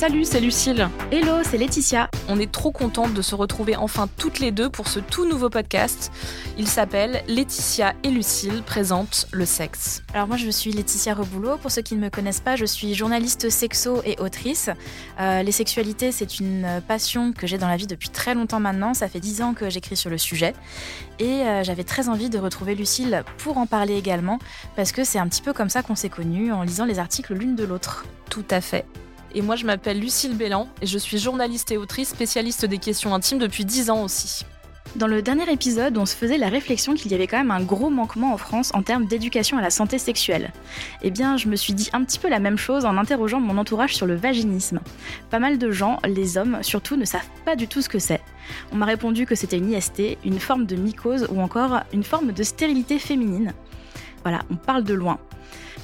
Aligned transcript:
Salut, 0.00 0.24
c'est 0.24 0.40
Lucille. 0.40 0.88
Hello, 1.12 1.42
c'est 1.44 1.58
Laetitia. 1.58 2.10
On 2.26 2.40
est 2.40 2.50
trop 2.50 2.70
contente 2.70 3.12
de 3.12 3.20
se 3.20 3.34
retrouver 3.34 3.76
enfin 3.76 4.08
toutes 4.16 4.38
les 4.38 4.50
deux 4.50 4.70
pour 4.70 4.88
ce 4.88 4.98
tout 4.98 5.28
nouveau 5.28 5.50
podcast. 5.50 6.10
Il 6.56 6.66
s'appelle 6.66 7.22
Laetitia 7.28 7.92
et 8.02 8.08
Lucille 8.08 8.62
présentent 8.64 9.26
le 9.30 9.44
sexe. 9.44 10.02
Alors 10.14 10.26
moi 10.26 10.38
je 10.38 10.48
suis 10.48 10.72
Laetitia 10.72 11.12
Reboulot. 11.12 11.58
Pour 11.58 11.70
ceux 11.70 11.82
qui 11.82 11.96
ne 11.96 12.00
me 12.00 12.08
connaissent 12.08 12.40
pas, 12.40 12.56
je 12.56 12.64
suis 12.64 12.94
journaliste 12.94 13.50
sexo 13.50 14.00
et 14.06 14.18
autrice. 14.20 14.70
Euh, 15.20 15.42
les 15.42 15.52
sexualités, 15.52 16.12
c'est 16.12 16.40
une 16.40 16.80
passion 16.88 17.34
que 17.34 17.46
j'ai 17.46 17.58
dans 17.58 17.68
la 17.68 17.76
vie 17.76 17.86
depuis 17.86 18.08
très 18.08 18.34
longtemps 18.34 18.58
maintenant. 18.58 18.94
Ça 18.94 19.06
fait 19.06 19.20
dix 19.20 19.42
ans 19.42 19.52
que 19.52 19.68
j'écris 19.68 19.96
sur 19.96 20.08
le 20.08 20.16
sujet. 20.16 20.54
Et 21.18 21.42
euh, 21.42 21.62
j'avais 21.62 21.84
très 21.84 22.08
envie 22.08 22.30
de 22.30 22.38
retrouver 22.38 22.74
Lucille 22.74 23.22
pour 23.36 23.58
en 23.58 23.66
parler 23.66 23.98
également, 23.98 24.38
parce 24.76 24.92
que 24.92 25.04
c'est 25.04 25.18
un 25.18 25.28
petit 25.28 25.42
peu 25.42 25.52
comme 25.52 25.68
ça 25.68 25.82
qu'on 25.82 25.94
s'est 25.94 26.08
connus, 26.08 26.52
en 26.52 26.62
lisant 26.62 26.86
les 26.86 26.98
articles 26.98 27.34
l'une 27.34 27.54
de 27.54 27.64
l'autre. 27.64 28.06
Tout 28.30 28.46
à 28.48 28.62
fait. 28.62 28.86
Et 29.34 29.42
moi, 29.42 29.56
je 29.56 29.64
m'appelle 29.64 30.00
Lucille 30.00 30.36
Bélan 30.36 30.68
et 30.82 30.86
je 30.86 30.98
suis 30.98 31.18
journaliste 31.18 31.70
et 31.70 31.76
autrice 31.76 32.08
spécialiste 32.08 32.64
des 32.64 32.78
questions 32.78 33.14
intimes 33.14 33.38
depuis 33.38 33.64
10 33.64 33.90
ans 33.90 34.02
aussi. 34.02 34.44
Dans 34.96 35.06
le 35.06 35.22
dernier 35.22 35.48
épisode, 35.52 35.96
on 35.98 36.04
se 36.04 36.16
faisait 36.16 36.36
la 36.36 36.48
réflexion 36.48 36.94
qu'il 36.94 37.12
y 37.12 37.14
avait 37.14 37.28
quand 37.28 37.38
même 37.38 37.52
un 37.52 37.62
gros 37.62 37.90
manquement 37.90 38.34
en 38.34 38.36
France 38.36 38.72
en 38.74 38.82
termes 38.82 39.06
d'éducation 39.06 39.56
à 39.56 39.60
la 39.62 39.70
santé 39.70 39.98
sexuelle. 39.98 40.52
Eh 41.02 41.12
bien, 41.12 41.36
je 41.36 41.46
me 41.46 41.54
suis 41.54 41.74
dit 41.74 41.90
un 41.92 42.02
petit 42.02 42.18
peu 42.18 42.28
la 42.28 42.40
même 42.40 42.58
chose 42.58 42.84
en 42.84 42.96
interrogeant 42.96 43.38
mon 43.38 43.56
entourage 43.56 43.94
sur 43.94 44.06
le 44.06 44.16
vaginisme. 44.16 44.80
Pas 45.30 45.38
mal 45.38 45.58
de 45.58 45.70
gens, 45.70 46.00
les 46.04 46.38
hommes 46.38 46.58
surtout, 46.62 46.96
ne 46.96 47.04
savent 47.04 47.28
pas 47.44 47.54
du 47.54 47.68
tout 47.68 47.82
ce 47.82 47.88
que 47.88 48.00
c'est. 48.00 48.20
On 48.72 48.76
m'a 48.76 48.86
répondu 48.86 49.26
que 49.26 49.36
c'était 49.36 49.58
une 49.58 49.70
IST, 49.70 50.18
une 50.24 50.40
forme 50.40 50.66
de 50.66 50.74
mycose 50.74 51.28
ou 51.30 51.40
encore 51.40 51.82
une 51.92 52.02
forme 52.02 52.32
de 52.32 52.42
stérilité 52.42 52.98
féminine. 52.98 53.52
Voilà, 54.24 54.40
on 54.50 54.56
parle 54.56 54.82
de 54.82 54.94
loin. 54.94 55.20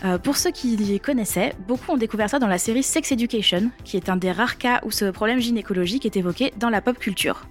Euh, 0.05 0.19
pour 0.19 0.37
ceux 0.37 0.51
qui 0.51 0.77
les 0.77 0.99
connaissaient, 0.99 1.55
beaucoup 1.67 1.93
ont 1.93 1.97
découvert 1.97 2.29
ça 2.29 2.39
dans 2.39 2.47
la 2.47 2.59
série 2.59 2.83
Sex 2.83 3.13
Education, 3.13 3.71
qui 3.85 3.97
est 3.97 4.09
un 4.09 4.17
des 4.17 4.31
rares 4.31 4.59
cas 4.59 4.81
où 4.85 4.91
ce 4.91 5.07
problème 5.07 5.41
gynécologique 5.41 6.05
est 6.05 6.17
évoqué 6.17 6.53
dans 6.59 6.69
la 6.69 6.81
pop 6.81 6.99
culture. 6.99 7.47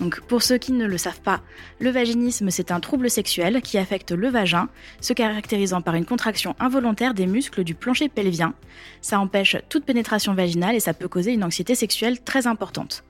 Donc 0.00 0.20
pour 0.22 0.42
ceux 0.42 0.58
qui 0.58 0.72
ne 0.72 0.86
le 0.86 0.98
savent 0.98 1.20
pas, 1.20 1.40
le 1.78 1.90
vaginisme 1.90 2.50
c'est 2.50 2.72
un 2.72 2.80
trouble 2.80 3.08
sexuel 3.08 3.62
qui 3.62 3.78
affecte 3.78 4.10
le 4.10 4.28
vagin, 4.28 4.68
se 5.00 5.12
caractérisant 5.12 5.82
par 5.82 5.94
une 5.94 6.04
contraction 6.04 6.56
involontaire 6.58 7.14
des 7.14 7.26
muscles 7.26 7.62
du 7.62 7.74
plancher 7.74 8.08
pelvien. 8.08 8.54
Ça 9.00 9.20
empêche 9.20 9.56
toute 9.68 9.84
pénétration 9.84 10.34
vaginale 10.34 10.74
et 10.74 10.80
ça 10.80 10.94
peut 10.94 11.08
causer 11.08 11.32
une 11.32 11.44
anxiété 11.44 11.74
sexuelle 11.74 12.20
très 12.20 12.46
importante. 12.46 13.04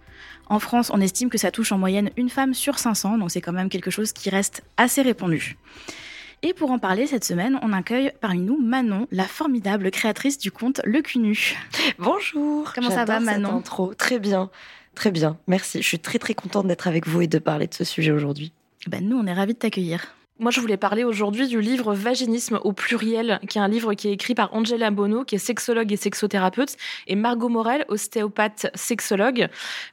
En 0.46 0.58
France, 0.58 0.90
on 0.92 1.00
estime 1.00 1.30
que 1.30 1.38
ça 1.38 1.50
touche 1.50 1.72
en 1.72 1.78
moyenne 1.78 2.10
une 2.18 2.28
femme 2.28 2.52
sur 2.52 2.78
500, 2.78 3.16
donc 3.16 3.30
c'est 3.30 3.40
quand 3.40 3.52
même 3.52 3.70
quelque 3.70 3.90
chose 3.90 4.12
qui 4.12 4.28
reste 4.28 4.62
assez 4.76 5.00
répandu. 5.00 5.56
Et 6.46 6.52
pour 6.52 6.70
en 6.70 6.78
parler 6.78 7.06
cette 7.06 7.24
semaine, 7.24 7.58
on 7.62 7.72
accueille 7.72 8.12
parmi 8.20 8.40
nous 8.40 8.60
Manon, 8.60 9.08
la 9.10 9.24
formidable 9.24 9.90
créatrice 9.90 10.36
du 10.36 10.50
conte 10.50 10.82
Le 10.84 11.00
Cunu. 11.00 11.56
Bonjour. 11.98 12.70
Comment 12.74 12.90
ça 12.90 13.06
va, 13.06 13.16
cette 13.16 13.24
Manon? 13.24 13.56
intro. 13.56 13.94
Très 13.94 14.18
bien, 14.18 14.50
très 14.94 15.10
bien. 15.10 15.38
Merci. 15.46 15.80
Je 15.80 15.88
suis 15.88 15.98
très 15.98 16.18
très 16.18 16.34
contente 16.34 16.66
d'être 16.66 16.86
avec 16.86 17.08
vous 17.08 17.22
et 17.22 17.28
de 17.28 17.38
parler 17.38 17.66
de 17.66 17.72
ce 17.72 17.84
sujet 17.84 18.10
aujourd'hui. 18.10 18.52
Ben 18.86 19.08
nous, 19.08 19.16
on 19.16 19.26
est 19.26 19.32
ravis 19.32 19.54
de 19.54 19.58
t'accueillir. 19.58 20.14
Moi, 20.40 20.50
je 20.50 20.60
voulais 20.60 20.76
parler 20.76 21.04
aujourd'hui 21.04 21.46
du 21.46 21.60
livre 21.60 21.94
Vaginisme 21.94 22.58
au 22.64 22.72
pluriel, 22.72 23.38
qui 23.48 23.58
est 23.58 23.60
un 23.60 23.68
livre 23.68 23.94
qui 23.94 24.08
est 24.08 24.12
écrit 24.12 24.34
par 24.34 24.52
Angela 24.52 24.90
Bono, 24.90 25.22
qui 25.22 25.36
est 25.36 25.38
sexologue 25.38 25.92
et 25.92 25.96
sexothérapeute, 25.96 26.76
et 27.06 27.14
Margot 27.14 27.48
Morel, 27.48 27.84
ostéopathe 27.86 28.66
sexologue, 28.74 29.46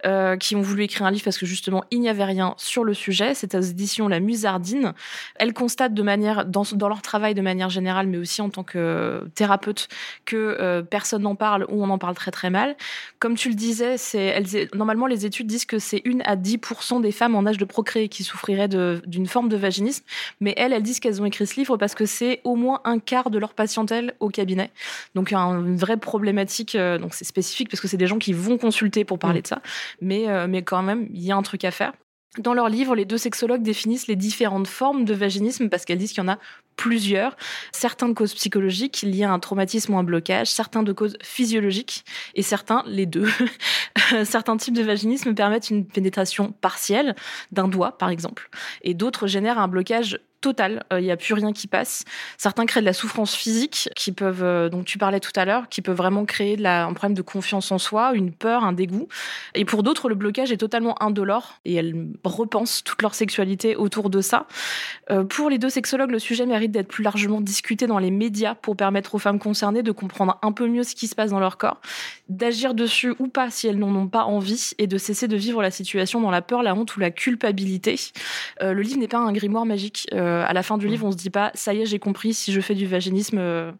euh, 0.07 0.38
qui 0.38 0.56
ont 0.56 0.62
voulu 0.62 0.85
écrire 0.85 1.06
un 1.06 1.12
livre 1.12 1.25
parce 1.25 1.38
que 1.38 1.46
justement, 1.46 1.84
il 1.91 2.00
n'y 2.00 2.09
avait 2.09 2.24
rien 2.24 2.56
sur 2.57 2.84
le 2.84 2.96
sujet. 2.96 3.35
C'est 3.35 3.53
aux 3.53 3.62
éditions 3.62 4.07
La 4.07 4.19
Musardine. 4.19 4.96
Elles 5.35 5.53
constatent 5.53 5.94
de 5.94 6.02
manière, 6.02 6.44
dans, 6.47 6.63
leur 6.88 7.03
travail 7.03 7.35
de 7.35 7.41
manière 7.41 7.69
générale, 7.69 8.08
mais 8.08 8.18
aussi 8.18 8.41
en 8.41 8.50
tant 8.50 8.63
que 8.63 9.23
thérapeute, 9.35 9.90
que 10.25 10.58
euh, 10.59 10.81
personne 10.81 11.22
n'en 11.22 11.35
parle 11.35 11.68
ou 11.69 11.84
on 11.84 11.90
en 11.91 12.00
parle 12.00 12.16
très 12.16 12.31
très 12.31 12.50
mal. 12.50 12.76
Comme 13.20 13.35
tu 13.35 13.49
le 13.49 13.55
disais, 13.55 13.99
c'est, 13.99 14.26
elles, 14.26 14.70
normalement, 14.73 15.05
les 15.05 15.28
études 15.28 15.46
disent 15.46 15.66
que 15.66 15.78
c'est 15.78 16.02
une 16.03 16.23
à 16.23 16.35
10% 16.35 16.99
des 16.99 17.11
femmes 17.11 17.35
en 17.35 17.46
âge 17.46 17.59
de 17.59 17.66
procréer 17.66 18.09
qui 18.09 18.23
souffriraient 18.23 18.67
d'une 18.67 19.28
forme 19.28 19.47
de 19.47 19.55
vaginisme. 19.55 20.03
Mais 20.40 20.54
elles, 20.58 20.74
elles 20.74 20.82
disent 20.84 21.00
qu'elles 21.00 21.22
ont 21.22 21.26
écrit 21.26 21.46
ce 21.46 21.56
livre 21.56 21.78
parce 21.78 21.96
que 21.96 22.06
c'est 22.06 22.42
au 22.44 22.56
moins 22.56 22.82
un 22.86 23.00
quart 23.00 23.30
de 23.30 23.38
leur 23.38 23.54
patientèle 23.54 24.14
au 24.20 24.30
cabinet. 24.30 24.72
Donc 25.16 25.34
un- 25.34 25.60
une 25.66 25.76
vraie 25.78 25.98
problématique. 25.98 26.76
euh, 26.76 26.98
donc 26.98 27.14
c'est 27.14 27.26
spécifique 27.26 27.70
parce 27.70 27.82
que 27.82 27.88
c'est 27.88 27.98
des 27.98 28.08
gens 28.08 28.20
qui 28.20 28.34
vont 28.34 28.58
consulter 28.58 29.04
pour 29.06 29.20
parler 29.20 29.42
de 29.42 29.48
ça. 29.48 29.62
Mais 30.02 30.30
euh, 30.30 30.48
mais 30.48 30.62
quand 30.64 30.82
même, 30.84 31.08
il 31.14 31.22
y 31.24 31.32
a 31.32 31.36
un 31.36 31.42
truc 31.42 31.64
à 31.66 31.72
faire. 31.72 31.94
Dans 32.38 32.54
leur 32.54 32.70
livre, 32.70 32.96
les 32.96 33.04
deux 33.04 33.18
sexologues 33.18 33.62
définissent 33.62 34.08
les 34.08 34.16
différentes 34.16 34.68
formes 34.68 35.04
de 35.04 35.14
vaginisme 35.14 35.68
parce 35.68 35.84
qu'elles 35.84 35.98
disent 35.98 36.14
qu'il 36.14 36.24
y 36.24 36.26
en 36.26 36.32
a 36.32 36.40
plusieurs. 36.78 37.36
Certains 37.74 38.08
de 38.08 38.14
cause 38.14 38.34
psychologique 38.34 39.02
liés 39.02 39.26
à 39.26 39.34
un 39.34 39.40
traumatisme 39.40 39.94
ou 39.94 39.98
un 39.98 40.04
blocage, 40.04 40.50
certains 40.50 40.82
de 40.82 40.94
cause 40.94 41.18
physiologique 41.22 42.06
et 42.34 42.42
certains, 42.42 42.84
les 42.88 43.06
deux. 43.06 43.30
certains 44.24 44.56
types 44.56 44.74
de 44.74 44.82
vaginisme 44.82 45.36
permettent 45.36 45.70
une 45.70 45.86
pénétration 45.86 46.54
partielle 46.54 47.18
d'un 47.52 47.68
doigt, 47.68 47.98
par 47.98 48.10
exemple, 48.10 48.50
et 48.82 48.94
d'autres 48.94 49.28
génèrent 49.28 49.60
un 49.60 49.68
blocage 49.68 50.18
total. 50.41 50.84
Il 50.91 51.03
n'y 51.03 51.11
a 51.11 51.17
plus 51.17 51.34
rien 51.34 51.53
qui 51.53 51.67
passe. 51.67 52.03
Certains 52.38 52.66
créent 52.66 52.82
de 52.82 52.85
la 52.85 52.93
souffrance 52.93 53.35
physique 53.35 53.90
qui 53.96 54.11
peuvent, 54.11 54.70
donc 54.70 54.85
tu 54.85 54.97
parlais 54.97 55.20
tout 55.20 55.32
à 55.35 55.46
l'heure, 55.46 55.70
qui 55.70 55.82
peut 55.82 55.91
vraiment 55.91 56.26
créer 56.26 56.64
un 56.66 56.93
problème 56.93 57.16
de 57.16 57.22
confiance 57.22 57.72
en 57.72 57.78
soi, 57.78 58.11
une 58.14 58.32
peur, 58.32 58.64
un 58.64 58.73
dégoût. 58.73 59.08
Et 59.55 59.66
pour 59.66 59.84
d'autres, 59.84 60.09
le 60.09 60.16
blocage 60.16 60.52
est 60.52 60.58
totalement 60.58 61.02
indolore 61.02 61.59
et 61.66 61.76
elles 61.76 62.08
repensent 62.23 62.84
toute 62.84 63.02
leur 63.02 63.16
sexualité 63.16 63.76
autour 63.76 64.09
de 64.09 64.22
ça. 64.22 64.47
pour 65.29 65.49
les 65.49 65.58
deux 65.58 65.70
sexologues, 65.70 66.11
le 66.11 66.20
sujet 66.20 66.46
mérite 66.46 66.72
d'être 66.72 66.87
plus 66.87 67.03
largement 67.03 67.41
discuté 67.41 67.87
dans 67.87 67.99
les 67.99 68.11
médias 68.11 68.55
pour 68.55 68.76
permettre 68.76 69.16
aux 69.16 69.20
femmes 69.20 69.40
concernées 69.40 69.84
de 69.84 69.91
comprendre 69.91 70.37
un 70.41 70.52
peu 70.52 70.67
mieux 70.67 70.84
ce 70.84 70.96
qui 70.96 71.08
se 71.08 71.16
passe 71.16 71.32
dans 71.32 71.40
leur 71.40 71.58
corps, 71.58 71.82
d'agir 72.29 72.73
dessus 72.73 73.14
ou 73.20 73.28
pas 73.28 73.49
si 73.49 73.67
elles 73.67 73.78
n'en 73.78 73.94
ont 73.96 74.08
pas 74.08 74.23
envie 74.23 74.72
et 74.78 74.87
de 74.87 74.97
cesser 74.97 75.28
de 75.28 75.35
vivre 75.35 75.61
la 75.61 75.72
situation 75.72 76.22
dans 76.22 76.32
la 76.32 76.41
peur, 76.41 76.64
la 76.64 76.73
honte 76.76 76.96
ou 76.96 76.99
la 76.99 77.11
culpabilité. 77.11 77.96
Euh, 78.61 78.73
le 78.73 78.82
livre 78.82 78.99
n'est 78.99 79.08
pas 79.08 79.17
un 79.17 79.32
grimoire 79.32 79.66
magique. 79.66 80.08
Euh, 80.14 80.31
à 80.46 80.54
la 80.54 80.64
fin 80.64 80.78
du 80.78 80.88
livre, 80.88 81.06
on 81.06 81.12
se 81.12 81.18
dit 81.18 81.30
pas 81.30 81.52
ça 81.54 81.74
y 81.74 81.82
est, 81.82 81.86
j'ai 81.86 82.00
compris, 82.00 82.34
si 82.34 82.52
je 82.52 82.62
fais 82.62 82.76
du 82.76 82.86
vaginisme, 82.86 83.38
euh, 83.40 83.72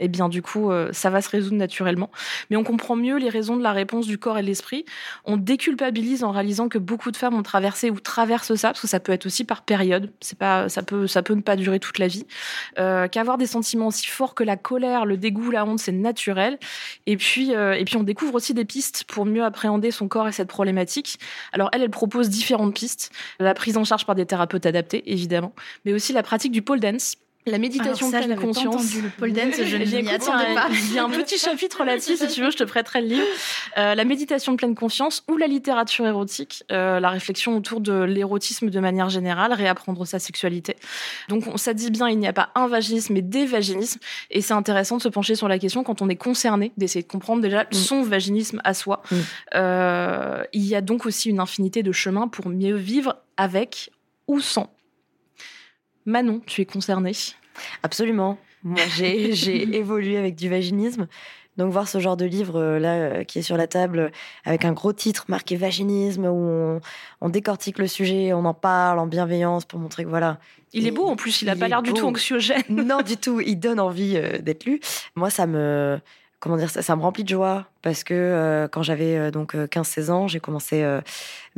eh 0.00 0.08
bien 0.08 0.28
du 0.28 0.42
coup, 0.42 0.70
euh, 0.70 0.88
ça 0.92 1.10
va 1.10 1.22
se 1.22 1.28
résoudre 1.28 1.56
naturellement. 1.56 2.10
Mais 2.48 2.56
on 2.56 2.64
comprend 2.64 2.96
mieux 2.96 3.18
les 3.18 3.28
raisons 3.28 3.56
de 3.56 3.62
la 3.62 3.72
réponse 3.72 4.06
du 4.06 4.18
corps 4.18 4.38
et 4.38 4.42
de 4.42 4.46
l'esprit. 4.46 4.84
On 5.24 5.36
déculpabilise 5.36 6.24
en 6.24 6.32
réalisant 6.32 6.68
que 6.68 6.78
beaucoup 6.78 7.10
de 7.10 7.16
femmes 7.16 7.34
ont 7.34 7.42
traversé 7.42 7.90
ou 7.90 8.00
traversent 8.00 8.54
ça, 8.54 8.68
parce 8.68 8.80
que 8.80 8.88
ça 8.88 8.98
peut 8.98 9.12
être 9.12 9.26
aussi 9.26 9.44
par 9.44 9.62
période. 9.62 10.10
C'est 10.20 10.38
pas, 10.38 10.68
ça 10.68 10.82
peut, 10.82 11.06
ça 11.06 11.22
peut 11.22 11.34
ne 11.34 11.42
pas 11.42 11.56
durer 11.56 11.78
toute 11.78 11.98
la 11.98 12.08
vie. 12.08 12.26
Euh, 12.78 13.08
Qu'avoir 13.08 13.38
des 13.38 13.46
sentiments 13.46 13.88
aussi 13.88 14.06
forts 14.06 14.34
que 14.34 14.42
la 14.44 14.56
colère, 14.56 15.04
le 15.04 15.16
dégoût, 15.16 15.50
la 15.50 15.64
honte, 15.64 15.78
c'est 15.78 15.92
naturel. 15.92 16.58
Et 17.06 17.16
puis, 17.16 17.54
euh, 17.54 17.74
et 17.74 17.84
puis 17.84 17.96
on 17.96 18.02
découvre 18.02 18.34
aussi 18.34 18.54
des 18.54 18.64
pistes 18.64 19.04
pour 19.04 19.26
mieux 19.26 19.44
appréhender 19.44 19.90
son 19.90 20.08
corps 20.08 20.28
et 20.28 20.32
cette 20.32 20.48
problématique. 20.48 21.18
Alors 21.52 21.68
elle, 21.72 21.82
elle 21.82 21.90
propose 21.90 22.30
différentes 22.30 22.74
pistes. 22.74 23.10
La 23.38 23.54
prise 23.54 23.76
en 23.76 23.84
charge 23.84 24.06
par 24.06 24.14
des 24.14 24.26
thérapeutes 24.26 24.66
adaptés, 24.66 25.02
évidemment, 25.10 25.52
mais 25.84 25.92
aussi 25.92 26.12
la 26.12 26.22
pratique 26.22 26.52
du 26.52 26.62
pole 26.62 26.80
dance 26.80 27.16
la 27.46 27.58
méditation 27.58 28.10
pleine 28.10 28.34
pas 28.34 28.40
conscience. 28.40 28.74
entendu 28.74 29.02
le 29.02 29.08
pole 29.08 29.32
dance, 29.32 29.54
je 29.56 29.76
écouté 29.76 30.08
attendais 30.08 30.54
pas. 30.54 30.68
Il 30.70 30.94
y 30.94 30.98
a 30.98 31.04
un 31.04 31.08
petit 31.08 31.38
chapitre 31.38 31.84
là-dessus, 31.84 32.16
si 32.16 32.28
tu 32.28 32.42
veux, 32.42 32.50
je 32.50 32.56
te 32.58 32.64
prêterai 32.64 33.00
le 33.00 33.06
livre. 33.08 33.26
Euh, 33.78 33.94
la 33.94 34.04
méditation 34.04 34.56
pleine 34.56 34.74
conscience 34.74 35.24
ou 35.30 35.36
la 35.36 35.46
littérature 35.46 36.06
érotique, 36.06 36.64
euh, 36.70 37.00
la 37.00 37.08
réflexion 37.08 37.56
autour 37.56 37.80
de 37.80 38.02
l'érotisme 38.02 38.68
de 38.68 38.80
manière 38.80 39.08
générale, 39.08 39.52
réapprendre 39.52 40.06
sa 40.06 40.18
sexualité. 40.18 40.76
Donc 41.28 41.46
on- 41.46 41.56
ça 41.56 41.72
dit 41.74 41.90
bien, 41.90 42.08
il 42.08 42.18
n'y 42.18 42.28
a 42.28 42.32
pas 42.32 42.50
un 42.54 42.68
vaginisme, 42.68 43.14
mais 43.14 43.22
des 43.22 43.46
vaginismes. 43.46 44.00
Et 44.30 44.42
c'est 44.42 44.54
intéressant 44.54 44.98
de 44.98 45.02
se 45.02 45.08
pencher 45.08 45.34
sur 45.34 45.48
la 45.48 45.58
question 45.58 45.82
quand 45.82 46.02
on 46.02 46.08
est 46.08 46.16
concerné, 46.16 46.72
d'essayer 46.76 47.02
de 47.02 47.08
comprendre 47.08 47.40
déjà 47.40 47.66
son 47.70 48.02
vaginisme 48.02 48.60
à 48.64 48.74
soi. 48.74 49.02
Mm. 49.10 49.16
Euh, 49.54 50.44
il 50.52 50.66
y 50.66 50.74
a 50.74 50.80
donc 50.80 51.06
aussi 51.06 51.30
une 51.30 51.40
infinité 51.40 51.82
de 51.82 51.92
chemins 51.92 52.28
pour 52.28 52.48
mieux 52.48 52.76
vivre 52.76 53.16
avec 53.36 53.90
ou 54.28 54.40
sans. 54.40 54.70
Manon, 56.06 56.40
tu 56.46 56.60
es 56.62 56.64
concernée. 56.64 57.12
Absolument. 57.82 58.38
Moi, 58.62 58.80
j'ai 58.96 59.32
j'ai 59.34 59.62
évolué 59.76 60.16
avec 60.16 60.34
du 60.34 60.48
vaginisme. 60.48 61.06
Donc, 61.56 61.72
voir 61.72 61.88
ce 61.88 61.98
genre 61.98 62.16
de 62.16 62.24
livre 62.24 62.58
euh, 62.58 62.78
là 62.78 62.94
euh, 62.94 63.24
qui 63.24 63.38
est 63.38 63.42
sur 63.42 63.56
la 63.56 63.66
table 63.66 64.12
avec 64.44 64.64
un 64.64 64.72
gros 64.72 64.92
titre 64.92 65.24
marqué 65.28 65.56
vaginisme 65.56 66.24
où 66.24 66.28
on, 66.28 66.80
on 67.20 67.28
décortique 67.28 67.78
le 67.78 67.86
sujet, 67.86 68.32
on 68.32 68.44
en 68.44 68.54
parle 68.54 68.98
en 68.98 69.06
bienveillance 69.06 69.64
pour 69.64 69.78
montrer 69.78 70.04
que 70.04 70.08
voilà. 70.08 70.38
Il 70.72 70.86
est 70.86 70.92
beau 70.92 71.06
en 71.06 71.16
plus, 71.16 71.42
il 71.42 71.50
a 71.50 71.54
il 71.54 71.58
pas 71.58 71.66
est 71.66 71.68
l'air 71.70 71.82
du 71.82 71.92
tout 71.92 72.06
anxiogène. 72.06 72.62
non, 72.70 73.02
du 73.02 73.16
tout. 73.16 73.40
Il 73.40 73.56
donne 73.56 73.80
envie 73.80 74.16
euh, 74.16 74.38
d'être 74.38 74.64
lu. 74.64 74.80
Moi, 75.16 75.30
ça 75.30 75.46
me. 75.46 75.98
Comment 76.40 76.56
dire 76.56 76.70
ça, 76.70 76.80
ça 76.80 76.96
me 76.96 77.02
remplit 77.02 77.22
de 77.22 77.28
joie 77.28 77.66
parce 77.82 78.02
que 78.02 78.14
euh, 78.14 78.66
quand 78.66 78.82
j'avais 78.82 79.18
euh, 79.18 79.30
donc 79.30 79.54
euh, 79.54 79.66
15-16 79.66 80.10
ans, 80.10 80.26
j'ai 80.26 80.40
commencé 80.40 80.82
euh, 80.82 81.02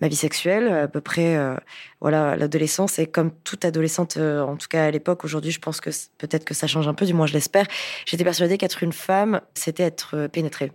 ma 0.00 0.08
vie 0.08 0.16
sexuelle 0.16 0.68
à 0.72 0.88
peu 0.88 1.00
près 1.00 1.36
euh, 1.36 1.54
voilà 2.00 2.34
l'adolescence. 2.34 2.98
Et 2.98 3.06
comme 3.06 3.30
toute 3.44 3.64
adolescente 3.64 4.16
euh, 4.16 4.40
en 4.42 4.56
tout 4.56 4.66
cas 4.68 4.84
à 4.86 4.90
l'époque 4.90 5.24
aujourd'hui 5.24 5.52
je 5.52 5.60
pense 5.60 5.80
que 5.80 5.90
peut-être 6.18 6.44
que 6.44 6.52
ça 6.52 6.66
change 6.66 6.88
un 6.88 6.94
peu 6.94 7.06
du 7.06 7.14
moins 7.14 7.26
je 7.26 7.32
l'espère 7.32 7.66
j'étais 8.06 8.24
persuadée 8.24 8.58
qu'être 8.58 8.82
une 8.82 8.92
femme 8.92 9.40
c'était 9.54 9.84
être 9.84 10.16
euh, 10.16 10.28
pénétrée. 10.28 10.72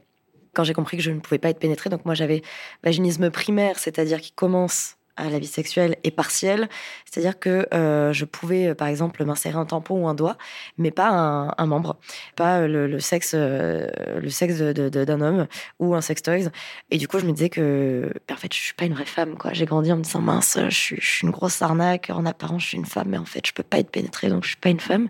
Quand 0.53 0.63
j'ai 0.63 0.73
compris 0.73 0.95
que 0.95 1.03
je 1.03 1.11
ne 1.11 1.19
pouvais 1.19 1.37
pas 1.37 1.49
être 1.49 1.59
pénétrée 1.59 1.89
donc 1.89 2.05
moi 2.05 2.13
j'avais 2.15 2.43
vaginisme 2.85 3.29
primaire 3.29 3.77
c'est-à-dire 3.77 4.21
qui 4.21 4.31
commence 4.31 4.96
à 5.17 5.29
la 5.29 5.39
vie 5.39 5.47
sexuelle 5.47 5.97
et 6.03 6.11
partielle, 6.11 6.69
c'est-à-dire 7.05 7.39
que 7.39 7.67
euh, 7.73 8.13
je 8.13 8.25
pouvais, 8.25 8.67
euh, 8.67 8.75
par 8.75 8.87
exemple, 8.87 9.23
m'insérer 9.25 9.57
un 9.57 9.65
tampon 9.65 10.03
ou 10.03 10.07
un 10.07 10.13
doigt, 10.13 10.37
mais 10.77 10.91
pas 10.91 11.09
un, 11.57 11.65
membre, 11.65 11.97
pas 12.35 12.59
euh, 12.59 12.87
le, 12.87 12.99
sexe, 12.99 13.33
le 13.33 14.29
sexe 14.29 14.59
d'un 14.59 15.21
homme 15.21 15.47
ou 15.79 15.95
un 15.95 16.01
sextoys. 16.01 16.49
Et 16.91 16.97
du 16.97 17.07
coup, 17.07 17.19
je 17.19 17.25
me 17.25 17.31
disais 17.31 17.49
que, 17.49 18.13
ben, 18.27 18.35
en 18.35 18.37
fait, 18.37 18.53
je 18.53 18.59
suis 18.59 18.73
pas 18.73 18.85
une 18.85 18.93
vraie 18.93 19.05
femme, 19.05 19.37
quoi. 19.37 19.53
J'ai 19.53 19.65
grandi 19.65 19.91
en 19.91 19.97
me 19.97 20.03
disant 20.03 20.21
mince, 20.21 20.57
je 20.69 20.75
suis, 20.75 21.01
une 21.23 21.31
grosse 21.31 21.61
arnaque. 21.61 22.09
En 22.09 22.25
apparence, 22.25 22.61
je 22.63 22.67
suis 22.67 22.77
une 22.77 22.85
femme, 22.85 23.09
mais 23.09 23.17
en 23.17 23.25
fait, 23.25 23.45
je 23.45 23.53
peux 23.53 23.63
pas 23.63 23.79
être 23.79 23.89
pénétrée, 23.89 24.29
donc 24.29 24.43
je 24.43 24.49
suis 24.49 24.57
pas 24.57 24.69
une 24.69 24.79
femme. 24.79 25.09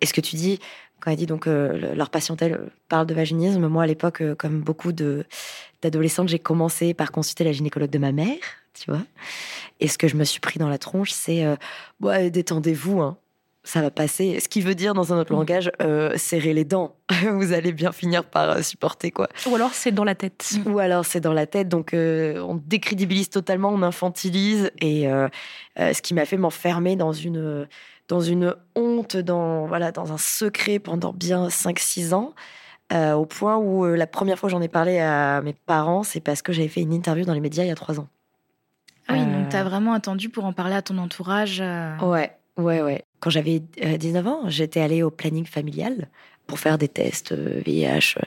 Et 0.00 0.06
ce 0.06 0.12
que 0.12 0.20
tu 0.20 0.36
dis, 0.36 0.58
quand 1.00 1.10
elle 1.10 1.16
dit 1.16 1.26
donc 1.26 1.46
le- 1.46 1.94
leur 1.94 2.10
patientèle 2.10 2.70
parle 2.88 3.06
de 3.06 3.14
vaginisme, 3.14 3.66
moi 3.66 3.84
à 3.84 3.86
l'époque, 3.86 4.22
comme 4.38 4.60
beaucoup 4.60 4.92
d'adolescentes, 4.92 6.28
j'ai 6.28 6.38
commencé 6.38 6.94
par 6.94 7.10
consulter 7.10 7.44
la 7.44 7.52
gynécologue 7.52 7.90
de 7.90 7.98
ma 7.98 8.12
mère, 8.12 8.38
tu 8.78 8.90
vois. 8.90 9.02
Et 9.80 9.88
ce 9.88 9.98
que 9.98 10.08
je 10.08 10.16
me 10.16 10.24
suis 10.24 10.40
pris 10.40 10.58
dans 10.58 10.68
la 10.68 10.78
tronche, 10.78 11.10
c'est 11.10 11.44
euh, 11.44 11.56
ouais, 12.00 12.30
détendez-vous, 12.30 13.00
hein. 13.00 13.16
ça 13.64 13.82
va 13.82 13.90
passer. 13.90 14.38
Ce 14.40 14.48
qui 14.48 14.60
veut 14.60 14.74
dire 14.74 14.94
dans 14.94 15.12
un 15.12 15.18
autre 15.18 15.32
langage, 15.32 15.70
euh, 15.80 16.12
serrez 16.16 16.54
les 16.54 16.64
dents. 16.64 16.96
Vous 17.32 17.52
allez 17.52 17.72
bien 17.72 17.92
finir 17.92 18.24
par 18.24 18.50
euh, 18.50 18.62
supporter 18.62 19.10
quoi. 19.10 19.28
Ou 19.46 19.54
alors 19.54 19.74
c'est 19.74 19.92
dans 19.92 20.04
la 20.04 20.14
tête. 20.14 20.52
Ou 20.66 20.78
alors 20.78 21.04
c'est 21.04 21.20
dans 21.20 21.32
la 21.32 21.46
tête, 21.46 21.68
donc 21.68 21.94
euh, 21.94 22.40
on 22.40 22.54
décrédibilise 22.54 23.30
totalement, 23.30 23.70
on 23.70 23.82
infantilise, 23.82 24.70
et 24.80 25.08
euh, 25.08 25.28
ce 25.76 26.02
qui 26.02 26.14
m'a 26.14 26.24
fait 26.24 26.36
m'enfermer 26.36 26.96
dans 26.96 27.12
une 27.12 27.68
dans 28.08 28.20
une 28.20 28.54
honte, 28.74 29.16
dans 29.16 29.66
voilà, 29.66 29.92
dans 29.92 30.12
un 30.12 30.18
secret 30.18 30.78
pendant 30.78 31.12
bien 31.12 31.48
5-6 31.48 32.14
ans, 32.14 32.34
au 32.92 33.24
point 33.24 33.56
où 33.56 33.86
la 33.86 34.06
première 34.06 34.38
fois 34.38 34.48
que 34.48 34.52
j'en 34.52 34.60
ai 34.60 34.68
parlé 34.68 34.98
à 34.98 35.40
mes 35.40 35.54
parents, 35.54 36.02
c'est 36.02 36.20
parce 36.20 36.42
que 36.42 36.52
j'avais 36.52 36.68
fait 36.68 36.82
une 36.82 36.92
interview 36.92 37.24
dans 37.24 37.32
les 37.32 37.40
médias 37.40 37.64
il 37.64 37.68
y 37.68 37.70
a 37.70 37.74
3 37.74 38.00
ans. 38.00 38.08
Ah 39.08 39.14
oui, 39.14 39.20
Euh, 39.20 39.32
donc 39.40 39.48
t'as 39.50 39.64
vraiment 39.64 39.92
attendu 39.92 40.28
pour 40.28 40.44
en 40.44 40.52
parler 40.52 40.74
à 40.74 40.82
ton 40.82 40.98
entourage. 40.98 41.60
euh. 41.60 41.96
Ouais, 41.98 42.32
ouais, 42.56 42.82
ouais. 42.82 43.02
Quand 43.20 43.30
j'avais 43.30 43.62
euh, 43.84 43.96
19 43.96 44.26
ans, 44.26 44.48
j'étais 44.48 44.80
allée 44.80 45.02
au 45.02 45.10
planning 45.10 45.46
familial 45.46 46.08
pour 46.46 46.58
faire 46.58 46.78
des 46.78 46.88
tests 46.88 47.32
euh, 47.32 47.60
VIH. 47.64 48.16
euh, 48.18 48.22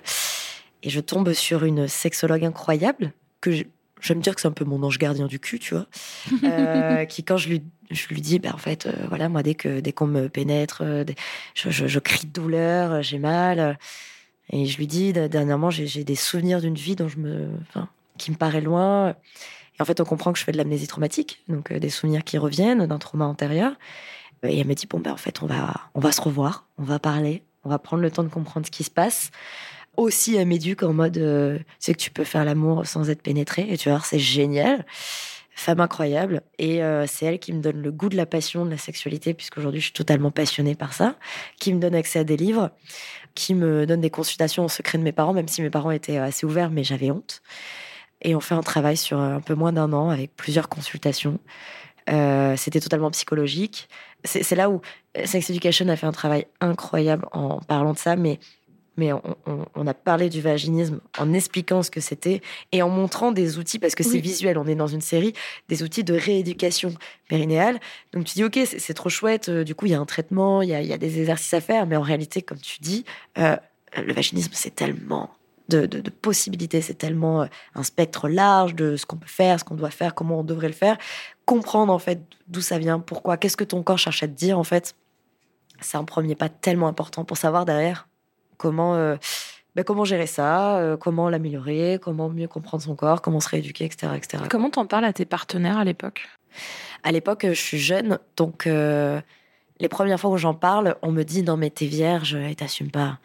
Et 0.84 0.90
je 0.90 1.00
tombe 1.00 1.34
sur 1.34 1.64
une 1.66 1.88
sexologue 1.88 2.44
incroyable, 2.46 3.12
que 3.42 3.52
je- 3.52 3.64
j'aime 4.02 4.20
dire 4.22 4.36
que 4.36 4.42
c'est 4.42 4.48
un 4.48 4.52
peu 4.52 4.66
mon 4.66 4.82
ange 4.84 4.98
gardien 5.00 5.28
du 5.28 5.40
cul, 5.40 5.60
tu 5.60 5.74
vois. 5.74 5.86
euh, 6.44 7.06
qui, 7.06 7.24
quand 7.24 7.38
je 7.38 7.50
lui, 7.50 7.64
je 7.92 8.08
lui 8.10 8.22
dis, 8.22 8.40
bah, 8.40 8.52
en 8.54 8.58
fait, 8.58 8.86
euh, 8.86 8.92
voilà, 9.10 9.30
moi, 9.30 9.44
dès 9.44 9.56
que 9.56 9.80
dès 9.80 9.92
qu'on 9.94 10.08
me 10.08 10.28
pénètre, 10.30 10.82
euh, 10.82 11.04
dès- 11.04 11.16
je, 11.56 11.70
je- 11.70 11.88
je 11.88 12.00
crie 12.00 12.28
de 12.28 12.32
douleur, 12.34 12.92
euh, 12.92 13.02
j'ai 13.02 13.20
mal. 13.20 13.60
euh, 13.60 13.74
Et 14.52 14.66
je 14.68 14.78
lui 14.78 14.86
dis, 14.88 15.12
dernièrement, 15.14 15.72
j'ai 15.72 15.88
j'ai 15.88 16.04
des 16.04 16.16
souvenirs 16.16 16.62
d'une 16.62 16.76
vie 16.76 16.96
dont 16.96 17.08
je 17.08 17.18
me, 17.18 17.50
enfin, 17.70 17.90
qui 18.20 18.30
me 18.32 18.36
paraît 18.38 18.62
loin. 18.62 19.16
Et 19.78 19.82
en 19.82 19.86
fait, 19.86 20.00
on 20.00 20.06
comprend 20.06 20.32
que 20.32 20.40
je 20.40 20.44
fais 20.44 20.52
de 20.52 20.58
l'amnésie 20.58 20.88
traumatique, 20.88 21.44
donc 21.48 21.72
euh, 21.72 21.80
des 21.80 21.90
souvenirs 21.90 22.24
qui 22.24 22.38
reviennent 22.38 22.86
d'un 22.86 22.98
trauma 23.00 23.26
antérieur. 23.26 23.74
Et 24.44 24.60
elle 24.60 24.68
me 24.68 24.74
dit 24.74 24.88
bon 24.88 25.00
ben 25.00 25.12
en 25.12 25.18
fait 25.18 25.42
on 25.42 25.48
va 25.48 25.74
on 25.94 26.00
va 26.00 26.12
se 26.12 26.22
revoir, 26.22 26.68
on 26.78 26.84
va 26.84 27.00
parler, 27.00 27.44
on 27.64 27.70
va 27.70 27.80
prendre 27.80 28.04
le 28.04 28.12
temps 28.12 28.24
de 28.24 28.30
comprendre 28.30 28.66
ce 28.66 28.72
qui 28.72 28.84
se 28.84 28.92
passe. 28.92 29.32
Aussi 29.98 30.36
elle 30.36 30.48
m'éduque 30.48 30.84
en 30.84 30.94
mode 30.94 31.18
euh, 31.18 31.60
c'est 31.80 31.94
que 31.94 32.00
tu 32.00 32.12
peux 32.12 32.24
faire 32.24 32.46
l'amour 32.46 32.86
sans 32.86 33.10
être 33.10 33.22
pénétré 33.22 33.66
et 33.70 33.78
tu 33.78 33.90
voir 33.90 34.06
c'est 34.06 34.20
génial. 34.20 34.86
Femme 35.58 35.80
incroyable 35.80 36.42
et 36.60 36.84
euh, 36.84 37.08
c'est 37.08 37.26
elle 37.26 37.40
qui 37.40 37.54
me 37.54 37.62
donne 37.62 37.82
le 37.82 37.90
goût 37.90 38.10
de 38.10 38.18
la 38.18 38.26
passion 38.26 38.66
de 38.66 38.72
la 38.72 38.78
sexualité 38.78 39.34
puisqu'aujourd'hui 39.34 39.80
je 39.80 39.86
suis 39.86 39.94
totalement 39.94 40.30
passionnée 40.30 40.76
par 40.76 40.92
ça, 40.92 41.16
qui 41.60 41.74
me 41.74 41.80
donne 41.80 41.96
accès 41.96 42.20
à 42.20 42.24
des 42.26 42.36
livres, 42.36 42.72
qui 43.36 43.56
me 43.56 43.86
donne 43.86 44.02
des 44.02 44.10
consultations 44.10 44.66
au 44.66 44.68
secret 44.68 44.98
de 44.98 45.04
mes 45.04 45.14
parents 45.14 45.32
même 45.32 45.48
si 45.48 45.62
mes 45.62 45.70
parents 45.70 45.92
étaient 45.92 46.18
assez 46.18 46.46
ouverts 46.46 46.72
mais 46.72 46.84
j'avais 46.84 47.10
honte. 47.10 47.42
Et 48.22 48.36
on 48.36 48.40
fait 48.40 48.56
un 48.56 48.62
travail 48.64 48.98
sur 48.98 49.20
un 49.20 49.42
peu 49.42 49.54
moins 49.56 49.74
d'un 49.74 49.94
an 49.94 50.10
avec 50.10 50.36
plusieurs 50.36 50.70
consultations. 50.70 51.40
Euh, 52.10 52.56
C'était 52.58 52.80
totalement 52.80 53.12
psychologique. 53.12 53.88
C'est 54.24 54.56
là 54.56 54.70
où 54.70 54.82
euh, 55.18 55.26
Sex 55.26 55.50
Education 55.50 55.88
a 55.90 55.96
fait 55.96 56.08
un 56.08 56.12
travail 56.12 56.48
incroyable 56.62 57.28
en 57.32 57.60
parlant 57.60 57.94
de 57.94 57.98
ça, 57.98 58.16
mais, 58.16 58.40
mais 58.98 59.12
on, 59.14 59.22
on- 59.46 59.66
on 59.76 59.86
a 59.88 59.94
parlé 59.94 60.30
du 60.30 60.42
vaginisme 60.42 61.00
en 61.20 61.34
expliquant 61.34 61.84
ce 61.84 61.92
que 61.92 62.00
c'était 62.02 62.42
et 62.72 62.82
en 62.82 62.90
montrant 62.90 63.32
des 63.32 63.58
outils, 63.60 63.78
parce 63.78 63.94
que 63.94 64.04
c'est 64.04 64.20
visuel, 64.20 64.58
on 64.58 64.66
est 64.66 64.76
dans 64.76 64.88
une 64.88 65.02
série, 65.02 65.34
des 65.68 65.84
outils 65.84 66.04
de 66.04 66.14
rééducation 66.16 66.94
périnéale. 67.28 67.80
Donc 68.14 68.26
tu 68.26 68.34
dis, 68.36 68.44
ok, 68.44 68.60
c'est 68.66 68.94
trop 68.96 69.10
chouette, 69.10 69.50
euh, 69.50 69.64
du 69.64 69.76
coup 69.76 69.86
il 69.86 69.92
y 69.92 69.96
a 69.96 70.00
un 70.00 70.06
traitement, 70.06 70.62
il 70.64 70.70
y 70.70 70.74
a, 70.74 70.82
il 70.82 70.88
y 70.88 70.94
a 70.94 70.98
des 70.98 71.20
exercices 71.20 71.54
à 71.54 71.62
faire, 71.62 71.86
mais 71.86 71.96
en 71.98 72.02
réalité, 72.02 72.42
comme 72.42 72.60
tu 72.60 72.80
dis, 72.82 73.04
euh, 73.38 73.58
le 73.98 74.14
vaginisme, 74.14 74.52
c'est 74.54 74.74
tellement 74.74 75.30
de, 75.70 75.86
de- 75.86 76.00
de 76.00 76.10
possibilités, 76.10 76.82
c'est 76.82 76.94
tellement 76.96 77.44
euh, 77.44 77.46
un 77.74 77.84
spectre 77.84 78.28
large 78.30 78.76
de 78.76 78.96
ce 78.96 79.06
qu'on 79.06 79.18
peut 79.18 79.28
faire, 79.28 79.60
ce 79.60 79.64
qu'on 79.64 79.76
doit 79.76 79.90
faire, 79.92 80.14
comment 80.16 80.40
on 80.40 80.44
devrait 80.44 80.68
le 80.68 80.74
faire. 80.74 80.98
Comprendre 81.46 81.92
en 81.94 82.00
fait 82.00 82.22
d'où 82.48 82.62
ça 82.62 82.78
vient, 82.78 83.00
pourquoi, 83.00 83.38
qu'est-ce 83.38 83.58
que 83.58 83.64
ton 83.64 83.82
corps 83.84 83.98
cherche 83.98 84.24
à 84.24 84.28
te 84.28 84.34
dire 84.34 84.60
en 84.60 84.64
fait. 84.64 84.96
C'est 85.82 85.98
un 85.98 86.04
premier 86.06 86.36
pas 86.36 86.50
tellement 86.50 86.88
important 86.88 87.26
pour 87.26 87.38
savoir 87.38 87.66
derrière 87.66 88.08
comment, 88.58 88.96
euh, 88.96 89.18
ben, 89.76 89.84
comment 89.84 90.06
gérer 90.06 90.28
ça, 90.28 90.78
euh, 90.78 90.96
comment 90.96 91.30
l'améliorer, 91.30 92.00
comment 92.02 92.30
mieux 92.30 92.48
comprendre 92.48 92.82
son 92.82 92.96
corps, 92.96 93.22
comment 93.22 93.42
se 93.42 93.50
rééduquer, 93.50 93.84
etc. 93.86 94.14
etc. 94.16 94.44
Comment 94.50 94.70
t'en 94.70 94.86
parles 94.86 95.04
à 95.06 95.12
tes 95.14 95.26
partenaires 95.26 95.78
à 95.78 95.84
l'époque? 95.84 96.28
À 97.04 97.12
l'époque, 97.12 97.46
je 97.46 97.54
suis 97.54 97.78
jeune, 97.80 98.20
donc 98.38 98.66
euh, 98.68 99.20
les 99.82 99.90
premières 99.90 100.20
fois 100.20 100.30
où 100.30 100.38
j'en 100.38 100.54
parle, 100.54 100.96
on 101.02 101.12
me 101.12 101.24
dit 101.24 101.44
non 101.44 101.58
mais 101.58 101.70
t'es 101.70 101.88
vierge 101.88 102.36
et 102.36 102.56
t'assumes 102.56 102.92
pas. 102.92 103.20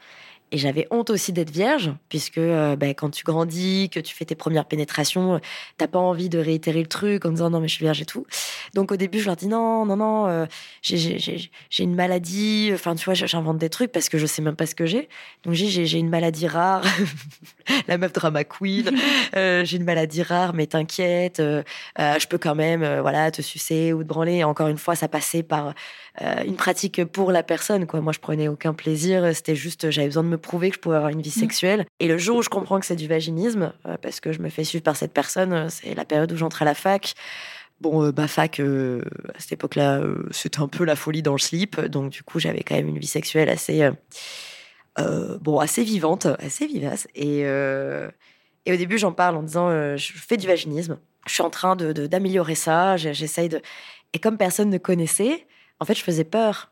Et 0.52 0.59
j'avais 0.59 0.88
honte 0.90 1.11
aussi 1.11 1.33
d'être 1.33 1.50
vierge, 1.50 1.92
puisque 2.09 2.38
euh, 2.38 2.75
ben, 2.75 2.92
quand 2.92 3.11
tu 3.11 3.23
grandis, 3.23 3.88
que 3.88 4.00
tu 4.00 4.14
fais 4.14 4.25
tes 4.25 4.35
premières 4.35 4.64
pénétrations, 4.64 5.40
t'as 5.76 5.87
pas 5.87 6.00
envie 6.00 6.28
de 6.28 6.40
réitérer 6.40 6.80
le 6.80 6.88
truc 6.88 7.25
en 7.25 7.30
disant 7.30 7.50
non 7.50 7.61
mais 7.61 7.69
je 7.69 7.75
suis 7.75 7.85
vierge 7.85 8.00
et 8.00 8.04
tout. 8.04 8.26
Donc 8.75 8.90
au 8.90 8.97
début 8.97 9.21
je 9.21 9.26
leur 9.26 9.37
dis 9.37 9.47
non 9.47 9.87
non 9.87 9.97
non, 9.97 10.26
euh, 10.26 10.47
j'ai 10.83 11.54
une 11.78 11.95
maladie. 11.95 12.71
Enfin 12.75 12.97
tu 12.97 13.04
vois 13.04 13.14
j'invente 13.14 13.59
des 13.59 13.71
trucs 13.71 13.92
parce 13.92 14.09
que 14.09 14.19
je 14.19 14.26
sais 14.26 14.42
même 14.42 14.57
pas 14.57 14.66
ce 14.66 14.75
que 14.75 14.87
j'ai. 14.87 15.09
Donc 15.45 15.54
j'ai 15.54 15.87
j'ai 15.87 15.99
une 15.99 16.11
maladie 16.11 16.49
rare, 16.49 16.83
la 17.88 17.97
meuf 17.97 18.12
drama 18.12 18.45
queen. 18.45 18.90
Euh, 19.37 19.64
j'ai 19.64 19.76
une 19.76 19.85
maladie 19.85 20.23
rare 20.23 20.54
mais 20.54 20.66
t'inquiète, 20.66 21.40
je 21.40 22.26
peux 22.26 22.38
quand 22.38 22.54
même 22.54 23.00
voilà 23.00 23.30
te 23.30 23.42
sucer 23.42 23.92
ou 23.92 24.02
te 24.02 24.09
branler. 24.09 24.42
encore 24.45 24.69
une 24.69 24.78
fois 24.78 24.97
ça 24.97 25.09
passait 25.09 25.42
par 25.42 25.75
une 26.47 26.57
pratique 26.57 27.05
pour 27.05 27.33
la 27.33 27.43
personne 27.43 27.87
quoi. 27.87 28.00
Moi 28.00 28.12
je 28.12 28.19
prenais 28.19 28.49
aucun 28.49 28.75
plaisir, 28.75 29.35
c'était 29.35 29.57
juste 29.57 29.91
j'avais 29.91 30.09
besoin 30.09 30.23
de 30.23 30.29
me 30.29 30.39
prouver 30.39 30.71
que 30.71 30.77
je 30.77 30.81
pouvais 30.81 30.97
avoir 30.97 31.11
une 31.11 31.23
vie 31.23 31.31
mmh. 31.31 31.41
sexuelle. 31.41 31.87
Et 31.99 32.09
le 32.09 32.19
jour 32.19 32.39
où 32.39 32.43
je 32.43 32.49
comprends 32.49 32.81
que 32.81 32.87
c'est 32.87 32.97
du 32.97 33.07
vaginisme, 33.07 33.73
euh, 33.87 33.97
parce 34.00 34.21
que 34.21 34.33
je 34.33 34.41
me 34.41 34.49
fais 34.49 34.65
suivre 34.65 34.83
par 34.83 34.97
cette 34.97 35.12
personne, 35.12 35.53
euh, 35.53 35.69
c'est 35.69 35.95
la 35.95 36.05
période 36.05 36.31
où 36.33 36.37
j'entre 36.37 36.62
à 36.62 36.65
la 36.65 36.75
fac. 36.75 37.15
Bon, 37.81 38.05
euh, 38.05 38.12
bah 38.12 38.29
fac, 38.29 38.61
à 38.61 39.39
cette 39.39 39.53
époque-là, 39.53 40.03
c'était 40.31 40.61
un 40.61 40.69
peu 40.69 40.85
la 40.85 40.97
folie 40.97 41.23
dans 41.23 41.33
le 41.33 41.39
slip. 41.39 41.81
Donc 41.81 42.11
du 42.11 42.23
coup, 42.23 42.39
j'avais 42.39 42.62
quand 42.62 42.75
même 42.75 42.89
une 42.89 42.99
vie 42.99 43.07
sexuelle 43.07 43.49
assez, 43.49 43.89
bon, 45.41 45.59
assez 45.59 45.83
vivante, 45.83 46.27
assez 46.41 46.67
vivace. 46.67 47.09
Et, 47.15 47.41
et 47.41 48.73
au 48.73 48.77
début, 48.77 48.99
j'en 48.99 49.12
parle 49.12 49.37
en 49.37 49.43
disant, 49.43 49.97
je 49.97 50.12
fais 50.12 50.37
du 50.37 50.47
vaginisme. 50.47 50.99
Je 51.27 51.33
suis 51.33 51.43
en 51.43 51.49
train 51.49 51.75
de 51.75 51.93
d'améliorer 52.07 52.55
ça. 52.55 52.99
J'essaye 52.99 53.49
de. 53.49 53.62
Et 54.12 54.19
comme 54.19 54.37
personne 54.37 54.69
ne 54.69 54.79
connaissait, 54.79 55.47
en 55.81 55.85
fait, 55.85 55.95
je 55.95 56.03
faisais 56.03 56.25
peur 56.25 56.71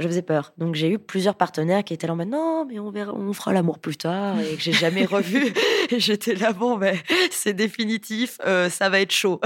je 0.00 0.08
faisais 0.08 0.22
peur. 0.22 0.52
Donc 0.58 0.74
j'ai 0.74 0.88
eu 0.88 0.98
plusieurs 0.98 1.34
partenaires 1.34 1.84
qui 1.84 1.94
étaient 1.94 2.06
là 2.06 2.14
en 2.14 2.16
mode 2.16 2.28
non, 2.28 2.64
mais 2.64 2.78
on 2.78 2.90
verra, 2.90 3.12
on 3.14 3.32
fera 3.32 3.52
l'amour 3.52 3.78
plus 3.78 3.96
tard 3.96 4.40
et 4.40 4.56
que 4.56 4.62
j'ai 4.62 4.72
jamais 4.72 5.04
revu. 5.06 5.52
et 5.90 6.00
j'étais 6.00 6.34
là 6.34 6.52
bon, 6.52 6.76
ben 6.76 6.96
c'est 7.30 7.52
définitif, 7.52 8.38
euh, 8.46 8.68
ça 8.70 8.88
va 8.88 9.00
être 9.00 9.12
chaud. 9.12 9.40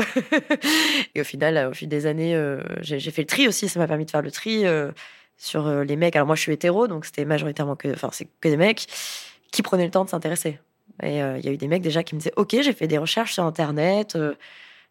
et 1.15 1.21
au 1.21 1.25
final, 1.25 1.69
au 1.71 1.75
fil 1.75 1.89
des 1.89 2.07
années, 2.07 2.35
euh, 2.35 2.63
j'ai 2.81 3.11
fait 3.11 3.23
le 3.23 3.27
tri 3.27 3.49
aussi. 3.49 3.69
Ça 3.69 3.79
m'a 3.81 3.87
permis 3.87 4.05
de 4.05 4.11
faire 4.11 4.23
le 4.23 4.31
tri 4.31 4.67
euh, 4.67 4.93
sur 5.37 5.69
les 5.69 5.97
mecs. 5.97 6.17
Alors 6.17 6.27
moi, 6.27 6.37
je 6.37 6.43
suis 6.43 6.53
hétéro, 6.53 6.87
donc 6.87 7.05
c'était 7.05 7.25
majoritairement 7.25 7.77
que, 7.77 7.89
enfin 7.89 8.11
c'est 8.13 8.29
que 8.41 8.49
des 8.49 8.57
mecs 8.57 8.87
qui 9.51 9.63
prenaient 9.63 9.85
le 9.85 9.91
temps 9.91 10.05
de 10.05 10.11
s'intéresser. 10.11 10.59
Et 11.03 11.17
il 11.17 11.45
y 11.45 11.49
a 11.49 11.53
eu 11.53 11.57
des 11.57 11.67
mecs 11.67 11.83
déjà 11.83 12.05
qui 12.05 12.15
me 12.15 12.21
disaient 12.21 12.35
ok, 12.37 12.57
j'ai 12.61 12.73
fait 12.73 12.87
des 12.87 12.99
recherches 12.99 13.35
sur 13.35 13.45
internet 13.45 14.17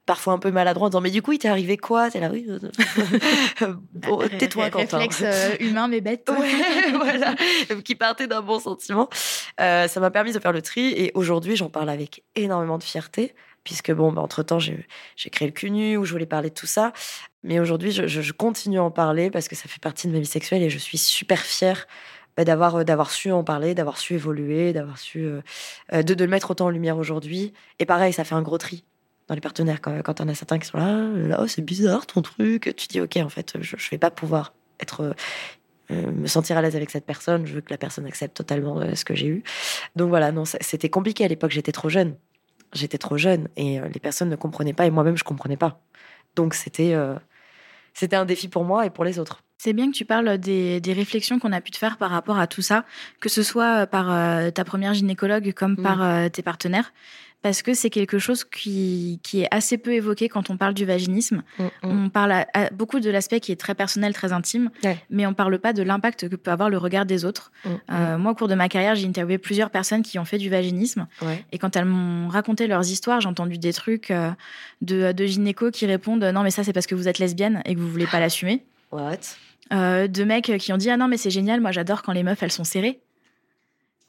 parfois 0.06 0.34
un 0.34 0.38
peu 0.38 0.52
maladroit 0.52 0.88
en 0.88 0.90
disant 0.90 1.02
mais 1.02 1.12
du 1.12 1.22
coup 1.22 1.32
il 1.32 1.40
t'est 1.40 1.48
arrivé 1.48 1.78
quoi? 1.78 2.10
T'es 2.10 2.20
là 2.20 2.30
oui 2.32 2.46
euh, 2.50 4.28
tais-toi 4.40 4.70
Quentin 4.70 4.98
réflexe 4.98 5.22
euh, 5.24 5.56
humain 5.60 5.88
mais 5.88 6.02
bête. 6.02 6.30
Voilà. 6.94 7.36
Qui 7.84 7.96
partait 7.96 8.28
d'un 8.28 8.42
bon 8.42 8.60
sentiment. 8.60 9.10
Euh, 9.60 9.88
ça 9.88 10.00
m'a 10.00 10.12
permis 10.12 10.34
de 10.34 10.40
faire 10.40 10.52
le 10.52 10.62
tri 10.62 10.88
et 10.88 11.12
aujourd'hui 11.16 11.56
j'en 11.56 11.70
parle 11.70 11.90
avec 11.90 12.24
énormément 12.36 12.78
de 12.78 12.84
fierté 12.84 13.34
puisque 13.64 13.92
bon 13.92 14.12
bah, 14.12 14.22
entre 14.22 14.44
temps 14.44 14.60
j'ai 14.60 14.86
créé 15.32 15.48
le 15.48 15.54
CUNU 15.54 15.98
où 15.98 16.06
je 16.06 16.12
voulais 16.12 16.26
parler 16.26 16.50
de 16.50 16.56
tout 16.56 16.68
ça. 16.68 16.92
Mais 17.44 17.60
aujourd'hui 17.60 17.92
je, 17.92 18.08
je, 18.08 18.32
continue 18.34 18.80
à 18.80 18.84
en 18.84 18.92
parler 18.92 19.32
parce 19.32 19.48
que 19.48 19.56
ça 19.56 19.70
fait 19.70 19.82
partie 19.82 20.08
de 20.08 20.14
ma 20.14 20.20
vie 20.20 20.26
sexuelle 20.26 20.64
et 20.64 20.70
je 20.70 20.78
suis 20.78 20.98
super 20.98 21.40
fière 21.40 21.88
bah, 22.36 22.44
d'avoir 22.44 22.84
d'avoir 22.84 23.12
su 23.12 23.32
en 23.32 23.44
parler, 23.44 23.74
d'avoir 23.74 23.98
su 23.98 24.16
évoluer, 24.16 24.74
d'avoir 24.74 24.98
su 24.98 25.30
de, 25.92 26.02
de 26.02 26.24
le 26.24 26.30
mettre 26.30 26.52
autant 26.52 26.66
en 26.66 26.70
lumière 26.70 26.98
aujourd'hui. 26.98 27.54
Et 27.80 27.86
pareil, 27.86 28.12
ça 28.12 28.26
fait 28.26 28.36
un 28.36 28.42
gros 28.42 28.58
tri 28.58 28.84
dans 29.28 29.36
les 29.36 29.42
partenaires 29.42 29.82
quand, 29.82 30.02
quand 30.02 30.22
on 30.22 30.28
a 30.28 30.36
certains 30.36 30.60
qui 30.60 30.68
sont 30.68 30.78
là, 30.78 31.08
là 31.28 31.40
oh, 31.42 31.48
c'est 31.48 31.62
bizarre 31.62 32.06
ton 32.06 32.22
truc. 32.22 32.74
Tu 32.76 32.88
dis 32.88 33.02
ok 33.02 33.18
en 33.18 33.30
fait 33.30 33.58
je, 33.62 33.76
je 33.78 33.90
vais 33.90 33.98
pas 33.98 34.12
pouvoir 34.12 34.54
être 34.80 35.16
euh, 35.92 36.12
me 36.12 36.28
sentir 36.28 36.58
à 36.58 36.62
l'aise 36.62 36.76
avec 36.76 36.90
cette 36.90 37.06
personne. 37.06 37.46
Je 37.46 37.56
veux 37.56 37.62
que 37.62 37.70
la 37.70 37.78
personne 37.78 38.06
accepte 38.06 38.36
totalement 38.36 38.80
euh, 38.80 38.96
ce 38.96 39.04
que 39.04 39.16
j'ai 39.16 39.28
eu. 39.28 39.44
Donc 39.96 40.10
voilà 40.10 40.32
non 40.32 40.44
c'était 40.46 40.90
compliqué 40.90 41.26
à 41.26 41.28
l'époque. 41.28 41.52
J'étais 41.52 41.72
trop 41.72 41.90
jeune. 41.90 42.16
J'étais 42.74 42.98
trop 42.98 43.18
jeune 43.18 43.50
et 43.56 43.80
euh, 43.80 43.88
les 43.94 44.00
personnes 44.00 44.30
ne 44.30 44.36
comprenaient 44.36 44.74
pas 44.74 44.86
et 44.86 44.92
moi-même 44.92 45.18
je 45.18 45.24
comprenais 45.24 45.58
pas. 45.58 45.82
Donc 46.36 46.54
c'était 46.56 46.96
c'était 47.94 48.16
un 48.16 48.26
défi 48.26 48.48
pour 48.48 48.64
moi 48.64 48.88
et 48.88 48.90
pour 48.90 49.04
les 49.04 49.20
autres. 49.20 49.44
C'est 49.60 49.74
bien 49.74 49.92
que 49.92 49.96
tu 49.96 50.04
parles 50.04 50.40
des, 50.40 50.82
des 50.82 50.94
réflexions 50.94 51.38
qu'on 51.38 51.52
a 51.52 51.62
pu 51.62 51.70
te 51.70 51.78
faire 51.78 51.98
par 51.98 52.10
rapport 52.10 52.40
à 52.40 52.48
tout 52.48 52.64
ça, 52.64 52.86
que 53.20 53.30
ce 53.30 53.44
soit 53.44 53.86
par 53.86 54.52
ta 54.52 54.66
première 54.66 54.96
gynécologue 54.96 55.54
comme 55.54 55.74
mm. 55.74 55.84
par 55.84 56.32
tes 56.32 56.42
partenaires 56.42 56.92
parce 57.44 57.62
que 57.62 57.74
c'est 57.74 57.90
quelque 57.90 58.20
chose 58.20 58.46
qui, 58.46 59.20
qui, 59.22 59.42
est 59.42 59.48
assez 59.52 59.78
peu 59.78 59.92
évoqué 59.92 60.30
quand 60.30 60.50
on 60.50 60.56
parle 60.56 60.74
du 60.74 60.86
vaginisme. 60.86 61.44
Mm, 61.60 61.64
mm. 61.64 61.70
On 61.84 62.10
parle 62.10 62.46
beaucoup 62.72 63.02
de 63.02 63.10
l'aspect 63.10 63.42
qui 63.42 63.52
est 63.52 63.58
très 63.58 63.76
personnel, 63.76 64.14
très 64.14 64.32
intime, 64.32 64.72
mais 65.10 65.28
on 65.28 65.34
parle 65.34 65.60
pas 65.60 65.74
de 65.74 65.84
l'impact 65.84 66.30
que 66.30 66.38
peut 66.38 66.52
avoir 66.52 66.70
le 66.70 66.78
regard 66.78 67.06
des 67.06 67.26
autres. 67.26 67.52
Mm, 67.66 67.70
euh, 67.92 68.18
moi, 68.18 68.32
au 68.32 68.36
cours 68.36 68.48
de 68.48 68.56
ma 68.56 68.70
carrière, 68.70 68.96
j'ai 68.96 69.06
interviewé 69.06 69.38
plusieurs 69.38 69.70
personnes 69.72 70.04
qui 70.04 70.18
ont 70.18 70.26
fait 70.26 70.38
du 70.38 70.50
vaginisme, 70.50 71.06
et 71.52 71.58
quand 71.58 71.76
elles 71.76 71.86
m'ont 71.86 72.30
raconté 72.30 72.66
leurs 72.66 72.90
histoires, 72.90 73.20
j'ai 73.20 73.28
entendu 73.28 73.58
des 73.58 73.74
trucs 73.74 74.10
euh, 74.10 74.32
de, 74.82 75.12
de 75.12 75.26
gynéco 75.26 75.70
qui 75.70 75.86
répondent 75.86 76.24
non 76.24 76.44
mais 76.44 76.52
ça 76.52 76.64
c'est 76.64 76.74
parce 76.74 76.88
que 76.88 76.96
vous 76.96 77.08
êtes 77.08 77.20
lesbienne 77.20 77.62
et 77.66 77.76
que 77.76 77.80
vous 77.80 77.90
voulez 77.90 78.08
pas 78.08 78.22
l'assumer. 78.22 78.64
What? 78.92 79.18
Euh, 79.74 80.08
de 80.08 80.24
mecs 80.24 80.58
qui 80.60 80.72
ont 80.72 80.78
dit 80.78 80.90
ah 80.90 80.98
non 80.98 81.10
mais 81.10 81.18
c'est 81.18 81.30
génial, 81.30 81.60
moi 81.60 81.72
j'adore 81.72 82.04
quand 82.04 82.14
les 82.14 82.24
meufs 82.24 82.42
elles 82.42 82.52
sont 82.52 82.64
serrées. 82.64 83.02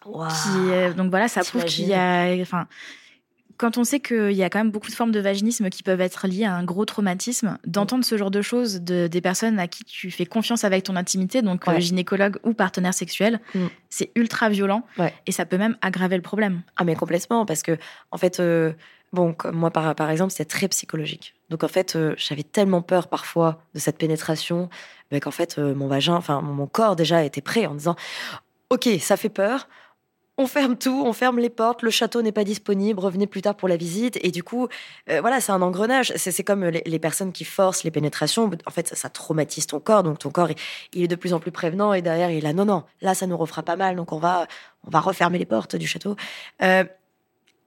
donc 0.04 1.10
voilà, 1.10 1.26
ça 1.26 1.42
prouve 1.42 1.64
qu'il 1.64 1.86
y 1.86 1.94
a, 1.94 2.32
enfin, 2.40 2.66
quand 3.56 3.78
on 3.78 3.84
sait 3.84 4.00
qu'il 4.00 4.32
y 4.32 4.42
a 4.42 4.50
quand 4.50 4.58
même 4.58 4.70
beaucoup 4.70 4.88
de 4.88 4.94
formes 4.94 5.12
de 5.12 5.20
vaginisme 5.20 5.68
qui 5.70 5.82
peuvent 5.82 6.00
être 6.00 6.26
liées 6.26 6.44
à 6.44 6.54
un 6.54 6.64
gros 6.64 6.84
traumatisme, 6.84 7.58
d'entendre 7.66 8.04
ce 8.04 8.16
genre 8.16 8.30
de 8.30 8.42
choses 8.42 8.80
de, 8.80 9.06
des 9.06 9.20
personnes 9.20 9.58
à 9.58 9.68
qui 9.68 9.84
tu 9.84 10.10
fais 10.10 10.26
confiance 10.26 10.64
avec 10.64 10.84
ton 10.84 10.96
intimité, 10.96 11.42
donc 11.42 11.66
euh, 11.68 11.78
gynécologue 11.78 12.38
ou 12.42 12.54
partenaire 12.54 12.94
sexuel, 12.94 13.40
mm. 13.54 13.66
c'est 13.90 14.10
ultra 14.14 14.48
violent 14.48 14.84
et 15.26 15.32
ça 15.32 15.46
peut 15.46 15.58
même 15.58 15.76
aggraver 15.82 16.16
le 16.16 16.22
problème. 16.22 16.62
Ah 16.76 16.84
mais 16.84 16.94
complètement, 16.94 17.46
parce 17.46 17.62
que 17.62 17.78
en 18.10 18.18
fait, 18.18 18.40
euh, 18.40 18.72
bon, 19.12 19.34
moi 19.52 19.70
par, 19.70 19.94
par 19.94 20.10
exemple, 20.10 20.32
c'est 20.32 20.44
très 20.44 20.68
psychologique. 20.68 21.34
Donc 21.50 21.64
en 21.64 21.68
fait, 21.68 21.96
euh, 21.96 22.14
j'avais 22.16 22.42
tellement 22.42 22.82
peur 22.82 23.08
parfois 23.08 23.62
de 23.74 23.78
cette 23.78 23.98
pénétration, 23.98 24.68
ben, 25.10 25.20
qu'en 25.20 25.30
fait, 25.30 25.58
mon 25.58 25.86
vagin, 25.86 26.14
enfin 26.14 26.40
mon 26.40 26.66
corps 26.66 26.96
déjà 26.96 27.24
était 27.24 27.40
prêt 27.42 27.66
en 27.66 27.74
disant, 27.74 27.96
ok, 28.70 28.88
ça 29.00 29.16
fait 29.16 29.28
peur 29.28 29.68
on 30.36 30.46
ferme 30.46 30.76
tout, 30.76 31.04
on 31.06 31.12
ferme 31.12 31.38
les 31.38 31.50
portes, 31.50 31.82
le 31.82 31.90
château 31.90 32.20
n'est 32.20 32.32
pas 32.32 32.42
disponible, 32.42 32.98
revenez 32.98 33.26
plus 33.26 33.42
tard 33.42 33.54
pour 33.54 33.68
la 33.68 33.76
visite. 33.76 34.18
Et 34.22 34.32
du 34.32 34.42
coup, 34.42 34.68
euh, 35.08 35.20
voilà, 35.20 35.40
c'est 35.40 35.52
un 35.52 35.62
engrenage. 35.62 36.12
C'est 36.16 36.42
comme 36.42 36.64
les, 36.64 36.98
personnes 36.98 37.32
qui 37.32 37.44
forcent 37.44 37.84
les 37.84 37.92
pénétrations. 37.92 38.50
En 38.66 38.70
fait, 38.70 38.88
ça, 38.88 39.08
traumatise 39.08 39.66
ton 39.66 39.78
corps. 39.78 40.02
Donc 40.02 40.18
ton 40.18 40.30
corps, 40.30 40.48
il, 40.92 41.02
est 41.02 41.08
de 41.08 41.14
plus 41.14 41.34
en 41.34 41.40
plus 41.40 41.52
prévenant. 41.52 41.92
Et 41.92 42.02
derrière, 42.02 42.30
il 42.30 42.46
a 42.46 42.52
non, 42.52 42.64
non, 42.64 42.82
là, 43.00 43.14
ça 43.14 43.26
nous 43.26 43.36
refera 43.36 43.62
pas 43.62 43.76
mal. 43.76 43.94
Donc 43.94 44.12
on 44.12 44.18
va, 44.18 44.48
on 44.86 44.90
va 44.90 45.00
refermer 45.00 45.38
les 45.38 45.46
portes 45.46 45.76
du 45.76 45.86
château. 45.86 46.16
Euh, 46.62 46.84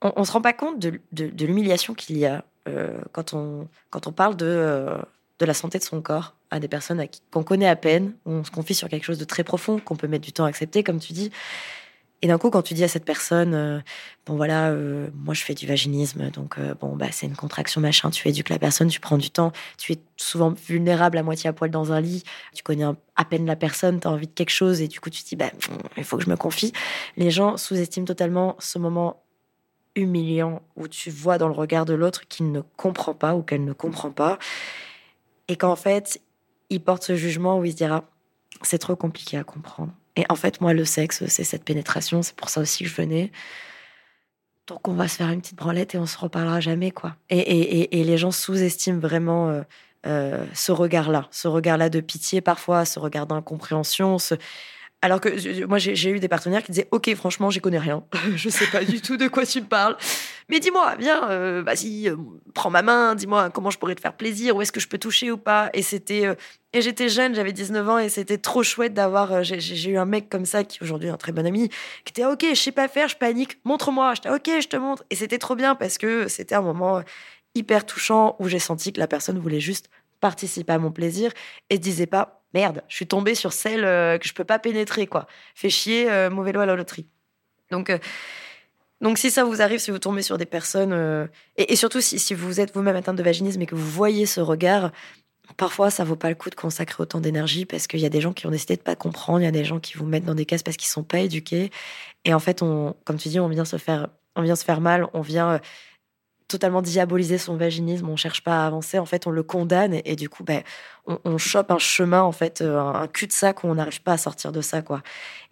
on, 0.01 0.19
ne 0.19 0.25
se 0.25 0.31
rend 0.31 0.41
pas 0.41 0.53
compte 0.53 0.77
de, 0.77 0.99
l'humiliation 1.45 1.93
qu'il 1.93 2.17
y 2.17 2.25
a 2.25 2.43
euh, 2.67 2.99
quand, 3.13 3.33
on, 3.33 3.69
quand 3.89 4.07
on 4.07 4.11
parle 4.11 4.35
de, 4.35 4.97
de 5.39 5.45
la 5.45 5.53
santé 5.53 5.79
de 5.79 5.83
son 5.83 6.01
corps 6.01 6.35
à 6.51 6.59
des 6.59 6.67
personnes 6.67 7.05
qu'on 7.31 7.43
connaît 7.43 7.67
à 7.67 7.77
peine, 7.77 8.13
on 8.25 8.43
se 8.43 8.51
confie 8.51 8.73
sur 8.73 8.89
quelque 8.89 9.05
chose 9.05 9.17
de 9.17 9.25
très 9.25 9.43
profond, 9.43 9.79
qu'on 9.79 9.95
peut 9.95 10.07
mettre 10.07 10.25
du 10.25 10.33
temps 10.33 10.45
à 10.45 10.49
accepter, 10.49 10.83
comme 10.83 10.99
tu 10.99 11.13
dis. 11.13 11.31
Et 12.23 12.27
d'un 12.27 12.39
coup, 12.39 12.49
quand 12.49 12.63
tu 12.63 12.73
dis 12.73 12.83
à 12.83 12.87
cette 12.87 13.05
personne, 13.05 13.53
euh, 13.53 13.79
bon 14.25 14.35
voilà, 14.37 14.71
euh, 14.71 15.07
moi 15.13 15.35
je 15.35 15.43
fais 15.43 15.53
du 15.53 15.67
vaginisme, 15.67 16.31
donc 16.31 16.57
euh, 16.57 16.73
bon 16.73 16.95
bah 16.95 17.07
c'est 17.11 17.27
une 17.27 17.35
contraction 17.35 17.79
machin. 17.79 18.09
Tu 18.09 18.27
éduques 18.27 18.49
la 18.49 18.57
personne, 18.57 18.87
tu 18.87 18.99
prends 18.99 19.19
du 19.19 19.29
temps, 19.29 19.51
tu 19.77 19.93
es 19.93 19.99
souvent 20.15 20.49
vulnérable 20.67 21.19
à 21.19 21.23
moitié 21.23 21.47
à 21.47 21.53
poil 21.53 21.69
dans 21.69 21.91
un 21.91 22.01
lit, 22.01 22.23
tu 22.55 22.63
connais 22.63 22.85
à 23.15 23.25
peine 23.25 23.45
la 23.45 23.55
personne, 23.55 23.99
tu 23.99 24.07
as 24.07 24.11
envie 24.11 24.25
de 24.25 24.31
quelque 24.33 24.49
chose 24.49 24.81
et 24.81 24.87
du 24.87 24.99
coup 24.99 25.11
tu 25.11 25.23
te 25.23 25.29
dis 25.29 25.35
bah 25.35 25.51
il 25.95 26.03
faut 26.03 26.17
que 26.17 26.23
je 26.23 26.29
me 26.29 26.37
confie. 26.37 26.73
Les 27.17 27.29
gens 27.29 27.55
sous-estiment 27.55 28.07
totalement 28.07 28.55
ce 28.57 28.79
moment 28.79 29.21
humiliant 29.95 30.63
où 30.75 30.87
tu 30.87 31.11
vois 31.11 31.37
dans 31.37 31.47
le 31.47 31.53
regard 31.53 31.85
de 31.85 31.93
l'autre 31.93 32.27
qu'il 32.27 32.51
ne 32.51 32.61
comprend 32.77 33.13
pas 33.13 33.35
ou 33.35 33.43
qu'elle 33.43 33.63
ne 33.63 33.73
comprend 33.73 34.09
pas 34.11 34.39
et 35.47 35.55
qu'en 35.55 35.75
fait 35.75 36.19
il 36.71 36.81
porte 36.81 37.03
ce 37.03 37.15
jugement 37.15 37.59
où 37.59 37.65
il 37.65 37.71
se 37.73 37.77
dira 37.77 38.05
c'est 38.63 38.79
trop 38.79 38.95
compliqué 38.95 39.37
à 39.37 39.43
comprendre 39.43 39.91
et 40.17 40.25
en 40.29 40.35
fait, 40.35 40.59
moi, 40.61 40.73
le 40.73 40.83
sexe, 40.83 41.25
c'est 41.27 41.43
cette 41.43 41.63
pénétration. 41.63 42.23
C'est 42.23 42.35
pour 42.35 42.49
ça 42.49 42.59
aussi 42.61 42.83
que 42.83 42.89
je 42.89 42.95
venais. 42.95 43.31
Donc, 44.65 44.87
on 44.87 44.93
va 44.93 45.07
se 45.07 45.15
faire 45.15 45.29
une 45.29 45.39
petite 45.39 45.55
branlette 45.55 45.95
et 45.95 45.97
on 45.99 46.07
se 46.07 46.17
reparlera 46.17 46.59
jamais, 46.59 46.91
quoi. 46.91 47.15
Et, 47.29 47.37
et, 47.37 47.99
et, 47.99 48.03
les 48.03 48.17
gens 48.17 48.31
sous-estiment 48.31 48.99
vraiment 48.99 49.49
euh, 49.49 49.61
euh, 50.07 50.45
ce 50.53 50.71
regard-là, 50.71 51.27
ce 51.31 51.47
regard-là 51.47 51.89
de 51.89 52.01
pitié 52.01 52.41
parfois, 52.41 52.83
ce 52.83 52.99
regard 52.99 53.27
d'incompréhension, 53.27 54.17
ce... 54.17 54.35
Alors 55.03 55.21
que 55.21 55.65
moi, 55.65 55.77
j'ai 55.77 56.09
eu 56.09 56.19
des 56.19 56.27
partenaires 56.27 56.63
qui 56.63 56.71
disaient 56.71 56.87
Ok, 56.91 57.13
franchement, 57.15 57.51
j'y 57.51 57.59
connais 57.59 57.77
rien. 57.77 58.03
je 58.35 58.49
sais 58.49 58.65
pas 58.67 58.83
du 58.83 58.99
tout 58.99 59.15
de 59.15 59.27
quoi 59.27 59.45
tu 59.45 59.61
me 59.61 59.67
parles. 59.67 59.95
Mais 60.49 60.59
dis-moi, 60.59 60.95
viens, 60.97 61.29
euh, 61.29 61.61
vas-y, 61.63 62.09
euh, 62.09 62.15
prends 62.55 62.71
ma 62.71 62.81
main, 62.81 63.13
dis-moi 63.13 63.51
comment 63.51 63.69
je 63.69 63.77
pourrais 63.77 63.93
te 63.93 64.01
faire 64.01 64.15
plaisir, 64.15 64.55
où 64.55 64.61
est-ce 64.61 64.71
que 64.71 64.79
je 64.79 64.87
peux 64.87 64.97
toucher 64.97 65.29
ou 65.31 65.37
pas. 65.37 65.69
Et 65.73 65.83
c'était. 65.83 66.25
Euh, 66.25 66.35
et 66.73 66.81
j'étais 66.81 67.09
jeune, 67.09 67.35
j'avais 67.35 67.53
19 67.53 67.89
ans, 67.89 67.97
et 67.99 68.09
c'était 68.09 68.37
trop 68.39 68.63
chouette 68.63 68.93
d'avoir. 68.93 69.43
j'ai 69.43 69.89
eu 69.89 69.97
un 69.97 70.05
mec 70.05 70.29
comme 70.29 70.45
ça, 70.45 70.63
qui 70.63 70.79
aujourd'hui 70.81 71.09
un 71.09 71.17
très 71.17 71.31
bon 71.31 71.45
ami, 71.45 71.69
qui 72.03 72.11
était 72.11 72.25
Ok, 72.25 72.45
je 72.49 72.55
sais 72.59 72.71
pas 72.71 72.87
faire, 72.87 73.07
je 73.07 73.17
panique, 73.17 73.59
montre-moi. 73.65 74.15
J'étais 74.15 74.29
Ok, 74.29 74.49
je 74.61 74.67
te 74.67 74.77
montre. 74.77 75.03
Et 75.11 75.15
c'était 75.15 75.37
trop 75.37 75.55
bien 75.55 75.75
parce 75.75 75.99
que 75.99 76.27
c'était 76.27 76.55
un 76.55 76.61
moment 76.61 77.03
hyper 77.53 77.85
touchant 77.85 78.35
où 78.39 78.47
j'ai 78.47 78.59
senti 78.59 78.93
que 78.93 78.99
la 78.99 79.07
personne 79.07 79.37
voulait 79.37 79.59
juste 79.59 79.89
participer 80.19 80.73
à 80.73 80.79
mon 80.79 80.91
plaisir 80.91 81.31
et 81.69 81.77
disait 81.77 82.07
pas 82.07 82.43
merde, 82.57 82.81
je 82.87 82.95
suis 82.95 83.05
tombée 83.05 83.35
sur 83.35 83.53
celle 83.53 83.85
euh, 83.85 84.17
que 84.17 84.27
je 84.27 84.33
peux 84.33 84.43
pas 84.43 84.57
pénétrer, 84.57 85.05
quoi. 85.05 85.27
Fait 85.53 85.69
chier, 85.69 86.09
euh, 86.09 86.31
mauvais 86.31 86.51
lot 86.51 86.61
à 86.61 86.65
la 86.65 86.75
loterie. 86.75 87.05
Donc, 87.69 87.91
euh, 87.91 87.99
donc 88.99 89.19
si 89.19 89.29
ça 89.29 89.43
vous 89.43 89.61
arrive, 89.61 89.79
si 89.79 89.91
vous 89.91 89.99
tombez 89.99 90.23
sur 90.23 90.39
des 90.39 90.47
personnes, 90.47 91.29
et, 91.55 91.73
et 91.73 91.75
surtout 91.75 92.01
si, 92.01 92.17
si 92.17 92.33
vous 92.33 92.59
êtes 92.59 92.73
vous-même 92.73 92.95
atteinte 92.95 93.15
de 93.15 93.21
vaginisme 93.21 93.61
et 93.61 93.67
que 93.67 93.75
vous 93.75 93.91
voyez 93.91 94.25
ce 94.25 94.41
regard, 94.41 94.91
parfois 95.55 95.91
ça 95.91 96.03
vaut 96.03 96.15
pas 96.15 96.29
le 96.29 96.35
coup 96.35 96.49
de 96.49 96.55
consacrer 96.55 97.03
autant 97.03 97.19
d'énergie 97.19 97.65
parce 97.65 97.85
qu'il 97.85 97.99
y 97.99 98.07
a 98.07 98.09
des 98.09 98.21
gens 98.21 98.33
qui 98.33 98.47
ont 98.47 98.49
décidé 98.49 98.75
de 98.75 98.81
pas 98.81 98.95
comprendre, 98.95 99.41
il 99.41 99.43
y 99.43 99.47
a 99.47 99.51
des 99.51 99.65
gens 99.65 99.79
qui 99.79 99.93
vous 99.99 100.07
mettent 100.07 100.25
dans 100.25 100.33
des 100.33 100.45
cases 100.45 100.63
parce 100.63 100.77
qu'ils 100.77 100.89
sont 100.89 101.03
pas 101.03 101.19
éduqués. 101.19 101.69
Et 102.25 102.33
en 102.33 102.39
fait, 102.39 102.63
on, 102.63 102.95
comme 103.05 103.17
tu 103.17 103.29
dis, 103.29 103.39
on 103.39 103.49
vient 103.49 103.65
se 103.65 103.77
faire, 103.77 104.07
on 104.35 104.41
vient 104.41 104.55
se 104.55 104.65
faire 104.65 104.81
mal, 104.81 105.05
on 105.13 105.21
vient 105.21 105.61
totalement 106.47 106.81
diaboliser 106.81 107.37
son 107.37 107.57
vaginisme, 107.57 108.07
on 108.09 108.15
cherche 108.15 108.41
pas 108.41 108.63
à 108.63 108.67
avancer, 108.67 108.99
en 108.99 109.05
fait, 109.05 109.27
on 109.27 109.31
le 109.31 109.43
condamne 109.43 109.99
et, 110.05 110.15
du 110.15 110.29
coup, 110.29 110.43
ben, 110.43 110.63
on, 111.05 111.37
chope 111.37 111.71
un 111.71 111.77
chemin, 111.77 112.21
en 112.21 112.31
fait, 112.31 112.61
euh, 112.61 112.79
un, 112.79 113.07
cul-de-sac 113.07 113.63
où 113.63 113.67
on 113.67 113.75
n'arrive 113.75 114.01
pas 114.01 114.13
à 114.13 114.17
sortir 114.17 114.51
de 114.51 114.61
ça, 114.61 114.81
quoi. 114.81 115.01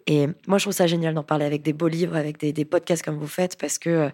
Et 0.06 0.28
moi, 0.46 0.58
je 0.58 0.64
trouve 0.64 0.74
ça 0.74 0.86
génial 0.86 1.14
d'en 1.14 1.22
parler 1.22 1.44
avec 1.44 1.62
des 1.62 1.72
beaux 1.72 1.88
livres, 1.88 2.16
avec 2.16 2.38
des, 2.38 2.64
podcasts 2.64 3.04
comme 3.04 3.18
vous 3.18 3.26
faites, 3.26 3.58
parce 3.58 3.78
que 3.78 4.10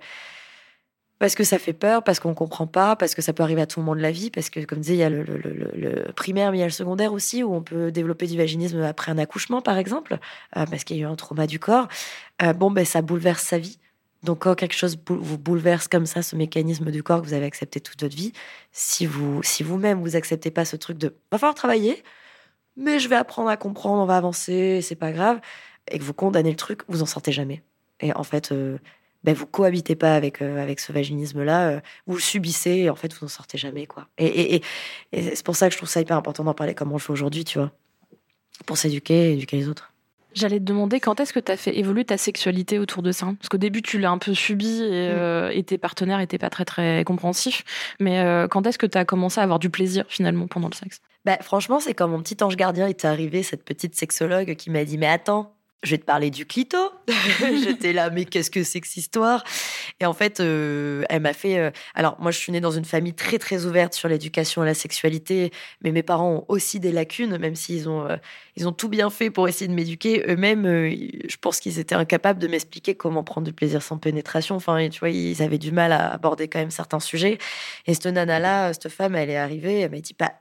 parce 1.18 1.36
que 1.36 1.44
ça 1.44 1.60
fait 1.60 1.72
peur, 1.72 2.02
parce 2.02 2.18
qu'on 2.18 2.34
comprend 2.34 2.66
pas, 2.66 2.96
parce 2.96 3.14
que 3.14 3.22
ça 3.22 3.32
peut 3.32 3.44
arriver 3.44 3.62
à 3.62 3.66
tout 3.66 3.78
le 3.78 3.86
monde 3.86 3.98
la 3.98 4.10
vie, 4.10 4.30
parce 4.30 4.50
que, 4.50 4.58
comme 4.64 4.80
disait, 4.80 4.94
il 4.94 4.98
y 4.98 5.04
a 5.04 5.10
le 5.10 6.12
primaire, 6.16 6.50
mais 6.50 6.58
il 6.58 6.60
y 6.60 6.64
a 6.64 6.66
le 6.66 6.72
secondaire 6.72 7.12
aussi, 7.12 7.44
où 7.44 7.54
on 7.54 7.62
peut 7.62 7.92
développer 7.92 8.26
du 8.26 8.36
vaginisme 8.36 8.82
après 8.82 9.12
un 9.12 9.18
accouchement, 9.18 9.62
par 9.62 9.78
exemple, 9.78 10.18
euh, 10.56 10.66
parce 10.66 10.82
qu'il 10.82 10.96
y 10.96 11.00
a 11.00 11.02
eu 11.04 11.06
un 11.06 11.14
trauma 11.14 11.46
du 11.46 11.60
corps. 11.60 11.86
Euh, 12.42 12.52
bon, 12.54 12.72
ben, 12.72 12.84
ça 12.84 13.02
bouleverse 13.02 13.44
sa 13.44 13.58
vie. 13.58 13.78
Donc, 14.22 14.40
quand 14.42 14.54
quelque 14.54 14.74
chose 14.74 14.96
vous 15.08 15.38
bouleverse 15.38 15.88
comme 15.88 16.06
ça, 16.06 16.22
ce 16.22 16.36
mécanisme 16.36 16.90
du 16.92 17.02
corps 17.02 17.20
que 17.22 17.26
vous 17.26 17.34
avez 17.34 17.44
accepté 17.46 17.80
toute 17.80 18.00
votre 18.02 18.14
vie, 18.14 18.32
si 18.70 19.04
vous, 19.06 19.42
si 19.42 19.62
vous-même 19.64 20.00
vous 20.00 20.14
acceptez 20.16 20.50
pas 20.52 20.64
ce 20.64 20.76
truc 20.76 20.96
de, 20.98 21.16
va 21.32 21.38
falloir 21.38 21.54
travailler, 21.56 22.02
mais 22.76 22.98
je 23.00 23.08
vais 23.08 23.16
apprendre 23.16 23.48
à 23.50 23.56
comprendre, 23.56 24.02
on 24.02 24.06
va 24.06 24.16
avancer, 24.16 24.80
c'est 24.82 24.94
pas 24.96 25.12
grave, 25.12 25.40
et 25.90 25.98
que 25.98 26.04
vous 26.04 26.14
condamnez 26.14 26.50
le 26.50 26.56
truc, 26.56 26.82
vous 26.88 27.02
en 27.02 27.06
sortez 27.06 27.32
jamais. 27.32 27.62
Et 28.00 28.12
en 28.14 28.22
fait, 28.22 28.52
euh, 28.52 28.78
ben, 29.24 29.34
vous 29.34 29.46
cohabitez 29.46 29.96
pas 29.96 30.14
avec, 30.16 30.40
euh, 30.42 30.62
avec 30.62 30.80
ce 30.80 30.92
vaginisme-là, 30.92 31.68
euh, 31.68 31.80
vous 32.06 32.14
le 32.16 32.20
subissez 32.22 32.70
et 32.70 32.90
en 32.90 32.96
fait, 32.96 33.12
vous 33.14 33.26
n'en 33.26 33.28
sortez 33.28 33.58
jamais. 33.58 33.86
quoi. 33.86 34.08
Et, 34.18 34.26
et, 34.26 34.54
et- 34.56 34.62
et 35.12 35.36
c'est 35.36 35.44
pour 35.44 35.56
ça 35.56 35.68
que 35.68 35.72
je 35.72 35.78
trouve 35.78 35.88
ça 35.88 36.00
hyper 36.00 36.16
important 36.16 36.44
d'en 36.44 36.54
parler 36.54 36.74
comme 36.74 36.90
on 36.92 36.96
le 36.96 37.00
fait 37.00 37.12
aujourd'hui, 37.12 37.44
tu 37.44 37.58
vois. 37.58 37.72
Pour 38.66 38.78
s'éduquer 38.78 39.30
et 39.30 39.32
éduquer 39.34 39.56
les 39.58 39.68
autres. 39.68 39.91
J'allais 40.34 40.58
te 40.58 40.64
demander 40.64 41.00
quand 41.00 41.20
est-ce 41.20 41.32
que 41.32 41.40
tu 41.40 41.52
as 41.52 41.56
fait 41.56 41.76
évoluer 41.76 42.04
ta 42.04 42.16
sexualité 42.16 42.78
autour 42.78 43.02
de 43.02 43.12
ça? 43.12 43.26
Parce 43.38 43.48
qu'au 43.48 43.58
début, 43.58 43.82
tu 43.82 43.98
l'as 43.98 44.10
un 44.10 44.18
peu 44.18 44.34
subi 44.34 44.82
et, 44.82 45.10
euh, 45.10 45.50
et 45.52 45.62
tes 45.62 45.78
partenaires 45.78 46.18
n'étaient 46.18 46.38
pas 46.38 46.50
très 46.50 46.64
très 46.64 47.04
compréhensifs. 47.04 47.64
Mais 48.00 48.20
euh, 48.20 48.48
quand 48.48 48.66
est-ce 48.66 48.78
que 48.78 48.86
tu 48.86 48.98
as 48.98 49.04
commencé 49.04 49.40
à 49.40 49.42
avoir 49.42 49.58
du 49.58 49.70
plaisir 49.70 50.04
finalement 50.08 50.46
pendant 50.46 50.68
le 50.68 50.74
sexe? 50.74 51.00
Bah, 51.24 51.38
franchement, 51.40 51.80
c'est 51.80 51.94
quand 51.94 52.08
mon 52.08 52.20
petit 52.22 52.42
ange 52.42 52.56
gardien 52.56 52.88
était 52.88 53.06
arrivé, 53.06 53.42
cette 53.42 53.64
petite 53.64 53.94
sexologue 53.94 54.54
qui 54.56 54.70
m'a 54.70 54.84
dit 54.84 54.98
Mais 54.98 55.06
attends, 55.06 55.54
je 55.82 55.90
vais 55.90 55.98
te 55.98 56.04
parler 56.04 56.30
du 56.30 56.46
clito. 56.46 56.78
J'étais 57.64 57.92
là, 57.92 58.10
mais 58.10 58.24
qu'est-ce 58.24 58.50
que 58.50 58.62
c'est 58.62 58.80
que 58.80 58.86
cette 58.86 58.98
histoire? 58.98 59.42
Et 60.00 60.06
en 60.06 60.12
fait, 60.12 60.40
euh, 60.40 61.04
elle 61.08 61.22
m'a 61.22 61.32
fait. 61.32 61.58
euh, 61.58 61.70
Alors, 61.94 62.16
moi, 62.20 62.30
je 62.30 62.38
suis 62.38 62.52
née 62.52 62.60
dans 62.60 62.70
une 62.70 62.84
famille 62.84 63.14
très, 63.14 63.38
très 63.38 63.66
ouverte 63.66 63.94
sur 63.94 64.08
l'éducation 64.08 64.62
à 64.62 64.64
la 64.64 64.74
sexualité, 64.74 65.50
mais 65.82 65.90
mes 65.92 66.02
parents 66.02 66.30
ont 66.32 66.44
aussi 66.48 66.78
des 66.80 66.92
lacunes, 66.92 67.36
même 67.36 67.54
s'ils 67.56 67.88
ont, 67.88 68.06
euh, 68.08 68.16
ils 68.56 68.68
ont 68.68 68.72
tout 68.72 68.88
bien 68.88 69.10
fait 69.10 69.30
pour 69.30 69.48
essayer 69.48 69.68
de 69.68 69.74
m'éduquer. 69.74 70.24
Eux-mêmes, 70.28 70.64
je 70.64 71.36
pense 71.40 71.58
qu'ils 71.60 71.78
étaient 71.78 71.94
incapables 71.94 72.38
de 72.38 72.46
m'expliquer 72.48 72.94
comment 72.94 73.24
prendre 73.24 73.46
du 73.46 73.52
plaisir 73.52 73.82
sans 73.82 73.98
pénétration. 73.98 74.56
Enfin, 74.56 74.88
tu 74.88 75.00
vois, 75.00 75.10
ils 75.10 75.42
avaient 75.42 75.58
du 75.58 75.72
mal 75.72 75.92
à 75.92 76.12
aborder 76.12 76.48
quand 76.48 76.58
même 76.60 76.70
certains 76.70 77.00
sujets. 77.00 77.38
Et 77.86 77.94
cette 77.94 78.06
nana-là, 78.06 78.72
cette 78.72 78.88
femme, 78.88 79.14
elle 79.14 79.30
est 79.30 79.36
arrivée, 79.36 79.80
elle 79.80 79.90
m'a 79.90 80.00
dit 80.00 80.14
Bah, 80.18 80.32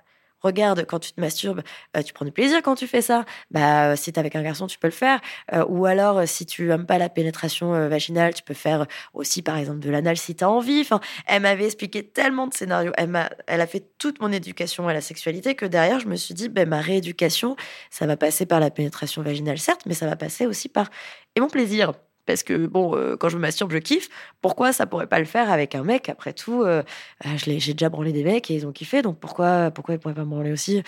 Regarde, 0.42 0.86
quand 0.88 1.00
tu 1.00 1.12
te 1.12 1.22
masturbes, 1.22 1.62
euh, 1.96 2.02
tu 2.02 2.14
prends 2.14 2.26
du 2.26 2.32
plaisir 2.32 2.62
quand 2.64 2.76
tu 2.76 2.88
fais 2.88 3.02
ça. 3.02 3.26
Bah, 3.52 3.92
euh, 3.92 3.96
si 3.96 4.12
t'es 4.12 4.20
avec 4.20 4.36
un 4.36 4.42
garçon, 4.42 4.68
tu 4.68 4.80
peux 4.80 4.88
le 4.88 4.92
faire. 4.92 5.20
Euh, 5.54 5.66
ou 5.68 5.86
alors, 5.86 6.28
si 6.28 6.46
tu 6.46 6.72
aimes 6.72 6.86
pas 6.86 6.98
la 6.98 7.10
pénétration 7.10 7.72
vaginale, 7.88 8.34
tu 8.34 8.44
peux 8.44 8.54
faire 8.54 8.86
aussi, 9.14 9.42
par 9.42 9.58
exemple, 9.58 9.80
de 9.80 9.90
l'anal 9.90 10.18
si 10.18 10.36
t'as 10.36 10.48
envie. 10.48 10.82
Enfin, 10.82 11.00
elle 11.28 11.44
m'avait 11.44 11.66
expliqué 11.66 12.04
tellement 12.04 12.48
de 12.48 12.54
scénarios. 12.54 12.92
Elle 12.98 13.10
m'a, 13.10 13.30
elle 13.48 13.62
a 13.62 13.68
fait 13.68 13.84
toute 13.98 14.22
mon 14.22 14.32
éducation 14.32 14.88
à 14.88 14.94
la 14.94 15.02
sexualité 15.02 15.56
que 15.56 15.66
derrière, 15.66 16.00
je 16.00 16.08
me 16.08 16.16
suis 16.16 16.34
dit, 16.34 16.50
ben, 16.50 16.68
ma 16.68 16.82
rééducation, 16.82 17.56
ça 17.90 18.06
va 18.08 18.18
passer 18.18 18.46
par 18.46 18.60
la 18.60 18.72
pénétration 18.72 19.22
vaginale, 19.22 19.60
certes, 19.60 19.82
mais 19.86 19.94
ça 19.94 20.08
va 20.08 20.16
passer 20.16 20.46
aussi 20.46 20.70
par 20.70 20.90
et 21.36 21.40
mon 21.40 21.48
plaisir. 21.48 21.94
Parce 22.26 22.44
que 22.44 22.68
bon, 22.68 22.96
euh, 22.96 23.16
quand 23.18 23.30
je 23.30 23.38
me 23.38 23.42
masturbe, 23.42 23.72
je 23.72 23.78
kiffe. 23.78 24.10
Pourquoi 24.42 24.74
ça 24.74 24.86
pourrait 24.86 25.08
pas 25.08 25.20
le 25.20 25.26
faire 25.26 25.52
avec 25.52 25.76
un 25.76 25.84
mec? 25.84 26.10
Après 26.10 26.34
tout, 26.34 26.64
euh, 26.64 26.84
euh, 27.26 27.30
j'ai 27.38 27.74
déjà 27.74 27.90
branlé 27.90 28.12
des 28.12 28.24
mecs 28.24 28.50
et 28.52 28.56
ils 28.56 28.66
ont 28.68 28.72
kiffé, 28.72 29.02
donc 29.02 29.20
pourquoi, 29.20 29.72
pourquoi 29.72 29.96
ils 29.96 30.00
pourraient 30.00 30.14
pas 30.14 30.26
me 30.26 30.30
branler 30.30 30.52
aussi? 30.52 30.84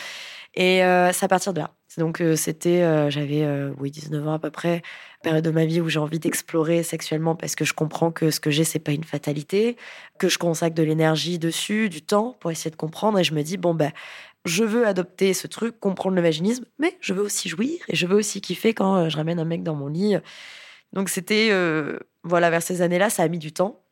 Et 0.55 0.83
euh, 0.83 1.11
c'est 1.13 1.25
à 1.25 1.27
partir 1.27 1.53
de 1.53 1.59
là. 1.59 1.71
Donc 1.97 2.23
c'était, 2.35 3.11
j'avais 3.11 3.47
oui 3.77 3.91
19 3.91 4.27
ans 4.27 4.33
à 4.33 4.39
peu 4.39 4.49
près, 4.49 4.81
période 5.21 5.43
de 5.45 5.51
ma 5.51 5.65
vie 5.65 5.79
où 5.79 5.89
j'ai 5.89 5.99
envie 5.99 6.17
d'explorer 6.17 6.81
sexuellement 6.81 7.35
parce 7.35 7.55
que 7.55 7.65
je 7.65 7.73
comprends 7.73 8.11
que 8.11 8.31
ce 8.31 8.39
que 8.39 8.49
j'ai 8.49 8.63
c'est 8.63 8.79
pas 8.79 8.93
une 8.93 9.03
fatalité, 9.03 9.77
que 10.17 10.27
je 10.27 10.39
consacre 10.39 10.73
de 10.75 10.81
l'énergie 10.81 11.37
dessus, 11.37 11.89
du 11.89 12.01
temps 12.01 12.35
pour 12.39 12.49
essayer 12.49 12.71
de 12.71 12.75
comprendre 12.75 13.19
et 13.19 13.23
je 13.23 13.35
me 13.35 13.43
dis 13.43 13.57
bon 13.57 13.75
ben 13.75 13.91
je 14.45 14.63
veux 14.63 14.87
adopter 14.87 15.33
ce 15.35 15.45
truc, 15.45 15.79
comprendre 15.79 16.15
le 16.15 16.21
vaginisme, 16.23 16.65
mais 16.79 16.97
je 16.99 17.13
veux 17.13 17.21
aussi 17.21 17.47
jouir 17.47 17.79
et 17.87 17.95
je 17.95 18.07
veux 18.07 18.15
aussi 18.17 18.41
kiffer 18.41 18.73
quand 18.73 19.07
je 19.09 19.15
ramène 19.15 19.39
un 19.39 19.45
mec 19.45 19.61
dans 19.61 19.75
mon 19.75 19.87
lit. 19.87 20.15
Donc 20.93 21.09
c'était 21.09 21.49
euh, 21.51 21.99
voilà 22.23 22.49
vers 22.49 22.63
ces 22.63 22.81
années-là, 22.81 23.09
ça 23.09 23.23
a 23.23 23.27
mis 23.27 23.39
du 23.39 23.51
temps. 23.51 23.83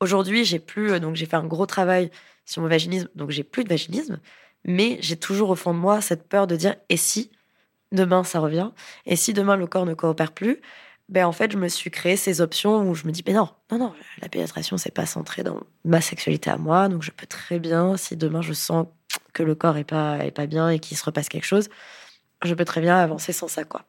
Aujourd'hui, 0.00 0.44
j'ai 0.44 0.58
plus 0.58 0.92
euh, 0.92 1.00
donc 1.00 1.16
j'ai 1.16 1.26
fait 1.26 1.36
un 1.36 1.46
gros 1.46 1.66
travail 1.66 2.10
sur 2.44 2.62
mon 2.62 2.68
vaginisme, 2.68 3.08
donc 3.14 3.30
j'ai 3.30 3.44
plus 3.44 3.64
de 3.64 3.68
vaginisme, 3.68 4.20
mais 4.64 4.98
j'ai 5.00 5.16
toujours 5.16 5.50
au 5.50 5.56
fond 5.56 5.74
de 5.74 5.78
moi 5.78 6.00
cette 6.00 6.28
peur 6.28 6.46
de 6.46 6.56
dire 6.56 6.76
et 6.88 6.96
si 6.96 7.30
demain 7.92 8.24
ça 8.24 8.40
revient? 8.40 8.70
Et 9.06 9.16
si 9.16 9.32
demain 9.32 9.56
le 9.56 9.66
corps 9.66 9.86
ne 9.86 9.94
coopère 9.94 10.32
plus, 10.32 10.60
ben 11.08 11.24
en 11.26 11.32
fait 11.32 11.52
je 11.52 11.58
me 11.58 11.68
suis 11.68 11.90
créé 11.90 12.16
ces 12.16 12.40
options 12.40 12.88
où 12.88 12.94
je 12.94 13.06
me 13.06 13.12
dis 13.12 13.22
mais 13.26 13.32
non 13.32 13.48
non 13.70 13.78
non 13.78 13.94
la 14.20 14.28
pénétration 14.28 14.76
c'est 14.76 14.90
pas 14.94 15.06
centré 15.06 15.42
dans 15.42 15.62
ma 15.84 16.00
sexualité 16.02 16.50
à 16.50 16.58
moi 16.58 16.88
donc 16.88 17.02
je 17.02 17.10
peux 17.10 17.26
très 17.26 17.58
bien 17.58 17.96
si 17.96 18.16
demain 18.16 18.42
je 18.42 18.52
sens 18.52 18.86
que 19.32 19.42
le 19.42 19.54
corps 19.54 19.76
est 19.78 19.84
pas 19.84 20.18
est 20.24 20.30
pas 20.30 20.46
bien 20.46 20.68
et 20.70 20.78
qu'il 20.80 20.96
se 20.96 21.04
repasse 21.04 21.28
quelque 21.28 21.46
chose, 21.46 21.68
je 22.44 22.54
peux 22.54 22.64
très 22.64 22.80
bien 22.80 22.96
avancer 22.98 23.32
sans 23.32 23.48
ça 23.48 23.64
quoi. 23.64 23.84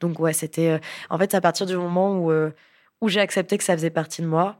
Donc 0.00 0.18
ouais 0.18 0.32
c'était 0.32 0.70
euh, 0.70 0.78
en 1.08 1.18
fait 1.18 1.34
à 1.34 1.40
partir 1.40 1.66
du 1.66 1.76
moment 1.76 2.16
où 2.18 2.30
euh, 2.30 2.50
où 3.00 3.08
j'ai 3.08 3.20
accepté 3.20 3.58
que 3.58 3.64
ça 3.64 3.74
faisait 3.74 3.90
partie 3.90 4.22
de 4.22 4.26
moi 4.26 4.56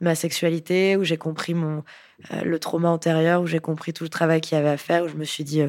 ma 0.00 0.14
sexualité, 0.14 0.96
où 0.96 1.02
j'ai 1.02 1.16
compris 1.16 1.54
mon 1.54 1.82
euh, 2.32 2.42
le 2.44 2.58
trauma 2.60 2.88
antérieur, 2.88 3.42
où 3.42 3.46
j'ai 3.46 3.58
compris 3.58 3.92
tout 3.92 4.04
le 4.04 4.10
travail 4.10 4.40
qu'il 4.40 4.56
y 4.56 4.60
avait 4.60 4.68
à 4.68 4.76
faire, 4.76 5.04
où 5.04 5.08
je 5.08 5.16
me 5.16 5.24
suis 5.24 5.44
dit 5.44 5.62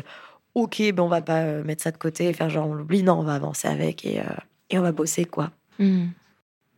ok, 0.55 0.81
ben 0.93 0.99
on 0.99 1.07
va 1.07 1.21
pas 1.21 1.43
mettre 1.63 1.83
ça 1.83 1.91
de 1.91 1.97
côté 1.97 2.27
et 2.27 2.33
faire 2.33 2.49
genre 2.49 2.67
on 2.67 2.73
l'oublie, 2.73 3.03
non, 3.03 3.19
on 3.19 3.23
va 3.23 3.35
avancer 3.35 3.67
avec 3.67 4.05
et, 4.05 4.21
et 4.69 4.77
on 4.77 4.81
va 4.81 4.91
bosser 4.91 5.25
quoi. 5.25 5.51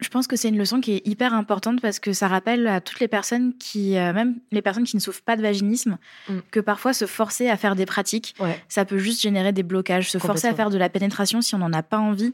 Je 0.01 0.09
pense 0.09 0.25
que 0.27 0.35
c'est 0.35 0.49
une 0.49 0.57
leçon 0.57 0.81
qui 0.81 0.93
est 0.95 1.07
hyper 1.07 1.33
importante 1.33 1.79
parce 1.81 1.99
que 1.99 2.11
ça 2.11 2.27
rappelle 2.27 2.67
à 2.67 2.81
toutes 2.81 2.99
les 2.99 3.07
personnes 3.07 3.53
qui, 3.59 3.97
euh, 3.97 4.13
même 4.13 4.35
les 4.51 4.61
personnes 4.63 4.83
qui 4.83 4.95
ne 4.95 5.01
souffrent 5.01 5.21
pas 5.21 5.35
de 5.37 5.43
vaginisme, 5.43 5.97
Mm. 6.27 6.39
que 6.49 6.59
parfois 6.59 6.93
se 6.93 7.05
forcer 7.05 7.49
à 7.49 7.55
faire 7.55 7.75
des 7.75 7.85
pratiques, 7.85 8.33
Ouais. 8.39 8.59
ça 8.67 8.83
peut 8.83 8.97
juste 8.97 9.21
générer 9.21 9.51
des 9.51 9.63
blocages. 9.63 10.09
Se 10.09 10.17
forcer 10.17 10.47
à 10.47 10.55
faire 10.55 10.71
de 10.71 10.77
la 10.77 10.89
pénétration 10.89 11.41
si 11.41 11.53
on 11.53 11.59
n'en 11.59 11.71
a 11.71 11.83
pas 11.83 11.99
envie, 11.99 12.33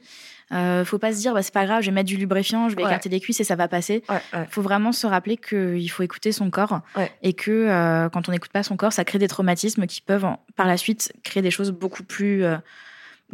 euh, 0.54 0.86
faut 0.86 0.98
pas 0.98 1.12
se 1.12 1.20
dire 1.20 1.34
bah, 1.34 1.44
c'est 1.44 1.54
pas 1.54 1.66
grave, 1.66 1.82
je 1.82 1.88
vais 1.88 1.94
mettre 1.94 2.08
du 2.08 2.16
lubrifiant, 2.16 2.70
je 2.70 2.76
vais 2.78 2.84
Ouais. 2.84 2.90
écarter 2.90 3.10
les 3.10 3.20
cuisses 3.20 3.42
et 3.42 3.44
ça 3.44 3.56
va 3.58 3.68
passer. 3.68 4.02
Ouais, 4.10 4.46
faut 4.50 4.62
vraiment 4.62 4.94
se 4.94 5.06
rappeler 5.06 5.36
qu'il 5.36 5.92
faut 5.92 6.04
écouter 6.04 6.32
son 6.32 6.50
corps 6.50 6.80
et 7.22 7.34
que 7.34 7.52
euh, 7.52 8.08
quand 8.08 8.30
on 8.30 8.32
n'écoute 8.32 8.52
pas 8.52 8.64
son 8.64 8.78
corps, 8.78 8.94
ça 8.94 9.04
crée 9.04 9.20
des 9.20 9.28
traumatismes 9.28 9.88
qui 9.88 10.00
peuvent 10.00 10.24
en- 10.24 10.40
par 10.56 10.68
la 10.68 10.78
suite 10.78 11.12
créer 11.24 11.44
des 11.44 11.52
choses 11.52 11.72
beaucoup 11.72 12.04
plus 12.04 12.46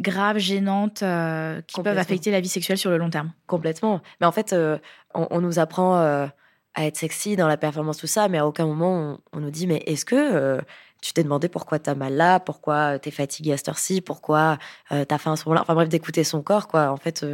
graves, 0.00 0.38
gênantes, 0.38 1.02
euh, 1.02 1.60
qui 1.62 1.80
peuvent 1.82 1.98
affecter 1.98 2.30
la 2.30 2.40
vie 2.40 2.48
sexuelle 2.48 2.78
sur 2.78 2.90
le 2.90 2.98
long 2.98 3.10
terme. 3.10 3.32
Complètement. 3.46 4.00
Mais 4.20 4.26
en 4.26 4.32
fait, 4.32 4.52
euh, 4.52 4.78
on, 5.14 5.26
on 5.30 5.40
nous 5.40 5.58
apprend 5.58 5.98
euh, 5.98 6.26
à 6.74 6.86
être 6.86 6.96
sexy 6.96 7.36
dans 7.36 7.46
la 7.46 7.56
performance, 7.56 7.98
tout 7.98 8.06
ça, 8.06 8.28
mais 8.28 8.38
à 8.38 8.46
aucun 8.46 8.66
moment 8.66 9.20
on, 9.32 9.38
on 9.38 9.40
nous 9.40 9.50
dit 9.50 9.66
mais 9.66 9.82
est-ce 9.86 10.04
que 10.04 10.60
tu 11.00 11.12
t'es 11.12 11.22
demandé 11.22 11.48
pourquoi 11.48 11.78
t'as 11.78 11.94
mal 11.94 12.14
là, 12.14 12.40
pourquoi 12.40 12.98
t'es 12.98 13.10
fatigué 13.10 13.52
à 13.52 13.56
cette 13.56 13.68
heure-ci, 13.68 14.00
pourquoi 14.00 14.58
t'as 14.88 15.18
faim 15.18 15.32
à 15.32 15.36
ce 15.36 15.44
moment-là? 15.46 15.62
Enfin 15.62 15.74
bref, 15.74 15.88
d'écouter 15.88 16.24
son 16.24 16.42
corps, 16.42 16.66
quoi. 16.66 16.90
En 16.90 16.96
fait, 16.96 17.24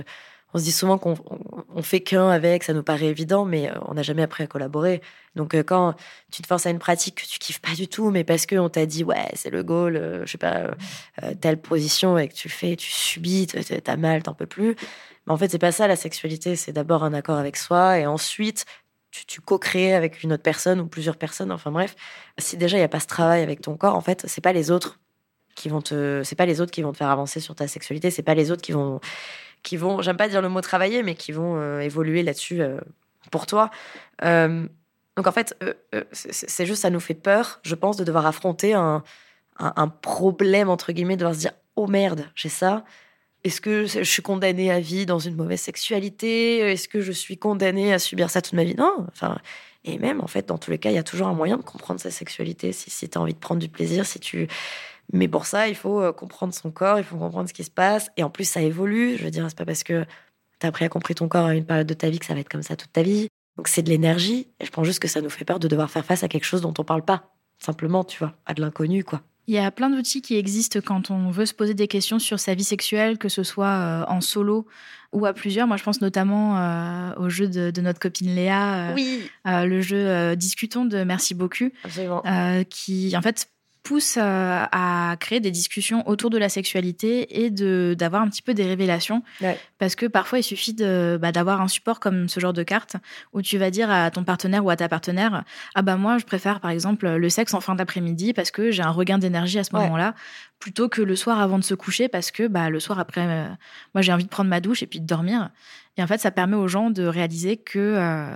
on 0.53 0.59
se 0.59 0.65
dit 0.65 0.73
souvent 0.73 0.99
qu'on 0.99 1.15
on, 1.75 1.83
fait 1.83 2.01
qu'un 2.01 2.29
avec, 2.29 2.65
ça 2.65 2.73
nous 2.73 2.83
paraît 2.83 3.07
évident, 3.07 3.45
mais 3.45 3.71
euh, 3.71 3.75
on 3.87 3.95
n'a 3.95 4.03
jamais 4.03 4.23
appris 4.23 4.45
à 4.45 4.47
collaborer. 4.47 5.01
Donc 5.37 5.55
euh, 5.55 5.63
quand 5.63 5.95
tu 6.33 6.43
te 6.43 6.47
forces 6.47 6.67
à 6.67 6.71
une 6.71 6.79
pratique 6.79 7.23
que 7.23 7.27
tu 7.27 7.39
kiffes 7.39 7.61
pas 7.61 7.75
du 7.75 7.89
tout, 7.89 8.11
mais 8.11 8.25
parce 8.25 8.47
qu'on 8.47 8.69
t'a 8.69 8.87
dit 8.87 9.05
ouais 9.05 9.29
c'est 9.35 9.51
le 9.51 9.63
goal, 9.63 9.97
euh, 9.97 10.27
je 10.27 10.33
sais 10.33 10.39
pas 10.39 10.71
telle 11.41 11.61
position 11.61 12.19
et 12.19 12.29
que 12.29 12.35
tu 12.35 12.49
le 12.49 12.53
fais, 12.53 12.77
tu 12.77 12.91
subis, 12.91 13.47
t'as 13.47 13.97
mal, 13.97 14.23
t'en 14.23 14.35
peux 14.35 14.47
plus. 14.47 14.77
Mais 15.27 15.33
en 15.33 15.37
fait 15.37 15.51
c'est 15.51 15.59
pas 15.59 15.73
ça 15.73 15.87
la 15.87 15.97
sexualité, 15.97 16.57
c'est 16.57 16.73
d'abord 16.73 17.05
un 17.05 17.15
accord 17.15 17.39
avec 17.39 17.57
soi 17.57 17.99
et 17.99 18.07
ensuite 18.07 18.65
tu, 19.11 19.27
tu 19.27 19.41
co-crées 19.41 19.95
avec 19.95 20.23
une 20.23 20.33
autre 20.33 20.43
personne 20.43 20.81
ou 20.81 20.87
plusieurs 20.87 21.17
personnes. 21.17 21.53
Enfin 21.53 21.71
bref, 21.71 21.95
si 22.39 22.57
déjà 22.57 22.77
il 22.79 22.81
y 22.81 22.85
a 22.85 22.89
pas 22.89 23.01
ce 23.01 23.07
travail 23.07 23.43
avec 23.43 23.61
ton 23.61 23.77
corps, 23.77 23.95
en 23.97 24.01
fait 24.01 24.25
c'est 24.27 24.41
pas 24.41 24.53
les 24.53 24.71
autres 24.71 24.99
qui 25.55 25.69
vont 25.69 25.83
te, 25.83 26.23
c'est 26.25 26.37
pas 26.37 26.47
les 26.47 26.61
autres 26.61 26.71
qui 26.71 26.83
vont 26.83 26.93
te 26.93 26.97
faire 26.97 27.11
avancer 27.11 27.41
sur 27.41 27.55
ta 27.55 27.69
sexualité, 27.69 28.11
c'est 28.11 28.23
pas 28.23 28.35
les 28.35 28.51
autres 28.51 28.63
qui 28.63 28.73
vont, 28.73 29.01
qui 29.63 29.77
vont, 29.77 30.03
j'aime 30.03 30.17
pas 30.17 30.29
dire 30.29 30.43
le 30.43 30.49
mot 30.49 30.61
travailler, 30.61 31.03
mais 31.03 31.15
qui 31.15 31.33
vont 31.33 31.57
euh, 31.57 31.81
évoluer 31.81 32.23
là-dessus 32.23 32.63
euh, 32.63 32.79
pour 33.31 33.47
toi. 33.47 33.71
Euh, 34.25 34.67
donc 35.17 35.27
en 35.27 35.33
fait, 35.33 35.57
c'est 36.13 36.67
juste 36.67 36.83
ça 36.83 36.91
nous 36.91 37.01
fait 37.01 37.15
peur, 37.15 37.61
je 37.63 37.75
pense, 37.75 37.97
de 37.97 38.05
devoir 38.05 38.27
affronter 38.27 38.75
un, 38.75 39.03
un, 39.59 39.73
un 39.77 39.89
problème, 39.89 40.71
entre 40.71 40.93
guillemets, 40.93 41.17
de 41.17 41.21
devoir 41.21 41.35
se 41.35 41.41
dire 41.41 41.53
Oh 41.77 41.87
merde, 41.87 42.27
j'ai 42.35 42.49
ça. 42.49 42.85
Est-ce 43.43 43.61
que 43.61 43.87
je 43.87 44.03
suis 44.03 44.23
condamnée 44.23 44.71
à 44.71 44.81
vie 44.81 45.07
dans 45.07 45.19
une 45.19 45.35
mauvaise 45.35 45.61
sexualité? 45.61 46.59
Est-ce 46.59 46.89
que 46.89 47.01
je 47.01 47.13
suis 47.13 47.39
condamnée 47.39 47.93
à 47.93 47.99
subir 47.99 48.29
ça 48.29 48.43
toute 48.43 48.53
ma 48.53 48.65
vie? 48.65 48.75
Non. 48.75 49.07
Enfin, 49.09 49.39
et 49.85 49.99
même, 49.99 50.21
en 50.21 50.27
fait, 50.27 50.47
dans 50.47 50.59
tous 50.59 50.71
les 50.71 50.79
cas, 50.79 50.91
il 50.91 50.95
y 50.95 50.99
a 50.99 51.03
toujours 51.03 51.29
un 51.29 51.35
moyen 51.35 51.57
de 51.57 51.63
comprendre 51.63 52.01
sa 52.01 52.11
sexualité. 52.11 52.73
Si, 52.73 52.91
si 52.91 53.09
tu 53.09 53.17
as 53.17 53.21
envie 53.21 53.33
de 53.33 53.39
prendre 53.39 53.61
du 53.61 53.69
plaisir, 53.69 54.05
si 54.05 54.21
tu. 54.21 54.47
Mais 55.13 55.29
pour 55.29 55.47
ça, 55.47 55.69
il 55.69 55.75
faut 55.75 56.01
euh, 56.01 56.13
comprendre 56.13 56.55
son 56.55 56.71
corps, 56.71 56.99
il 56.99 57.05
faut 57.05 57.17
comprendre 57.17 57.49
ce 57.49 57.55
qui 57.55 57.65
se 57.65 57.71
passe. 57.71 58.11
Et 58.17 58.23
en 58.23 58.31
plus, 58.31 58.45
ça 58.45 58.63
évolue. 58.63 59.17
Je 59.19 59.25
veux 59.25 59.31
dire, 59.31 59.45
c'est 59.49 59.59
pas 59.59 59.65
parce 59.65 59.83
que 59.83 60.05
tu 60.61 60.67
as 60.67 60.69
appris 60.69 60.85
à 60.85 60.89
comprendre 60.89 61.17
ton 61.19 61.29
corps 61.29 61.47
à 61.47 61.55
une 61.55 61.65
période 61.65 61.87
de 61.87 61.95
ta 61.95 62.09
vie 62.11 62.19
que 62.19 62.27
ça 62.27 62.35
va 62.35 62.41
être 62.41 62.49
comme 62.49 62.63
ça 62.63 62.77
toute 62.77 62.93
ta 62.93 63.03
vie. 63.03 63.29
Donc, 63.57 63.69
c'est 63.69 63.83
de 63.83 63.91
l'énergie. 63.91 64.47
Et 64.61 64.65
je 64.67 64.71
pense 64.71 64.87
juste 64.87 65.01
que 65.01 65.09
ça 65.09 65.21
nous 65.21 65.31
fait 65.31 65.45
peur 65.45 65.59
de 65.59 65.69
devoir 65.69 65.91
faire 65.91 66.05
face 66.05 66.23
à 66.23 66.29
quelque 66.29 66.45
chose 66.45 66.61
dont 66.61 66.75
on 66.79 66.85
parle 66.85 67.03
pas. 67.05 67.35
Simplement, 67.59 68.05
tu 68.05 68.19
vois, 68.19 68.35
à 68.47 68.55
de 68.55 68.61
l'inconnu, 68.61 69.05
quoi. 69.05 69.21
Il 69.47 69.55
y 69.55 69.59
a 69.59 69.71
plein 69.73 69.91
d'outils 69.91 70.23
qui 70.23 70.37
existent 70.37 70.79
quand 70.85 71.11
on 71.11 71.31
veut 71.31 71.45
se 71.47 71.55
poser 71.55 71.75
des 71.75 71.89
questions 71.89 72.21
sur 72.21 72.39
sa 72.39 72.55
vie 72.55 72.63
sexuelle, 72.63 73.19
que 73.19 73.29
ce 73.29 73.43
soit 73.43 73.67
euh, 73.67 74.05
en 74.07 74.21
solo 74.21 74.67
ou 75.13 75.27
à 75.27 75.33
plusieurs. 75.33 75.67
Moi, 75.67 75.77
je 75.77 75.83
pense 75.83 76.01
notamment 76.01 76.57
euh, 76.57 77.15
au 77.17 77.29
jeu 77.29 77.49
de, 77.49 77.73
de, 77.73 77.81
notre 77.81 77.99
copine 77.99 78.33
Léa, 78.33 78.91
euh, 78.91 78.95
oui. 78.95 79.23
euh, 79.49 79.65
le 79.65 79.81
jeu 79.81 80.37
Discutons 80.37 80.85
de 80.85 81.03
Merci 81.03 81.35
beaucoup, 81.35 81.71
Absolument. 81.83 82.23
qui 82.71 83.13
en 83.17 83.23
fait 83.23 83.49
pousse 83.83 84.17
euh, 84.19 84.65
à 84.73 85.17
créer 85.21 85.41
des 85.41 85.51
discussions 85.51 86.07
autour 86.09 86.29
de 86.31 86.37
la 86.39 86.49
sexualité 86.49 87.43
et 87.45 87.51
de 87.51 87.95
d'avoir 87.99 88.21
un 88.23 88.29
petit 88.29 88.43
peu 88.43 88.53
des 88.55 88.65
révélations 88.67 89.23
Ouais. 89.41 89.59
parce 89.79 89.95
que 89.95 90.05
parfois 90.07 90.39
il 90.39 90.43
suffit 90.43 90.75
de 90.75 91.19
bah, 91.21 91.33
d'avoir 91.33 91.61
un 91.63 91.69
support 91.69 91.99
comme 91.99 92.29
ce 92.29 92.41
genre 92.41 92.53
de 92.53 92.63
carte 92.63 92.97
où 93.33 93.41
tu 93.43 93.57
vas 93.59 93.71
dire 93.71 93.91
à 93.91 94.11
ton 94.11 94.23
partenaire 94.23 94.65
ou 94.65 94.71
à 94.71 94.77
ta 94.77 94.89
partenaire 94.89 95.45
ah 95.75 95.83
bah 95.83 95.97
moi 95.97 96.19
je 96.19 96.25
préfère 96.27 96.61
par 96.61 96.71
exemple 96.71 97.09
le 97.09 97.29
sexe 97.31 97.55
en 97.55 97.61
fin 97.61 97.75
d'après-midi 97.75 98.33
parce 98.35 98.51
que 98.51 98.71
j'ai 98.71 98.83
un 98.83 98.91
regain 98.91 99.19
d'énergie 99.19 99.59
à 99.59 99.65
ce 99.65 99.75
Ouais. 99.75 99.81
moment-là 99.83 100.15
plutôt 100.59 100.89
que 100.91 101.01
le 101.01 101.17
soir 101.17 101.41
avant 101.41 101.59
de 101.59 101.65
se 101.65 101.75
coucher 101.75 102.09
parce 102.09 102.31
que 102.31 102.47
bah 102.49 102.69
le 102.69 102.81
soir 102.81 102.99
après 102.99 103.27
euh, 103.27 103.49
moi 103.95 104.03
j'ai 104.03 104.13
envie 104.13 104.25
de 104.25 104.29
prendre 104.29 104.51
ma 104.51 104.61
douche 104.61 104.83
et 104.83 104.87
puis 104.87 105.01
de 105.01 105.07
dormir 105.07 105.49
et 105.97 106.03
en 106.03 106.07
fait 106.07 106.19
ça 106.19 106.31
permet 106.31 106.57
aux 106.57 106.69
gens 106.69 106.91
de 106.91 107.05
réaliser 107.05 107.57
que 107.57 107.79
euh, 107.79 108.27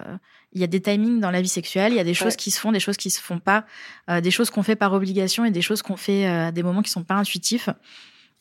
il 0.54 0.60
y 0.60 0.64
a 0.64 0.66
des 0.68 0.80
timings 0.80 1.20
dans 1.20 1.30
la 1.30 1.42
vie 1.42 1.48
sexuelle, 1.48 1.92
il 1.92 1.96
y 1.96 2.00
a 2.00 2.04
des 2.04 2.14
choses 2.14 2.32
Ouais. 2.32 2.36
qui 2.36 2.50
se 2.50 2.60
font, 2.60 2.72
des 2.72 2.80
choses 2.80 2.96
qui 2.96 3.10
se 3.10 3.20
font 3.20 3.38
pas, 3.38 3.64
euh, 4.10 4.20
des 4.20 4.30
choses 4.30 4.50
qu'on 4.50 4.62
fait 4.62 4.76
par 4.76 4.92
obligation 4.92 5.44
et 5.44 5.50
des 5.50 5.62
choses 5.62 5.82
qu'on 5.82 5.96
fait 5.96 6.26
euh, 6.26 6.48
à 6.48 6.52
des 6.52 6.62
moments 6.62 6.82
qui 6.82 6.90
sont 6.90 7.02
pas 7.04 7.14
intuitifs. 7.14 7.68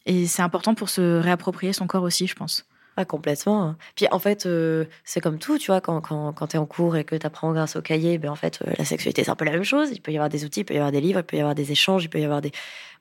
Et 0.06 0.28
c'est 0.28 0.42
important 0.42 0.76
pour 0.76 0.90
se 0.90 1.20
réapproprier 1.20 1.74
son 1.74 1.88
corps 1.88 2.04
aussi, 2.04 2.28
je 2.28 2.36
pense. 2.36 2.66
Ah, 2.96 3.06
complètement. 3.06 3.64
hein. 3.64 3.78
Puis 3.96 4.06
en 4.12 4.20
fait, 4.20 4.46
euh, 4.46 4.86
c'est 5.04 5.20
comme 5.20 5.40
tout, 5.40 5.58
tu 5.58 5.68
vois, 5.72 5.82
quand, 5.82 6.00
quand, 6.02 6.32
quand 6.34 6.46
tu 6.48 6.58
es 6.58 6.60
en 6.60 6.68
cours 6.68 6.96
et 6.96 7.04
que 7.04 7.16
tu 7.16 7.26
apprends 7.26 7.52
grâce 7.52 7.76
au 7.76 7.82
cahier, 7.82 8.20
ben 8.20 8.30
en 8.30 8.36
fait, 8.36 8.60
euh, 8.68 8.72
la 8.78 8.86
sexualité, 8.86 9.24
c'est 9.24 9.32
un 9.32 9.36
peu 9.36 9.46
la 9.46 9.52
même 9.52 9.64
chose. 9.64 9.90
Il 9.92 10.00
peut 10.00 10.12
y 10.12 10.16
avoir 10.18 10.30
des 10.30 10.46
outils, 10.46 10.60
il 10.60 10.64
peut 10.66 10.76
y 10.76 10.78
avoir 10.78 10.92
des 10.92 11.02
livres, 11.02 11.22
il 11.22 11.24
peut 11.24 11.38
y 11.38 11.40
avoir 11.40 11.56
des 11.56 11.72
échanges, 11.72 12.04
il 12.04 12.10
peut 12.10 12.20
y 12.20 12.24
avoir 12.24 12.42
des. 12.42 12.52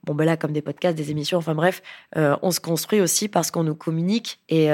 Bon, 0.05 0.14
ben 0.14 0.25
là, 0.25 0.38
comme 0.38 0.53
des 0.53 0.62
podcasts, 0.62 0.96
des 0.96 1.11
émissions, 1.11 1.37
enfin 1.37 1.55
bref, 1.55 1.83
euh, 2.16 2.37
on 2.40 2.53
se 2.53 2.61
construit 2.61 3.03
aussi 3.03 3.29
parce 3.29 3.51
qu'on 3.51 3.64
nous 3.64 3.75
communique 3.75 4.38
et 4.48 4.70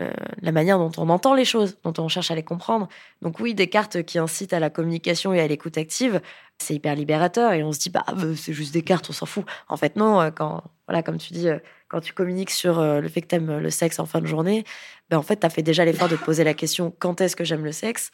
euh, 0.00 0.10
la 0.42 0.52
manière 0.52 0.78
dont 0.78 0.92
on 0.96 1.08
entend 1.08 1.34
les 1.34 1.44
choses, 1.44 1.76
dont 1.84 1.92
on 1.98 2.08
cherche 2.08 2.30
à 2.30 2.34
les 2.34 2.42
comprendre. 2.42 2.88
Donc, 3.22 3.40
oui, 3.40 3.54
des 3.54 3.68
cartes 3.68 4.02
qui 4.02 4.18
incitent 4.18 4.52
à 4.52 4.60
la 4.60 4.70
communication 4.70 5.32
et 5.32 5.40
à 5.40 5.46
l'écoute 5.46 5.76
active, 5.78 6.20
c'est 6.58 6.74
hyper 6.74 6.94
libérateur 6.94 7.52
et 7.52 7.62
on 7.62 7.72
se 7.72 7.78
dit, 7.78 7.90
bah, 7.90 8.04
euh, 8.18 8.34
c'est 8.34 8.52
juste 8.52 8.72
des 8.72 8.82
cartes, 8.82 9.08
on 9.10 9.12
s'en 9.12 9.26
fout. 9.26 9.44
En 9.68 9.76
fait, 9.76 9.96
non, 9.96 10.20
euh, 10.20 10.30
quand, 10.30 10.62
voilà, 10.86 11.02
comme 11.02 11.18
tu 11.18 11.32
dis, 11.32 11.48
quand 11.88 12.00
tu 12.00 12.12
communiques 12.12 12.50
sur 12.50 12.80
le 12.82 13.08
fait 13.08 13.22
que 13.22 13.28
tu 13.28 13.36
aimes 13.36 13.58
le 13.58 13.70
sexe 13.70 13.98
en 13.98 14.06
fin 14.06 14.20
de 14.20 14.26
journée, 14.26 14.64
ben 15.08 15.18
en 15.18 15.22
fait, 15.22 15.40
tu 15.40 15.46
as 15.46 15.50
fait 15.50 15.62
déjà 15.62 15.84
l'effort 15.84 16.08
de 16.08 16.16
te 16.16 16.24
poser 16.24 16.44
la 16.44 16.54
question 16.54 16.94
quand 16.98 17.20
est-ce 17.20 17.34
que 17.34 17.44
j'aime 17.44 17.64
le 17.64 17.72
sexe? 17.72 18.10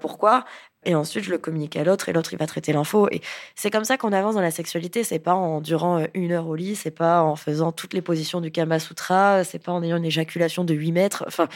Pourquoi? 0.00 0.44
Et 0.84 0.94
ensuite, 0.94 1.24
je 1.24 1.30
le 1.30 1.38
communique 1.38 1.76
à 1.76 1.84
l'autre 1.84 2.08
et 2.08 2.12
l'autre, 2.12 2.32
il 2.32 2.38
va 2.38 2.46
traiter 2.46 2.72
l'info. 2.72 3.08
Et 3.10 3.20
c'est 3.54 3.70
comme 3.70 3.84
ça 3.84 3.96
qu'on 3.96 4.12
avance 4.12 4.34
dans 4.34 4.40
la 4.40 4.50
sexualité. 4.50 5.04
C'est 5.04 5.18
pas 5.18 5.34
en 5.34 5.60
durant 5.60 5.98
euh, 6.00 6.06
une 6.14 6.32
heure 6.32 6.46
au 6.46 6.54
lit, 6.54 6.76
c'est 6.76 6.90
pas 6.90 7.22
en 7.22 7.36
faisant 7.36 7.72
toutes 7.72 7.94
les 7.94 8.02
positions 8.02 8.40
du 8.40 8.50
Kama 8.50 8.78
Sutra, 8.78 9.44
c'est 9.44 9.58
pas 9.62 9.72
en 9.72 9.82
ayant 9.82 9.96
une 9.96 10.04
éjaculation 10.04 10.64
de 10.64 10.74
8 10.74 10.92
mètres. 10.92 11.24
Enfin, 11.26 11.48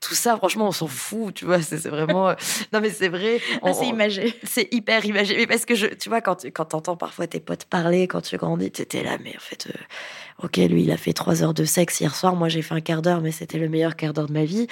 tout 0.00 0.14
ça, 0.14 0.36
franchement, 0.36 0.68
on 0.68 0.72
s'en 0.72 0.86
fout, 0.86 1.34
tu 1.34 1.44
vois. 1.44 1.60
C'est 1.62 1.78
c'est 1.78 1.88
vraiment. 1.88 2.28
euh, 2.28 2.34
Non, 2.72 2.80
mais 2.80 2.90
c'est 2.90 3.08
vrai. 3.08 3.40
on- 3.62 3.82
imagé. 3.82 4.34
c'est 4.42 4.68
hyper 4.72 5.04
imagé. 5.04 5.36
Mais 5.36 5.46
parce 5.46 5.64
que 5.64 5.74
je, 5.74 5.86
tu 5.86 6.08
vois, 6.08 6.20
quand 6.20 6.36
tu 6.36 6.50
quand 6.52 6.74
entends 6.74 6.96
parfois 6.96 7.26
tes 7.26 7.40
potes 7.40 7.64
parler, 7.66 8.08
quand 8.08 8.20
tu 8.22 8.36
grandis, 8.36 8.70
tu 8.70 8.82
étais 8.82 9.02
là, 9.02 9.16
mais 9.22 9.34
en 9.36 9.40
fait, 9.40 9.68
euh, 9.68 10.44
ok, 10.46 10.56
lui, 10.58 10.82
il 10.84 10.90
a 10.90 10.96
fait 10.96 11.12
trois 11.12 11.42
heures 11.42 11.54
de 11.54 11.64
sexe 11.64 12.00
hier 12.00 12.14
soir, 12.14 12.36
moi 12.36 12.48
j'ai 12.48 12.62
fait 12.62 12.74
un 12.74 12.80
quart 12.80 13.02
d'heure, 13.02 13.20
mais 13.20 13.32
c'était 13.32 13.58
le 13.58 13.68
meilleur 13.68 13.96
quart 13.96 14.12
d'heure 14.12 14.26
de 14.26 14.32
ma 14.32 14.44
vie. 14.44 14.66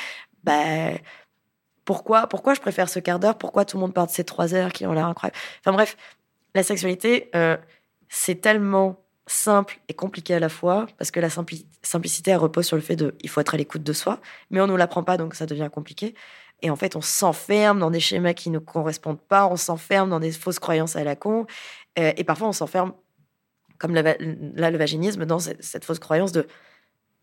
Bah, 0.45 0.91
pourquoi, 1.85 2.27
pourquoi 2.27 2.55
je 2.55 2.61
préfère 2.61 2.89
ce 2.89 2.99
quart 2.99 3.19
d'heure? 3.19 3.37
Pourquoi 3.37 3.65
tout 3.65 3.77
le 3.77 3.83
monde 3.83 3.95
parle 3.95 4.09
de 4.09 4.13
ces 4.13 4.25
trois 4.25 4.55
heures 4.55 4.73
qui 4.73 4.87
ont 4.87 4.93
l'air 4.93 5.07
incroyables? 5.07 5.37
Enfin 5.61 5.73
bref, 5.73 5.97
la 6.55 6.63
sexualité, 6.63 7.31
euh, 7.35 7.57
c'est 8.09 8.37
tellement 8.37 9.01
simple 9.27 9.81
et 9.89 9.95
compliqué 9.95 10.35
à 10.35 10.39
la 10.39 10.49
fois, 10.49 10.87
parce 10.99 11.11
que 11.11 11.21
la 11.21 11.29
simpli- 11.29 11.67
simplicité, 11.83 12.35
repose 12.35 12.67
sur 12.67 12.77
le 12.77 12.83
fait 12.83 12.97
de, 12.97 13.15
il 13.21 13.31
faut 13.31 13.41
être 13.41 13.55
à 13.55 13.57
l'écoute 13.57 13.83
de 13.83 13.93
soi, 13.93 14.21
mais 14.51 14.61
on 14.61 14.67
ne 14.67 14.77
l'apprend 14.77 15.03
pas, 15.03 15.17
donc 15.17 15.35
ça 15.35 15.47
devient 15.47 15.71
compliqué. 15.73 16.15
Et 16.63 16.71
en 16.71 16.77
fait, 16.77 16.95
on 16.97 17.01
s'enferme 17.01 17.79
dans 17.79 17.91
des 17.91 18.01
schémas 18.01 18.35
qui 18.35 18.51
ne 18.51 18.59
correspondent 18.59 19.21
pas, 19.21 19.47
on 19.47 19.57
s'enferme 19.57 20.11
dans 20.11 20.21
des 20.21 20.33
fausses 20.33 20.59
croyances 20.59 20.97
à 20.97 21.05
la 21.05 21.17
con, 21.17 21.47
euh, 21.99 22.13
et 22.17 22.25
parfois 22.25 22.49
on 22.49 22.53
s'enferme, 22.53 22.93
comme 23.79 23.95
la 23.95 24.03
là 24.03 24.71
le 24.71 24.79
vaginisme, 24.79 25.25
dans 25.25 25.39
cette, 25.39 25.63
cette 25.63 25.85
fausse 25.85 25.99
croyance 25.99 26.33
de 26.33 26.47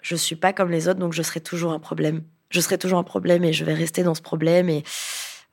je 0.02 0.16
suis 0.16 0.36
pas 0.36 0.54
comme 0.54 0.72
les 0.72 0.88
autres, 0.88 1.00
donc 1.00 1.14
je 1.14 1.22
serai 1.22 1.40
toujours 1.40 1.72
un 1.72 1.80
problème. 1.80 2.24
Je 2.52 2.60
serai 2.60 2.78
toujours 2.78 3.00
un 3.00 3.04
problème 3.04 3.44
et 3.44 3.54
je 3.54 3.66
vais 3.66 3.74
rester 3.74 4.04
dans 4.04 4.14
ce 4.14 4.22
problème 4.22 4.70
et 4.70 4.84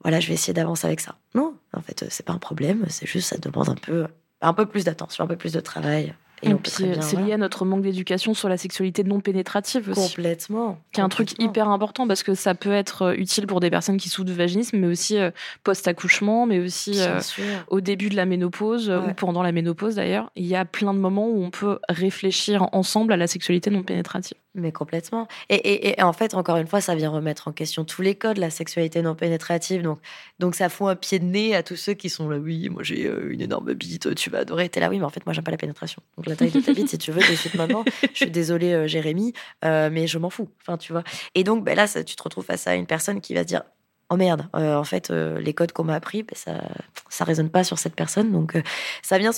voilà, 0.02 0.20
je 0.20 0.28
vais 0.28 0.34
essayer 0.34 0.52
d'avancer 0.52 0.86
avec 0.86 1.00
ça. 1.00 1.16
Non, 1.34 1.54
en 1.72 1.80
fait, 1.80 2.02
euh, 2.02 2.06
c'est 2.10 2.24
pas 2.24 2.32
un 2.32 2.38
problème, 2.38 2.84
c'est 2.88 3.06
juste 3.06 3.28
ça 3.28 3.38
demande 3.38 3.68
un 3.68 3.74
peu, 3.74 4.06
un 4.40 4.52
peu 4.52 4.66
plus 4.66 4.84
d'attention, 4.84 5.24
un 5.24 5.26
peu 5.26 5.36
plus 5.36 5.52
de 5.52 5.60
travail. 5.60 6.14
Et, 6.42 6.54
puis, 6.54 6.84
euh, 6.84 6.94
c'est 7.00 7.12
voilà. 7.16 7.26
lié 7.26 7.32
à 7.34 7.36
notre 7.36 7.64
manque 7.64 7.82
d'éducation 7.82 8.34
sur 8.34 8.48
la 8.48 8.56
sexualité 8.56 9.04
non 9.04 9.20
pénétrative 9.20 9.88
aussi. 9.90 10.14
complètement. 10.14 10.80
qui 10.92 11.00
est 11.00 11.04
un 11.04 11.08
truc 11.08 11.32
hyper 11.40 11.68
important 11.68 12.06
parce 12.06 12.22
que 12.22 12.34
ça 12.34 12.54
peut 12.54 12.72
être 12.72 13.02
euh, 13.02 13.14
utile 13.14 13.46
pour 13.46 13.60
des 13.60 13.70
personnes 13.70 13.96
qui 13.96 14.08
souffrent 14.08 14.28
de 14.28 14.32
vaginisme, 14.32 14.78
mais 14.78 14.86
aussi 14.86 15.18
euh, 15.18 15.30
post-accouchement, 15.64 16.46
mais 16.46 16.58
aussi 16.60 17.00
euh, 17.00 17.20
au 17.68 17.80
début 17.80 18.08
de 18.08 18.16
la 18.16 18.24
ménopause 18.26 18.88
Ouais. 18.88 18.96
ou 19.10 19.14
pendant 19.14 19.42
la 19.42 19.52
ménopause 19.52 19.96
d'ailleurs. 19.96 20.30
Il 20.36 20.46
y 20.46 20.56
a 20.56 20.64
plein 20.64 20.94
de 20.94 20.98
moments 20.98 21.28
où 21.28 21.42
on 21.42 21.50
peut 21.50 21.78
réfléchir 21.88 22.66
ensemble 22.72 23.12
à 23.12 23.16
la 23.16 23.26
sexualité 23.26 23.70
non 23.70 23.82
pénétrative. 23.82 24.36
Mais 24.54 24.72
complètement. 24.72 25.28
Et, 25.50 25.54
et, 25.56 26.00
et 26.00 26.02
en 26.02 26.12
fait, 26.12 26.34
encore 26.34 26.56
une 26.56 26.66
fois, 26.66 26.80
ça 26.80 26.94
vient 26.94 27.10
remettre 27.10 27.46
en 27.48 27.52
question 27.52 27.84
tous 27.84 28.02
les 28.02 28.14
codes, 28.14 28.38
la 28.38 28.50
sexualité 28.50 29.02
non 29.02 29.14
pénétrative. 29.14 29.82
Donc, 29.82 29.98
donc 30.38 30.54
ça 30.54 30.68
fout 30.68 30.88
un 30.88 30.96
pied 30.96 31.18
de 31.18 31.24
nez 31.24 31.54
à 31.54 31.62
tous 31.62 31.76
ceux 31.76 31.94
qui 31.94 32.08
sont 32.08 32.28
là, 32.28 32.38
oui, 32.38 32.68
moi 32.68 32.82
j'ai 32.82 33.08
une 33.28 33.40
énorme 33.40 33.74
bite, 33.74 34.14
tu 34.16 34.30
vas 34.30 34.38
adorer. 34.38 34.68
T'es 34.68 34.80
là, 34.80 34.88
oui, 34.88 34.98
mais 34.98 35.04
en 35.04 35.10
fait, 35.10 35.24
moi 35.26 35.32
j'aime 35.32 35.44
pas 35.44 35.50
la 35.50 35.58
pénétration. 35.58 36.02
Donc 36.16 36.26
la 36.28 36.36
taille 36.36 36.50
de 36.50 36.60
ta 36.60 36.72
bite, 36.72 36.88
si 36.88 36.98
tu 36.98 37.10
veux, 37.12 37.20
de 37.20 37.36
suite 37.36 37.54
maintenant. 37.54 37.84
Je 38.12 38.16
suis 38.16 38.30
désolée, 38.30 38.72
euh, 38.72 38.86
Jérémy, 38.86 39.32
euh, 39.64 39.88
mais 39.92 40.06
je 40.06 40.18
m'en 40.18 40.30
fous. 40.30 40.48
Enfin, 40.60 40.76
tu 40.78 40.92
vois. 40.92 41.02
Et 41.34 41.44
donc, 41.44 41.64
ben 41.64 41.74
là, 41.76 41.86
ça- 41.86 42.04
tu 42.04 42.16
te 42.16 42.22
retrouves 42.22 42.44
face 42.44 42.66
à 42.66 42.74
une 42.74 42.86
personne 42.86 43.20
qui 43.20 43.34
va 43.34 43.42
se 43.42 43.46
dire, 43.46 43.62
oh 44.10 44.16
merde, 44.16 44.48
euh, 44.56 44.76
en 44.76 44.84
fait, 44.84 45.10
les 45.10 45.54
codes 45.54 45.72
qu'on 45.72 45.84
m'a 45.84 45.94
appris, 45.94 46.22
ben, 46.22 46.34
ça, 46.34 46.62
ça 47.08 47.24
résonne 47.24 47.50
pas 47.50 47.64
sur 47.64 47.78
cette 47.78 47.94
personne. 47.94 48.32
Donc, 48.32 48.56
ça 49.02 49.18
vient. 49.18 49.32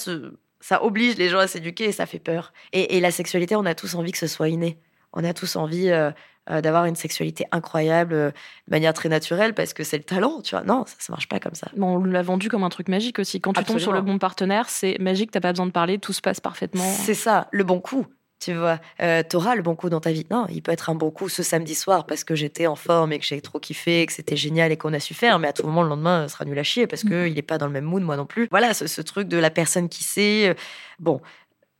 Ça 0.62 0.84
oblige 0.84 1.16
les 1.16 1.28
gens 1.30 1.38
à 1.38 1.46
s'éduquer 1.46 1.84
et 1.84 1.92
ça 1.92 2.04
fait 2.04 2.18
peur. 2.18 2.52
Et 2.72 3.00
la 3.00 3.10
sexualité, 3.10 3.56
on 3.56 3.64
a 3.64 3.74
tous 3.74 3.94
envie 3.94 4.12
que 4.12 4.18
ce 4.18 4.26
soit 4.26 4.48
inné 4.50 4.78
on 5.12 5.24
a 5.24 5.32
tous 5.32 5.56
envie 5.56 5.90
euh, 5.90 6.10
euh, 6.50 6.60
d'avoir 6.60 6.86
une 6.86 6.96
sexualité 6.96 7.44
incroyable 7.52 8.14
euh, 8.14 8.30
de 8.30 8.70
manière 8.70 8.94
très 8.94 9.08
naturelle 9.08 9.54
parce 9.54 9.72
que 9.72 9.84
c'est 9.84 9.98
le 9.98 10.04
talent, 10.04 10.40
tu 10.42 10.54
vois. 10.54 10.64
Non, 10.64 10.84
ça, 10.86 10.94
ça 10.98 11.12
marche 11.12 11.28
pas 11.28 11.38
comme 11.38 11.54
ça. 11.54 11.68
Bon, 11.76 11.96
on 11.96 12.04
l'a 12.04 12.22
vendu 12.22 12.48
comme 12.48 12.64
un 12.64 12.70
truc 12.70 12.88
magique 12.88 13.18
aussi. 13.18 13.40
Quand 13.40 13.52
tu 13.52 13.62
tombes 13.64 13.78
sur 13.78 13.92
le 13.92 14.00
bon 14.00 14.18
partenaire, 14.18 14.68
c'est 14.68 14.98
magique, 14.98 15.30
t'as 15.30 15.40
pas 15.40 15.52
besoin 15.52 15.66
de 15.66 15.70
parler, 15.70 15.98
tout 15.98 16.12
se 16.12 16.20
passe 16.20 16.40
parfaitement. 16.40 16.82
C'est 16.82 17.14
ça, 17.14 17.48
le 17.52 17.62
bon 17.64 17.80
coup. 17.80 18.06
Tu 18.40 18.54
vois, 18.54 18.80
euh, 19.02 19.22
t'auras 19.22 19.54
le 19.54 19.60
bon 19.60 19.76
coup 19.76 19.90
dans 19.90 20.00
ta 20.00 20.12
vie. 20.12 20.26
Non, 20.30 20.46
il 20.48 20.62
peut 20.62 20.72
être 20.72 20.88
un 20.88 20.94
bon 20.94 21.10
coup 21.10 21.28
ce 21.28 21.42
samedi 21.42 21.74
soir 21.74 22.06
parce 22.06 22.24
que 22.24 22.34
j'étais 22.34 22.66
en 22.66 22.74
forme 22.74 23.12
et 23.12 23.18
que 23.18 23.26
j'ai 23.26 23.38
trop 23.42 23.60
kiffé, 23.60 24.00
et 24.00 24.06
que 24.06 24.14
c'était 24.14 24.36
génial 24.36 24.72
et 24.72 24.78
qu'on 24.78 24.94
a 24.94 24.98
su 24.98 25.12
faire, 25.12 25.38
mais 25.38 25.48
à 25.48 25.52
tout 25.52 25.66
moment, 25.66 25.82
le 25.82 25.90
lendemain, 25.90 26.26
ce 26.26 26.32
sera 26.32 26.46
nul 26.46 26.58
à 26.58 26.62
chier 26.62 26.86
parce 26.86 27.02
qu'il 27.02 27.36
est 27.38 27.42
pas 27.42 27.58
dans 27.58 27.66
le 27.66 27.72
même 27.72 27.84
mood, 27.84 28.02
moi 28.02 28.16
non 28.16 28.24
plus. 28.24 28.48
Voilà, 28.50 28.72
ce, 28.72 28.86
ce 28.86 29.02
truc 29.02 29.28
de 29.28 29.36
la 29.36 29.50
personne 29.50 29.90
qui 29.90 30.04
sait. 30.04 30.56
Bon, 30.98 31.20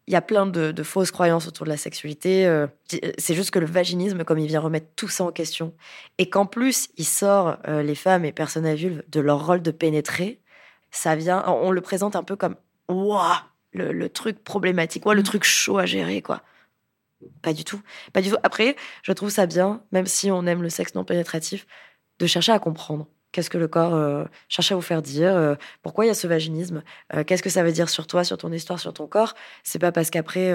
il 0.07 0.13
y 0.13 0.17
a 0.17 0.23
plein 0.23 0.47
de, 0.47 0.73
de 0.73 0.83
fausses 0.83 1.11
croyances 1.13 1.47
autour 1.47 1.65
de 1.67 1.71
la 1.71 1.77
sexualité. 1.77 2.47
euh, 2.47 2.67
C'est 3.19 3.35
juste 3.35 3.51
que 3.53 3.59
le 3.59 3.67
vaginisme, 3.67 4.25
comme 4.25 4.39
il 4.39 4.47
vient 4.49 4.61
remettre 4.61 4.89
tout 4.97 5.09
ça 5.09 5.25
en 5.25 5.33
question, 5.33 5.75
et 6.19 6.29
qu'en 6.31 6.47
plus, 6.47 6.89
il 6.97 7.05
sort 7.07 7.59
euh, 7.69 7.83
les 7.83 7.95
femmes 7.95 8.25
et 8.25 8.33
personnes 8.33 8.67
à 8.67 8.75
vulve 8.75 9.03
de 9.09 9.21
leur 9.21 9.47
rôle 9.47 9.63
de 9.63 9.71
pénétrer, 9.71 10.41
ça 10.91 11.15
vient, 11.17 11.45
on 11.47 11.71
le 11.71 11.81
présente 11.81 12.17
un 12.17 12.25
peu 12.25 12.37
comme 12.37 12.57
Ouah, 12.89 13.45
le, 13.73 13.93
le 13.93 14.09
truc 14.09 14.43
problématique, 14.43 15.07
ouah, 15.07 15.15
le 15.15 15.21
Mm. 15.23 15.25
truc 15.25 15.45
chaud 15.45 15.79
à 15.79 15.87
gérer, 15.87 16.23
quoi. 16.23 16.43
Pas 17.43 17.53
du 17.53 17.65
tout. 17.65 17.81
Pas 18.13 18.23
du 18.23 18.31
tout. 18.31 18.37
Après, 18.43 18.77
je 19.03 19.13
trouve 19.13 19.31
ça 19.31 19.47
bien, 19.47 19.83
même 19.93 20.07
si 20.07 20.31
on 20.31 20.47
aime 20.47 20.63
le 20.63 20.71
sexe 20.71 20.95
non 20.95 21.05
pénétratif, 21.05 21.67
de 22.19 22.27
chercher 22.27 22.53
à 22.53 22.59
comprendre. 22.59 23.07
Qu'est-ce 23.33 23.51
que 23.51 23.59
le 23.59 23.69
corps 23.69 23.95
euh, 23.95 24.25
cherche 24.49 24.73
à 24.73 24.75
vous 24.75 24.81
faire 24.81 25.03
dire 25.03 25.35
euh, 25.35 25.55
Pourquoi 25.83 26.05
il 26.05 26.09
y 26.09 26.11
a 26.11 26.15
ce 26.15 26.27
vaginisme 26.27 26.83
euh, 27.15 27.23
Qu'est-ce 27.23 27.43
que 27.43 27.51
ça 27.51 27.63
veut 27.63 27.73
dire 27.73 27.89
sur 27.89 28.07
toi, 28.07 28.25
sur 28.25 28.37
ton 28.39 28.51
histoire, 28.53 28.81
sur 28.81 28.93
ton 28.93 29.07
corps? 29.07 29.35
C'est 29.63 29.79
pas 29.79 29.93
parce 29.93 30.11
qu'après, 30.11 30.53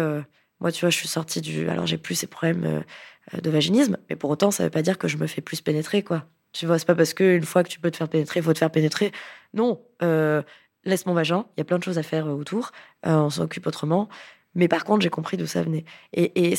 moi, 0.59 0.71
tu 0.71 0.81
vois, 0.81 0.89
je 0.89 0.97
suis 0.97 1.07
sortie 1.07 1.41
du. 1.41 1.69
Alors, 1.69 1.85
j'ai 1.85 1.97
plus 1.97 2.15
ces 2.15 2.27
problèmes 2.27 2.83
de 3.33 3.49
vaginisme, 3.49 3.97
mais 4.09 4.15
pour 4.15 4.29
autant, 4.29 4.51
ça 4.51 4.63
veut 4.63 4.69
pas 4.69 4.81
dire 4.81 4.97
que 4.97 5.07
je 5.07 5.17
me 5.17 5.27
fais 5.27 5.41
plus 5.41 5.61
pénétrer, 5.61 6.03
quoi. 6.03 6.25
Tu 6.51 6.65
vois, 6.65 6.79
c'est 6.79 6.85
pas 6.85 6.95
parce 6.95 7.13
qu'une 7.13 7.43
fois 7.43 7.63
que 7.63 7.69
tu 7.69 7.79
peux 7.79 7.91
te 7.91 7.97
faire 7.97 8.07
pénétrer, 8.07 8.39
il 8.39 8.43
faut 8.43 8.53
te 8.53 8.59
faire 8.59 8.71
pénétrer. 8.71 9.11
Non, 9.53 9.81
laisse 10.83 11.05
mon 11.05 11.13
vagin, 11.13 11.45
il 11.55 11.59
y 11.59 11.61
a 11.61 11.65
plein 11.65 11.79
de 11.79 11.83
choses 11.83 11.97
à 11.97 12.03
faire 12.03 12.27
autour, 12.27 12.71
on 13.03 13.29
s'en 13.29 13.43
occupe 13.43 13.67
autrement. 13.67 14.09
Mais 14.53 14.67
par 14.67 14.83
contre, 14.83 15.01
j'ai 15.01 15.09
compris 15.09 15.37
d'où 15.37 15.47
ça 15.47 15.63
venait. 15.63 15.85
Et, 16.13 16.53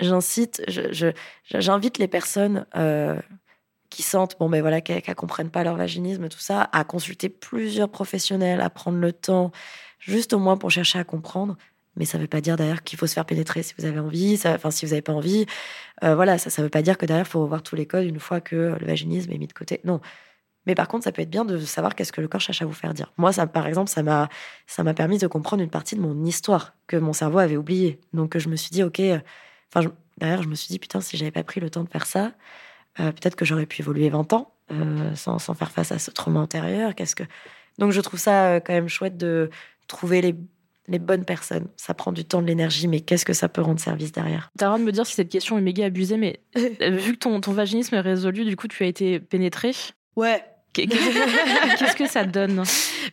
j'incite, 0.00 0.62
je, 0.68 1.12
j'invite 1.44 1.98
les 1.98 2.08
personnes 2.08 2.66
qui 3.90 4.02
sentent, 4.02 4.36
bon, 4.38 4.48
ben 4.48 4.60
voilà, 4.60 4.80
qu'elles 4.80 5.02
ne 5.06 5.14
comprennent 5.14 5.50
pas 5.50 5.64
leur 5.64 5.76
vaginisme, 5.76 6.28
tout 6.28 6.38
ça, 6.38 6.68
à 6.72 6.84
consulter 6.84 7.28
plusieurs 7.28 7.88
professionnels, 7.88 8.60
à 8.60 8.70
prendre 8.70 8.98
le 8.98 9.12
temps, 9.12 9.50
juste 9.98 10.32
au 10.32 10.38
moins 10.38 10.56
pour 10.56 10.70
chercher 10.70 10.98
à 10.98 11.04
comprendre. 11.04 11.56
Mais 11.96 12.04
ça 12.04 12.16
ne 12.18 12.22
veut 12.22 12.28
pas 12.28 12.40
dire 12.40 12.56
d'ailleurs 12.56 12.82
qu'il 12.84 12.98
faut 12.98 13.06
se 13.06 13.14
faire 13.14 13.24
pénétrer 13.24 13.62
si 13.62 13.74
vous 13.76 13.84
avez 13.84 13.98
envie, 13.98 14.40
enfin 14.46 14.70
si 14.70 14.86
vous 14.86 14.90
n'avez 14.90 15.02
pas 15.02 15.12
envie. 15.12 15.46
Euh, 16.04 16.14
voilà, 16.14 16.38
ça 16.38 16.62
ne 16.62 16.66
veut 16.66 16.70
pas 16.70 16.82
dire 16.82 16.96
que 16.96 17.06
derrière, 17.06 17.26
faut 17.26 17.42
revoir 17.42 17.62
tous 17.62 17.74
les 17.74 17.86
codes 17.86 18.04
une 18.06 18.20
fois 18.20 18.40
que 18.40 18.76
le 18.78 18.86
vaginisme 18.86 19.32
est 19.32 19.38
mis 19.38 19.48
de 19.48 19.52
côté. 19.52 19.80
Non. 19.84 20.00
Mais 20.66 20.74
par 20.74 20.86
contre, 20.86 21.04
ça 21.04 21.12
peut 21.12 21.22
être 21.22 21.30
bien 21.30 21.44
de 21.44 21.58
savoir 21.58 21.94
qu'est-ce 21.94 22.12
que 22.12 22.20
le 22.20 22.28
corps 22.28 22.40
cherche 22.40 22.62
à 22.62 22.66
vous 22.66 22.72
faire 22.74 22.94
dire. 22.94 23.12
Moi, 23.16 23.32
ça, 23.32 23.46
par 23.46 23.66
exemple, 23.66 23.90
ça 23.90 24.02
m'a, 24.02 24.28
ça 24.66 24.82
m'a 24.84 24.94
permis 24.94 25.18
de 25.18 25.26
comprendre 25.26 25.62
une 25.62 25.70
partie 25.70 25.96
de 25.96 26.00
mon 26.00 26.24
histoire 26.24 26.74
que 26.86 26.96
mon 26.96 27.14
cerveau 27.14 27.38
avait 27.38 27.56
oubliée. 27.56 27.98
Donc, 28.12 28.36
je 28.36 28.48
me 28.48 28.54
suis 28.54 28.70
dit, 28.70 28.82
ok, 28.82 29.00
enfin, 29.74 29.90
derrière, 30.18 30.42
je 30.42 30.48
me 30.48 30.54
suis 30.54 30.68
dit, 30.68 30.78
putain, 30.78 31.00
si 31.00 31.16
j'avais 31.16 31.30
pas 31.30 31.42
pris 31.42 31.58
le 31.58 31.70
temps 31.70 31.84
de 31.84 31.88
faire 31.88 32.06
ça, 32.06 32.32
euh, 33.00 33.12
peut-être 33.12 33.36
que 33.36 33.44
j'aurais 33.44 33.66
pu 33.66 33.82
évoluer 33.82 34.08
20 34.08 34.32
ans 34.32 34.52
euh, 34.70 35.14
sans, 35.14 35.38
sans, 35.38 35.54
faire 35.54 35.70
face 35.70 35.92
à 35.92 35.98
ce 35.98 36.10
trauma 36.10 36.40
antérieur. 36.40 36.94
Qu'est-ce 36.94 37.16
que... 37.16 37.24
Donc, 37.78 37.92
je 37.92 38.00
trouve 38.00 38.20
ça 38.20 38.56
quand 38.60 38.72
même 38.72 38.88
chouette 38.88 39.16
de 39.16 39.50
trouver 39.86 40.20
les 40.20 40.34
les 40.88 40.98
bonnes 40.98 41.24
personnes. 41.24 41.68
Ça 41.76 41.94
prend 41.94 42.12
du 42.12 42.24
temps, 42.24 42.42
de 42.42 42.46
l'énergie, 42.46 42.88
mais 42.88 43.00
qu'est-ce 43.00 43.24
que 43.24 43.34
ça 43.34 43.48
peut 43.48 43.60
rendre 43.60 43.78
service 43.78 44.10
derrière? 44.10 44.50
T'as 44.58 44.66
droit 44.66 44.78
de 44.78 44.84
me 44.84 44.92
dire 44.92 45.06
si 45.06 45.14
cette 45.14 45.28
question 45.28 45.58
est 45.58 45.60
méga 45.60 45.84
abusée, 45.84 46.16
mais 46.16 46.40
vu 46.56 47.12
que 47.12 47.18
ton, 47.18 47.40
ton 47.40 47.52
vaginisme 47.52 47.94
est 47.94 48.00
résolu, 48.00 48.44
du 48.44 48.56
coup, 48.56 48.68
tu 48.68 48.82
as 48.82 48.86
été 48.86 49.20
pénétré 49.20 49.72
Ouais. 50.16 50.42
Qu'est-ce 51.78 51.96
que 51.96 52.06
ça 52.06 52.24
donne? 52.24 52.62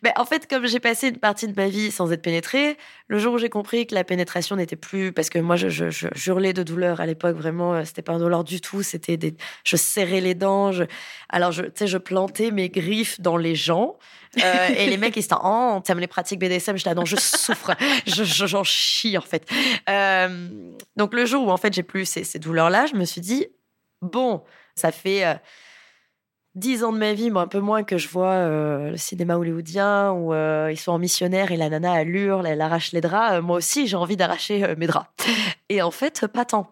Ben, 0.03 0.13
En 0.17 0.25
fait, 0.25 0.47
comme 0.47 0.67
j'ai 0.67 0.79
passé 0.79 1.09
une 1.09 1.17
partie 1.17 1.47
de 1.47 1.53
ma 1.55 1.67
vie 1.67 1.91
sans 1.91 2.11
être 2.11 2.21
pénétrée, 2.21 2.77
le 3.07 3.17
jour 3.17 3.33
où 3.33 3.37
j'ai 3.37 3.49
compris 3.49 3.87
que 3.87 3.95
la 3.95 4.03
pénétration 4.03 4.55
n'était 4.55 4.75
plus... 4.75 5.11
Parce 5.11 5.29
que 5.29 5.39
moi, 5.39 5.55
je, 5.55 5.69
je, 5.69 6.07
hurlais 6.27 6.53
de 6.53 6.63
douleur 6.63 7.01
à 7.01 7.05
l'époque, 7.05 7.35
vraiment, 7.35 7.73
euh, 7.73 7.83
c'était 7.85 8.01
pas 8.01 8.13
un 8.13 8.19
douleur 8.19 8.43
du 8.43 8.61
tout, 8.61 8.83
c'était 8.83 9.17
des... 9.17 9.35
Je 9.63 9.75
serrais 9.75 10.21
les 10.21 10.35
dents, 10.35 10.71
alors 11.29 11.51
je, 11.51 11.63
je 11.79 11.97
plantais 11.97 12.51
mes 12.51 12.69
griffes 12.69 13.19
dans 13.21 13.37
les 13.37 13.55
gens, 13.55 13.97
euh, 14.43 14.67
et 14.77 14.87
les 14.87 14.97
mecs, 14.97 15.15
ils 15.15 15.23
étaient 15.23 15.35
oh, 15.41 15.79
t'aimes 15.83 15.99
les 15.99 16.07
pratiques 16.07 16.39
BDSM 16.39 16.77
Je 16.77 16.85
là, 16.85 16.93
non, 16.93 17.05
je 17.05 17.15
souffre, 17.15 17.71
j'en 18.05 18.63
chie 18.63 19.17
en 19.17 19.21
fait. 19.21 19.49
Euh, 19.89 20.49
donc 20.95 21.13
le 21.13 21.25
jour 21.25 21.47
où 21.47 21.51
en 21.51 21.57
fait 21.57 21.73
j'ai 21.73 21.83
plus 21.83 22.05
ces, 22.05 22.23
ces 22.23 22.39
douleurs-là, 22.39 22.85
je 22.87 22.95
me 22.95 23.05
suis 23.05 23.21
dit 23.21 23.47
bon, 24.01 24.43
ça 24.75 24.91
fait 24.91 25.39
dix 26.55 26.83
ans 26.83 26.93
de 26.93 26.97
ma 26.97 27.13
vie, 27.13 27.29
moi 27.29 27.43
un 27.43 27.47
peu 27.47 27.59
moins 27.59 27.83
que 27.83 27.97
je 27.97 28.07
vois 28.07 28.31
euh, 28.31 28.91
le 28.91 28.97
cinéma 28.97 29.37
hollywoodien 29.37 30.11
où 30.11 30.33
euh, 30.33 30.69
ils 30.71 30.79
sont 30.79 30.93
en 30.93 30.99
missionnaire 30.99 31.51
et 31.51 31.57
la 31.57 31.69
nana 31.69 32.01
elle 32.01 32.15
hurle, 32.15 32.47
elle 32.47 32.61
arrache 32.61 32.91
les 32.93 33.01
draps. 33.01 33.35
Euh, 33.35 33.41
moi 33.41 33.57
aussi 33.57 33.87
j'ai 33.87 33.97
envie 33.97 34.17
d'arracher 34.17 34.75
mes 34.77 34.87
draps. 34.87 35.09
Et 35.69 35.81
en 35.81 35.91
fait 35.91 36.27
pas 36.27 36.45
tant. 36.45 36.71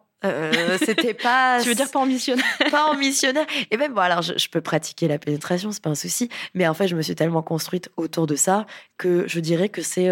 c'était 0.83 1.13
pas. 1.13 1.59
tu 1.61 1.69
veux 1.69 1.75
dire 1.75 1.91
pas 1.91 1.99
en 1.99 2.05
missionnaire? 2.05 2.45
Pas 2.71 2.85
en 2.89 2.95
missionnaire. 2.95 3.45
Et 3.71 3.77
même 3.77 3.93
bon 3.93 4.01
alors 4.01 4.21
je, 4.21 4.33
je 4.37 4.47
peux 4.49 4.61
pratiquer 4.61 5.07
la 5.07 5.19
pénétration, 5.19 5.71
c'est 5.71 5.83
pas 5.83 5.89
un 5.89 5.95
souci. 5.95 6.29
Mais 6.53 6.67
en 6.67 6.73
fait 6.73 6.87
je 6.87 6.95
me 6.95 7.01
suis 7.01 7.15
tellement 7.15 7.41
construite 7.41 7.91
autour 7.97 8.25
de 8.25 8.35
ça 8.35 8.65
que 8.97 9.27
je 9.27 9.39
dirais 9.39 9.69
que 9.69 9.81
c'est 9.81 10.09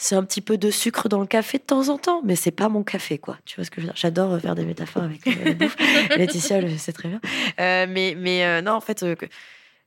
c'est 0.00 0.14
un 0.14 0.24
petit 0.24 0.40
peu 0.40 0.56
de 0.56 0.70
sucre 0.70 1.10
dans 1.10 1.20
le 1.20 1.26
café 1.26 1.58
de 1.58 1.62
temps 1.62 1.90
en 1.90 1.98
temps, 1.98 2.22
mais 2.24 2.34
c'est 2.34 2.50
pas 2.50 2.70
mon 2.70 2.82
café, 2.82 3.18
quoi. 3.18 3.36
Tu 3.44 3.56
vois 3.56 3.66
ce 3.66 3.70
que 3.70 3.82
je 3.82 3.86
veux 3.86 3.92
dire? 3.92 3.96
J'adore 4.00 4.40
faire 4.40 4.54
des 4.54 4.64
métaphores 4.64 5.02
avec 5.02 5.26
euh, 5.26 5.32
la 5.44 5.52
bouffe. 5.52 5.76
Laetitia, 6.16 6.62
c'est 6.78 6.94
très 6.94 7.10
bien. 7.10 7.20
Euh, 7.60 7.86
mais 7.86 8.14
mais 8.16 8.46
euh, 8.46 8.62
non, 8.62 8.72
en 8.72 8.80
fait, 8.80 9.04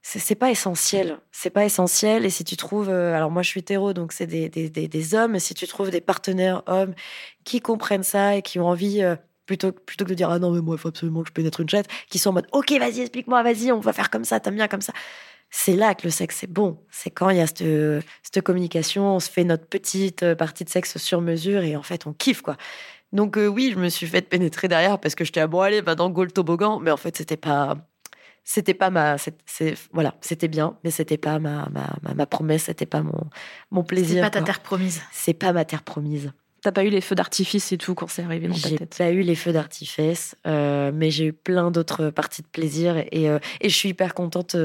c'est 0.03 0.35
pas 0.35 0.51
essentiel. 0.51 1.17
C'est 1.31 1.49
pas 1.49 1.65
essentiel. 1.65 2.25
Et 2.25 2.29
si 2.29 2.43
tu 2.43 2.55
trouves, 2.57 2.89
alors 2.89 3.31
moi 3.31 3.41
je 3.41 3.49
suis 3.49 3.61
hétéro, 3.61 3.93
donc 3.93 4.13
c'est 4.13 4.27
des, 4.27 4.49
des, 4.49 4.69
des, 4.69 5.15
hommes. 5.15 5.39
Si 5.39 5.55
tu 5.55 5.65
trouves 5.65 5.89
des 5.89 6.01
partenaires 6.01 6.61
hommes 6.67 6.93
qui 7.43 7.59
comprennent 7.59 8.03
ça 8.03 8.35
et 8.35 8.43
qui 8.43 8.59
ont 8.59 8.67
envie 8.67 9.03
plutôt, 9.47 9.71
plutôt 9.71 10.05
que 10.05 10.11
de 10.11 10.15
dire 10.15 10.29
ah 10.29 10.37
non 10.37 10.51
mais 10.51 10.61
moi 10.61 10.75
il 10.75 10.79
faut 10.79 10.89
absolument 10.89 11.23
que 11.23 11.29
je 11.29 11.33
pénètre 11.33 11.59
une 11.59 11.69
chatte, 11.69 11.87
qui 12.11 12.19
sont 12.19 12.29
en 12.29 12.33
mode 12.33 12.47
ok 12.51 12.71
vas-y 12.73 13.01
explique-moi, 13.01 13.41
vas-y 13.41 13.71
on 13.71 13.79
va 13.79 13.93
faire 13.93 14.11
comme 14.11 14.25
ça, 14.25 14.39
t'aimes 14.39 14.55
bien 14.55 14.67
comme 14.67 14.81
ça 14.81 14.93
c'est 15.55 15.75
là 15.75 15.93
que 15.93 16.01
le 16.03 16.09
sexe 16.09 16.43
est 16.43 16.51
bon. 16.51 16.79
C'est 16.89 17.11
quand 17.11 17.29
il 17.29 17.37
y 17.37 17.39
a 17.39 17.45
cette, 17.45 17.63
cette, 18.23 18.43
communication, 18.43 19.15
on 19.15 19.19
se 19.19 19.29
fait 19.29 19.43
notre 19.43 19.67
petite 19.67 20.23
euh, 20.23 20.33
partie 20.33 20.63
de 20.63 20.69
sexe 20.69 20.97
sur 20.97 21.21
mesure 21.21 21.61
et 21.61 21.75
en 21.75 21.83
fait 21.83 22.07
on 22.07 22.13
kiffe 22.13 22.41
quoi. 22.41 22.57
Donc 23.11 23.37
euh, 23.37 23.45
oui, 23.45 23.69
je 23.71 23.79
me 23.79 23.87
suis 23.89 24.07
fait 24.07 24.23
pénétrer 24.23 24.67
derrière 24.67 24.97
parce 24.97 25.13
que 25.13 25.23
j'étais 25.23 25.41
à 25.41 25.45
bon 25.45 25.61
allez, 25.61 25.81
va 25.81 25.93
dans 25.93 26.09
le 26.09 26.31
toboggan, 26.31 26.79
mais 26.79 26.89
en 26.89 26.97
fait 26.97 27.15
c'était 27.15 27.37
pas 27.37 27.77
c'était 28.43 28.73
pas 28.73 28.89
ma 28.89 29.17
c'est 29.19 29.75
voilà 29.93 30.15
c'était 30.21 30.47
bien 30.47 30.75
mais 30.83 30.89
c'était 30.89 31.17
pas 31.17 31.37
ma 31.37 31.69
ma, 31.69 32.13
ma, 32.15 32.25
promesse 32.25 32.63
c'était 32.63 32.87
pas 32.87 33.03
mon 33.03 33.29
mon 33.69 33.83
plaisir 33.83 34.15
c'est 34.15 34.21
pas 34.21 34.29
ta 34.31 34.41
terre 34.41 34.59
promise. 34.59 35.03
C'est 35.11 35.35
pas 35.35 35.53
ma 35.53 35.65
terre 35.65 35.83
promise. 35.83 36.31
T'as 36.63 36.71
pas 36.71 36.83
eu 36.83 36.89
les 36.89 37.01
feux 37.01 37.15
d'artifice 37.15 37.71
et 37.73 37.77
tout 37.77 37.93
quand 37.93 38.07
c'est 38.07 38.23
arrivé 38.23 38.47
dans 38.47 38.55
ta 38.55 38.69
tête? 38.69 38.95
J'ai 38.97 39.05
pas 39.05 39.11
eu 39.11 39.21
les 39.21 39.35
feux 39.35 39.51
d'artifice, 39.51 40.35
euh, 40.47 40.91
mais 40.93 41.11
j'ai 41.11 41.25
eu 41.25 41.33
plein 41.33 41.69
d'autres 41.69 42.09
parties 42.09 42.41
de 42.41 42.47
plaisir 42.47 42.97
et, 42.97 43.07
et, 43.11 43.25
et, 43.61 43.69
je 43.69 43.75
suis 43.75 43.89
hyper 43.89 44.13
contente 44.13 44.55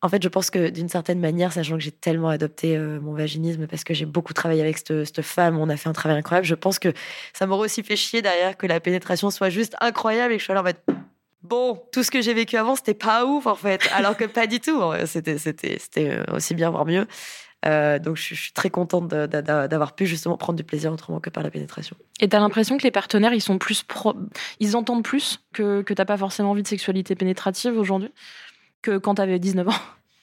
en 0.00 0.08
fait, 0.08 0.22
je 0.22 0.28
pense 0.28 0.50
que 0.50 0.68
d'une 0.68 0.88
certaine 0.88 1.18
manière, 1.18 1.52
sachant 1.52 1.74
que 1.74 1.82
j'ai 1.82 1.90
tellement 1.90 2.28
adopté 2.28 2.76
euh, 2.76 3.00
mon 3.00 3.14
vaginisme 3.14 3.66
parce 3.66 3.82
que 3.82 3.94
j'ai 3.94 4.06
beaucoup 4.06 4.32
travaillé 4.32 4.60
avec 4.60 4.78
cette, 4.78 5.22
femme, 5.22 5.58
on 5.58 5.68
a 5.68 5.76
fait 5.76 5.88
un 5.88 5.92
travail 5.92 6.18
incroyable, 6.18 6.46
je 6.46 6.54
pense 6.54 6.78
que 6.78 6.92
ça 7.32 7.46
m'aurait 7.46 7.64
aussi 7.64 7.82
fait 7.82 7.96
chier 7.96 8.22
derrière 8.22 8.56
que 8.56 8.66
la 8.66 8.78
pénétration 8.78 9.30
soit 9.30 9.50
juste 9.50 9.74
incroyable 9.80 10.34
et 10.34 10.36
que 10.36 10.40
je 10.40 10.46
sois 10.46 10.54
là 10.54 10.62
en 10.62 10.64
fait 10.64 10.82
bon, 11.42 11.80
tout 11.92 12.02
ce 12.02 12.10
que 12.10 12.20
j'ai 12.20 12.34
vécu 12.34 12.56
avant, 12.56 12.76
c'était 12.76 12.94
pas 12.94 13.24
ouf 13.24 13.46
en 13.46 13.54
fait, 13.54 13.88
alors 13.94 14.16
que 14.16 14.24
pas 14.24 14.46
du 14.46 14.60
tout. 14.60 14.80
C'était, 15.06 15.38
c'était, 15.38 15.78
c'était 15.78 16.10
euh, 16.10 16.24
aussi 16.34 16.54
bien, 16.54 16.70
voire 16.70 16.86
mieux. 16.86 17.06
Euh, 17.66 17.98
donc 17.98 18.16
je, 18.16 18.34
suis 18.34 18.52
très 18.52 18.70
contente 18.70 19.08
d'avoir 19.08 19.96
pu 19.96 20.06
justement 20.06 20.36
prendre 20.36 20.56
du 20.56 20.62
plaisir 20.62 20.92
autrement 20.92 21.18
que 21.18 21.28
par 21.28 21.42
la 21.42 21.50
pénétration. 21.50 21.96
Et 22.20 22.28
t'as 22.28 22.38
l'impression 22.38 22.78
que 22.78 22.84
les 22.84 22.92
partenaires, 22.92 23.32
ils 23.32 23.42
sont 23.42 23.58
plus 23.58 23.82
pro... 23.82 24.14
ils 24.60 24.76
entendent 24.76 25.02
plus 25.02 25.40
que, 25.52 25.82
que 25.82 25.92
t'as 25.92 26.04
pas 26.04 26.16
forcément 26.16 26.52
envie 26.52 26.62
de 26.62 26.68
sexualité 26.68 27.16
pénétrative 27.16 27.76
aujourd'hui? 27.76 28.12
Que 28.82 28.98
quand 28.98 29.16
tu 29.16 29.22
avais 29.22 29.38
19 29.38 29.68
ans 29.68 29.72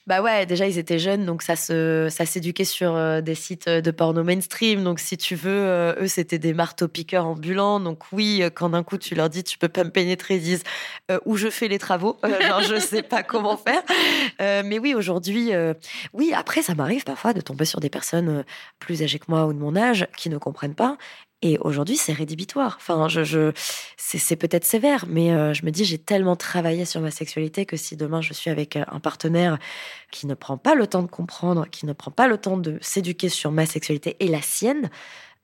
bah 0.08 0.22
ouais, 0.22 0.46
déjà 0.46 0.68
ils 0.68 0.78
étaient 0.78 1.00
jeunes, 1.00 1.26
donc 1.26 1.42
ça 1.42 1.56
se, 1.56 2.10
ça 2.12 2.28
s'éduquait 2.28 2.64
sur 2.64 2.96
euh, 2.96 3.22
des 3.22 3.34
sites 3.34 3.68
de 3.68 3.90
porno 3.92 4.24
mainstream. 4.24 4.84
Donc 4.84 5.00
si 5.00 5.18
tu 5.18 5.34
veux, 5.34 5.50
euh, 5.50 5.96
eux 6.00 6.08
c'était 6.08 6.38
des 6.38 6.54
marteaux 6.54 6.88
piqueurs 6.88 7.26
ambulants. 7.26 7.80
Donc 7.80 8.04
oui, 8.12 8.44
euh, 8.44 8.52
quand 8.52 8.70
d'un 8.70 8.84
coup 8.84 9.00
tu 9.00 9.16
leur 9.16 9.30
dis 9.30 9.44
tu 9.44 9.58
peux 9.58 9.68
pas 9.68 9.84
me 9.84 9.90
pénétrer, 9.90 10.36
ils 10.36 10.44
disent 10.44 10.64
où 11.26 11.38
je 11.38 11.50
fais 11.50 11.68
les 11.68 11.80
travaux? 11.80 12.18
genre 12.24 12.62
je 12.62 12.80
sais 12.80 13.02
pas 13.02 13.24
comment 13.24 13.58
faire. 13.58 13.82
mais 14.64 14.78
oui, 14.78 14.94
aujourd'hui, 14.94 15.52
oui. 16.14 16.34
Après 16.36 16.62
ça 16.62 16.76
m'arrive 16.76 17.04
parfois 17.04 17.34
de 17.34 17.42
tomber 17.42 17.66
sur 17.66 17.80
des 17.80 17.90
personnes 17.90 18.44
plus 18.78 19.02
âgées 19.02 19.18
que 19.18 19.26
moi 19.28 19.48
ou 19.48 19.54
de 19.54 19.60
mon 19.60 19.76
âge 19.76 20.08
qui 20.18 20.30
ne 20.30 20.38
comprennent 20.38 20.76
pas 20.76 20.98
et 21.42 21.58
aujourd'hui, 21.60 21.98
c'est 21.98 22.14
rédhibitoire. 22.14 22.78
Enfin, 22.80 23.08
je, 23.08 23.24
je 23.24 23.52
c'est 23.98 24.36
peut-être 24.36 24.66
sévère, 24.66 25.06
mais 25.08 25.32
euh, 25.32 25.54
je 25.54 25.66
me 25.66 25.72
dis, 25.72 25.86
j'ai 25.86 25.98
tellement 25.98 26.36
travaillé 26.36 26.86
sur 26.86 27.02
ma 27.02 27.12
sexualité 27.12 27.66
que 27.66 27.78
si 27.78 27.96
demain 27.96 28.22
je 28.22 28.34
suis 28.34 28.50
avec 28.50 28.76
euh, 28.76 28.86
un 28.88 29.00
partenaire 29.00 29.58
qui 30.12 30.28
ne 30.28 30.34
prend 30.34 30.58
pas 30.58 30.76
le 30.76 30.88
temps 30.88 31.04
de 31.04 31.08
comprendre, 31.08 31.68
qui 31.70 31.86
ne 31.86 31.94
prend 31.94 32.12
pas 32.12 32.28
le 32.28 32.38
temps 32.38 32.58
de 32.58 32.78
s'éduquer 32.82 33.30
sur 33.30 33.52
ma 33.52 33.66
sexualité 33.66 34.16
et 34.20 34.28
la 34.28 34.42
sienne, 34.42 34.90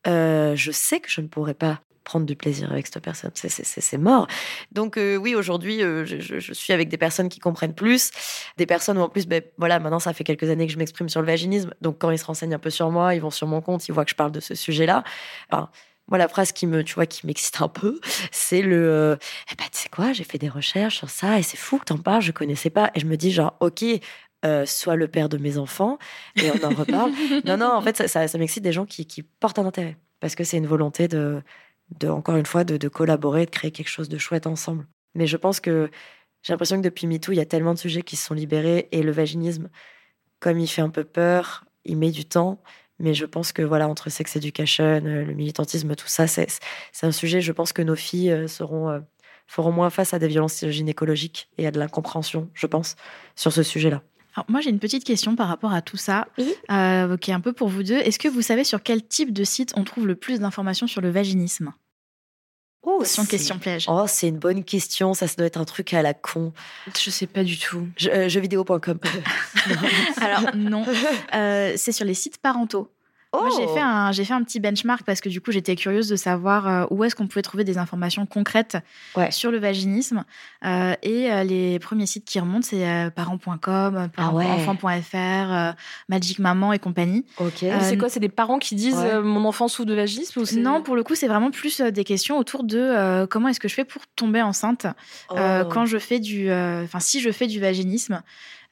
euh, 0.08 0.56
je 0.56 0.72
sais 0.72 1.00
que 1.00 1.10
je 1.10 1.22
ne 1.22 1.28
pourrai 1.28 1.54
pas 1.54 1.82
prendre 2.04 2.26
du 2.26 2.36
plaisir 2.36 2.72
avec 2.72 2.88
cette 2.88 3.00
personne. 3.00 3.32
C'est 3.34 3.98
mort. 3.98 4.28
Donc 4.72 4.98
euh, 4.98 5.16
oui, 5.16 5.36
aujourd'hui, 5.36 5.84
euh, 5.84 6.06
je, 6.06 6.54
suis 6.54 6.74
avec 6.74 6.90
des 6.90 6.98
personnes 6.98 7.30
qui 7.30 7.40
comprennent 7.40 7.76
plus, 7.76 8.12
des 8.58 8.66
personnes 8.66 8.98
où 8.98 9.02
en 9.02 9.10
plus, 9.10 9.28
ben, 9.28 9.44
voilà, 9.58 9.80
maintenant 9.80 10.00
ça 10.00 10.14
fait 10.14 10.24
quelques 10.24 10.50
années 10.50 10.68
que 10.68 10.74
je 10.74 10.78
m'exprime 10.78 11.10
sur 11.10 11.22
le 11.22 11.28
vaginisme. 11.28 11.74
Donc 11.82 12.00
quand 12.00 12.12
ils 12.12 12.18
se 12.18 12.26
renseignent 12.26 12.54
un 12.54 12.60
peu 12.60 12.70
sur 12.70 12.90
moi, 12.92 13.16
ils 13.16 13.22
vont 13.22 13.30
sur 13.30 13.48
mon 13.48 13.62
compte, 13.62 13.88
ils 13.88 13.92
voient 13.92 14.06
que 14.06 14.12
je 14.12 14.16
parle 14.16 14.32
de 14.32 14.40
ce 14.40 14.56
sujet-là. 14.56 15.04
moi, 15.52 16.18
la 16.18 16.28
phrase 16.28 16.52
qui 16.52 16.68
me, 16.68 16.84
tu 16.84 16.96
vois, 16.96 17.06
qui 17.06 17.26
m'excite 17.26 17.62
un 17.62 17.68
peu, 17.68 18.00
c'est 18.32 18.62
le, 18.62 18.90
euh, 18.90 19.16
eh 19.52 19.56
ben, 19.56 19.66
tu 19.72 19.80
sais 19.80 19.90
quoi, 19.90 20.14
j'ai 20.14 20.24
fait 20.24 20.38
des 20.38 20.50
recherches 20.50 20.98
sur 20.98 21.10
ça 21.10 21.40
et 21.40 21.44
c'est 21.44 21.58
fou 21.58 21.78
que 21.78 21.86
t'en 21.86 21.98
parles, 21.98 22.22
je 22.22 22.32
connaissais 22.32 22.70
pas. 22.70 22.92
Et 22.96 23.00
je 23.00 23.06
me 23.06 23.16
dis 23.16 23.32
genre, 23.32 23.56
ok, 23.60 23.86
soit 24.66 24.96
le 24.96 25.08
père 25.08 25.30
de 25.30 25.38
mes 25.38 25.60
enfants 25.60 26.00
et 26.36 26.50
on 26.52 26.66
en 26.66 26.74
reparle. 26.74 27.12
non, 27.46 27.58
non, 27.58 27.72
en 27.74 27.82
fait, 27.82 28.08
ça, 28.08 28.28
ça, 28.28 28.38
m'excite 28.40 28.64
des 28.64 28.74
gens 28.74 28.86
qui, 28.86 29.06
qui 29.06 29.22
portent 29.22 29.60
un 29.60 29.66
intérêt 29.66 29.98
parce 30.22 30.36
que 30.36 30.46
c'est 30.46 30.58
une 30.58 30.68
volonté 30.68 31.10
de, 31.10 31.42
de 32.00 32.08
encore 32.08 32.38
une 32.38 32.46
fois, 32.46 32.64
de, 32.64 32.88
collaborer, 32.88 33.46
de 33.46 33.52
créer 33.52 33.72
quelque 33.72 33.90
chose 33.90 34.10
de 34.10 34.18
chouette 34.18 34.48
ensemble. 34.48 34.88
Mais 35.16 35.28
je 35.28 35.38
pense 35.38 35.60
que 35.60 35.90
j'ai 36.44 36.54
l'impression 36.54 36.78
que 36.78 36.84
depuis 36.84 37.08
MeToo, 37.08 37.34
il 37.34 37.38
y 37.38 37.42
a 37.42 37.46
tellement 37.46 37.74
de 37.74 37.80
sujets 37.80 38.02
qui 38.02 38.16
se 38.16 38.26
sont 38.26 38.34
libérés 38.34 38.88
et 38.92 39.04
le 39.04 39.12
vaginisme, 39.12 39.70
comme 40.40 40.60
il 40.60 40.68
fait 40.68 40.82
un 40.82 40.90
peu 40.90 41.04
peur, 41.04 41.66
il 41.86 41.98
met 41.98 42.12
du 42.12 42.26
temps. 42.26 42.62
Mais 43.00 43.14
je 43.14 43.26
pense 43.26 43.52
que 43.52 43.64
voilà, 43.64 43.88
entre 43.88 44.10
sex 44.10 44.36
education, 44.36 44.84
euh, 44.84 45.26
le 45.26 45.34
militantisme, 45.34 45.96
tout 45.96 46.08
ça, 46.08 46.28
c'est 46.28 46.48
un 47.02 47.12
sujet. 47.12 47.42
Je 47.42 47.52
pense 47.52 47.74
que 47.74 47.82
nos 47.82 47.96
filles 47.96 48.32
euh, 48.32 48.48
seront 48.48 48.90
euh, 48.90 49.00
feront 49.48 49.72
moins 49.72 49.90
face 49.90 50.14
à 50.14 50.20
des 50.20 50.28
violences 50.28 50.66
gynécologiques 50.68 51.50
et 51.58 51.68
à 51.68 51.72
de 51.72 51.80
l'incompréhension, 51.80 52.50
je 52.54 52.68
pense, 52.68 52.96
sur 53.36 53.52
ce 53.52 53.64
sujet-là. 53.64 54.04
Alors 54.36 54.46
moi 54.50 54.62
j'ai 54.62 54.70
une 54.70 54.80
petite 54.80 55.04
question 55.04 55.36
par 55.36 55.48
rapport 55.48 55.74
à 55.74 55.82
tout 55.82 55.98
ça, 55.98 56.28
qui 56.38 57.32
est 57.32 57.34
un 57.34 57.42
peu 57.42 57.54
pour 57.54 57.68
vous 57.68 57.84
deux. 57.84 57.98
Est-ce 57.98 58.20
que 58.20 58.28
vous 58.28 58.42
savez 58.42 58.64
sur 58.64 58.82
quel 58.84 59.06
type 59.06 59.34
de 59.34 59.44
site 59.44 59.74
on 59.76 59.84
trouve 59.84 60.08
le 60.08 60.16
plus 60.16 60.40
d'informations 60.40 60.88
sur 60.88 61.02
le 61.02 61.10
vaginisme? 61.10 61.74
Oh, 62.84 63.00
question, 63.00 63.26
question 63.26 63.60
piège. 63.60 63.86
Oh, 63.88 64.06
c'est 64.08 64.28
une 64.28 64.40
bonne 64.40 64.64
question. 64.64 65.14
Ça, 65.14 65.28
ça 65.28 65.36
doit 65.36 65.46
être 65.46 65.60
un 65.60 65.66
truc 65.66 65.94
à 65.94 66.02
la 66.02 66.16
con. 66.16 66.52
Je 66.98 67.12
sais 67.12 67.28
pas 67.28 67.44
du 67.44 67.60
tout. 67.60 67.88
Je, 67.96 68.10
euh, 68.10 68.28
jeuxvideo.com. 68.28 69.00
Alors 70.22 70.56
non, 70.56 70.84
euh, 71.36 71.74
c'est 71.78 71.92
sur 71.92 72.06
les 72.06 72.16
sites 72.16 72.40
parentaux. 72.40 72.90
Moi, 73.34 73.50
j'ai 73.58 73.66
Oh 73.68 73.74
fait, 73.74 73.80
un, 73.80 74.12
j'ai 74.12 74.26
fait 74.26 74.34
un 74.34 74.44
petit 74.44 74.60
benchmark 74.60 75.04
parce 75.04 75.22
que 75.22 75.30
du 75.30 75.40
coup, 75.40 75.52
j'étais 75.52 75.76
curieuse 75.78 76.10
de 76.10 76.16
savoir 76.18 76.68
euh, 76.68 76.86
où 76.90 77.04
est-ce 77.06 77.16
qu'on 77.16 77.28
pouvait 77.28 77.42
trouver 77.42 77.64
des 77.64 77.78
informations 77.78 78.26
concrètes 78.26 78.78
Ouais. 79.16 79.32
sur 79.32 79.52
le 79.52 79.58
vaginisme. 79.58 80.26
Euh, 80.66 80.94
et 81.02 81.32
euh, 81.32 81.44
les 81.44 81.80
premiers 81.80 82.06
sites 82.06 82.26
qui 82.26 82.40
remontent, 82.42 82.68
c'est 82.70 82.86
euh, 82.88 83.10
parents.com, 83.10 84.10
Ah 84.18 84.32
ouais. 84.34 84.46
enfants.fr, 84.46 85.16
euh, 85.16 85.72
Magic 86.10 86.40
Maman 86.40 86.74
et 86.74 86.80
compagnie. 86.80 87.26
Ok. 87.40 87.66
C'est 87.82 87.98
quoi 87.98 88.10
C'est 88.10 88.20
des 88.20 88.28
parents 88.30 88.60
qui 88.60 88.76
disent 88.76 88.96
ouais. 88.98 89.22
mon 89.22 89.46
enfant 89.46 89.68
souffre 89.70 89.88
de 89.88 89.94
vaginisme 89.96 90.42
ou 90.42 90.44
Non, 90.60 90.82
pour 90.82 90.96
le 90.98 91.04
coup, 91.04 91.16
c'est 91.16 91.28
vraiment 91.28 91.52
plus 91.52 91.80
des 91.80 92.04
questions 92.04 92.38
autour 92.38 92.64
de 92.66 93.26
comment 93.30 93.48
est-ce 93.48 93.60
que 93.62 93.68
je 93.70 93.74
fais 93.76 93.86
pour 93.86 94.02
tomber 94.16 94.42
enceinte 94.42 94.86
Oh. 95.30 95.36
quand 95.70 95.86
je 95.86 95.98
fais 95.98 96.20
du, 96.20 96.52
enfin 96.52 97.00
si 97.00 97.22
je 97.22 97.32
fais 97.32 97.48
du 97.48 97.60
vaginisme. 97.60 98.22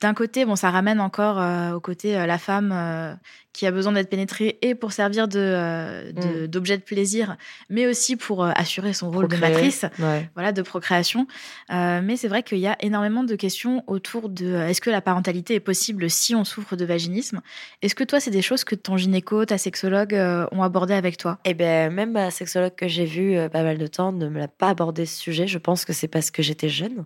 D'un 0.02 0.14
côté, 0.14 0.46
bon, 0.46 0.56
ça 0.56 0.70
ramène 0.72 1.02
encore 1.02 1.40
euh, 1.42 1.74
au 1.74 1.80
côté 1.82 2.18
euh, 2.18 2.26
la 2.26 2.38
femme 2.38 2.72
euh, 2.74 3.14
qui 3.52 3.66
a 3.68 3.72
besoin 3.72 3.92
d'être 3.92 4.10
pénétrée 4.10 4.58
et 4.62 4.74
pour 4.74 4.94
servir 4.94 5.28
de 5.28 5.40
euh, 5.40 6.12
de- 6.14 6.46
d'objet 6.46 6.78
de 6.78 6.84
plaisir, 6.84 7.36
mais 7.70 7.86
aussi 7.88 8.16
pour 8.16 8.46
assurer 8.46 8.94
son 8.94 9.12
rôle 9.12 9.28
de 9.28 9.36
matrice, 9.36 9.86
Ouais. 10.00 10.30
voilà, 10.36 10.54
de 10.54 10.62
procréation. 10.62 11.28
Mais 11.70 12.16
c'est 12.16 12.30
vrai 12.30 12.44
qu'il 12.44 12.60
y 12.60 12.68
a 12.68 12.78
énormément 12.82 13.24
de 13.24 13.36
questions 13.36 13.84
autour 13.88 14.30
de 14.30 14.54
est-ce 14.56 14.80
que 14.80 14.90
la 14.90 15.02
parentalité 15.02 15.56
est 15.56 15.60
possible 15.60 16.10
si 16.10 16.36
on 16.36 16.46
souffre 16.46 16.76
de 16.78 16.86
vaginisme? 16.86 17.42
Est-ce 17.82 17.96
que 17.96 18.04
toi, 18.06 18.20
c'est 18.22 18.32
des 18.32 18.42
choses 18.42 18.64
que 18.64 18.76
ton 18.76 18.96
gynéco, 18.96 19.44
ta 19.46 19.58
sexologue 19.58 20.14
ont 20.52 20.64
abordé 20.64 20.94
avec 20.94 21.18
toi? 21.18 21.40
Eh 21.44 21.54
ben, 21.54 21.92
même 21.94 22.12
ma 22.14 22.32
sexologue 22.32 22.76
que 22.76 22.88
j'ai 22.88 23.06
vue 23.06 23.36
pas 23.52 23.64
mal 23.64 23.78
de 23.78 23.88
temps 23.88 24.12
ne 24.14 24.30
me 24.30 24.40
l'a 24.40 24.48
pas 24.48 24.70
abordé 24.70 25.06
ce 25.06 25.18
sujet. 25.20 25.48
Je 25.48 25.58
pense 25.58 25.84
que 25.84 25.92
c'est 25.92 26.08
parce 26.08 26.32
que 26.32 26.42
j'étais 26.42 26.70
jeune. 26.70 27.04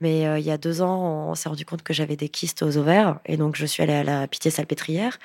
Mais 0.00 0.22
il 0.40 0.44
y 0.44 0.50
a 0.50 0.58
deux 0.58 0.82
ans, 0.82 1.28
on 1.30 1.34
s'est 1.36 1.48
rendu 1.48 1.64
compte 1.64 1.82
que 1.82 1.92
j'avais 1.94 2.16
des 2.16 2.23
kystes 2.28 2.62
aux 2.62 2.76
ovaires. 2.76 3.20
Et 3.26 3.36
donc, 3.36 3.56
je 3.56 3.66
suis 3.66 3.82
allée 3.82 3.92
à 3.94 4.04
la 4.04 4.26
Pitié 4.26 4.50
Salpêtrière, 4.50 5.18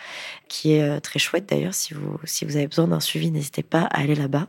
qui 0.47 0.73
est 0.73 0.83
euh, 0.83 0.99
très 0.99 1.19
chouette 1.19 1.47
d'ailleurs. 1.47 1.73
Si 1.73 1.93
vous, 1.93 2.19
si 2.23 2.45
vous 2.45 2.55
avez 2.57 2.67
besoin 2.67 2.87
d'un 2.87 2.99
suivi, 2.99 3.31
n'hésitez 3.31 3.63
pas 3.63 3.81
à 3.81 4.01
aller 4.01 4.15
là-bas. 4.15 4.47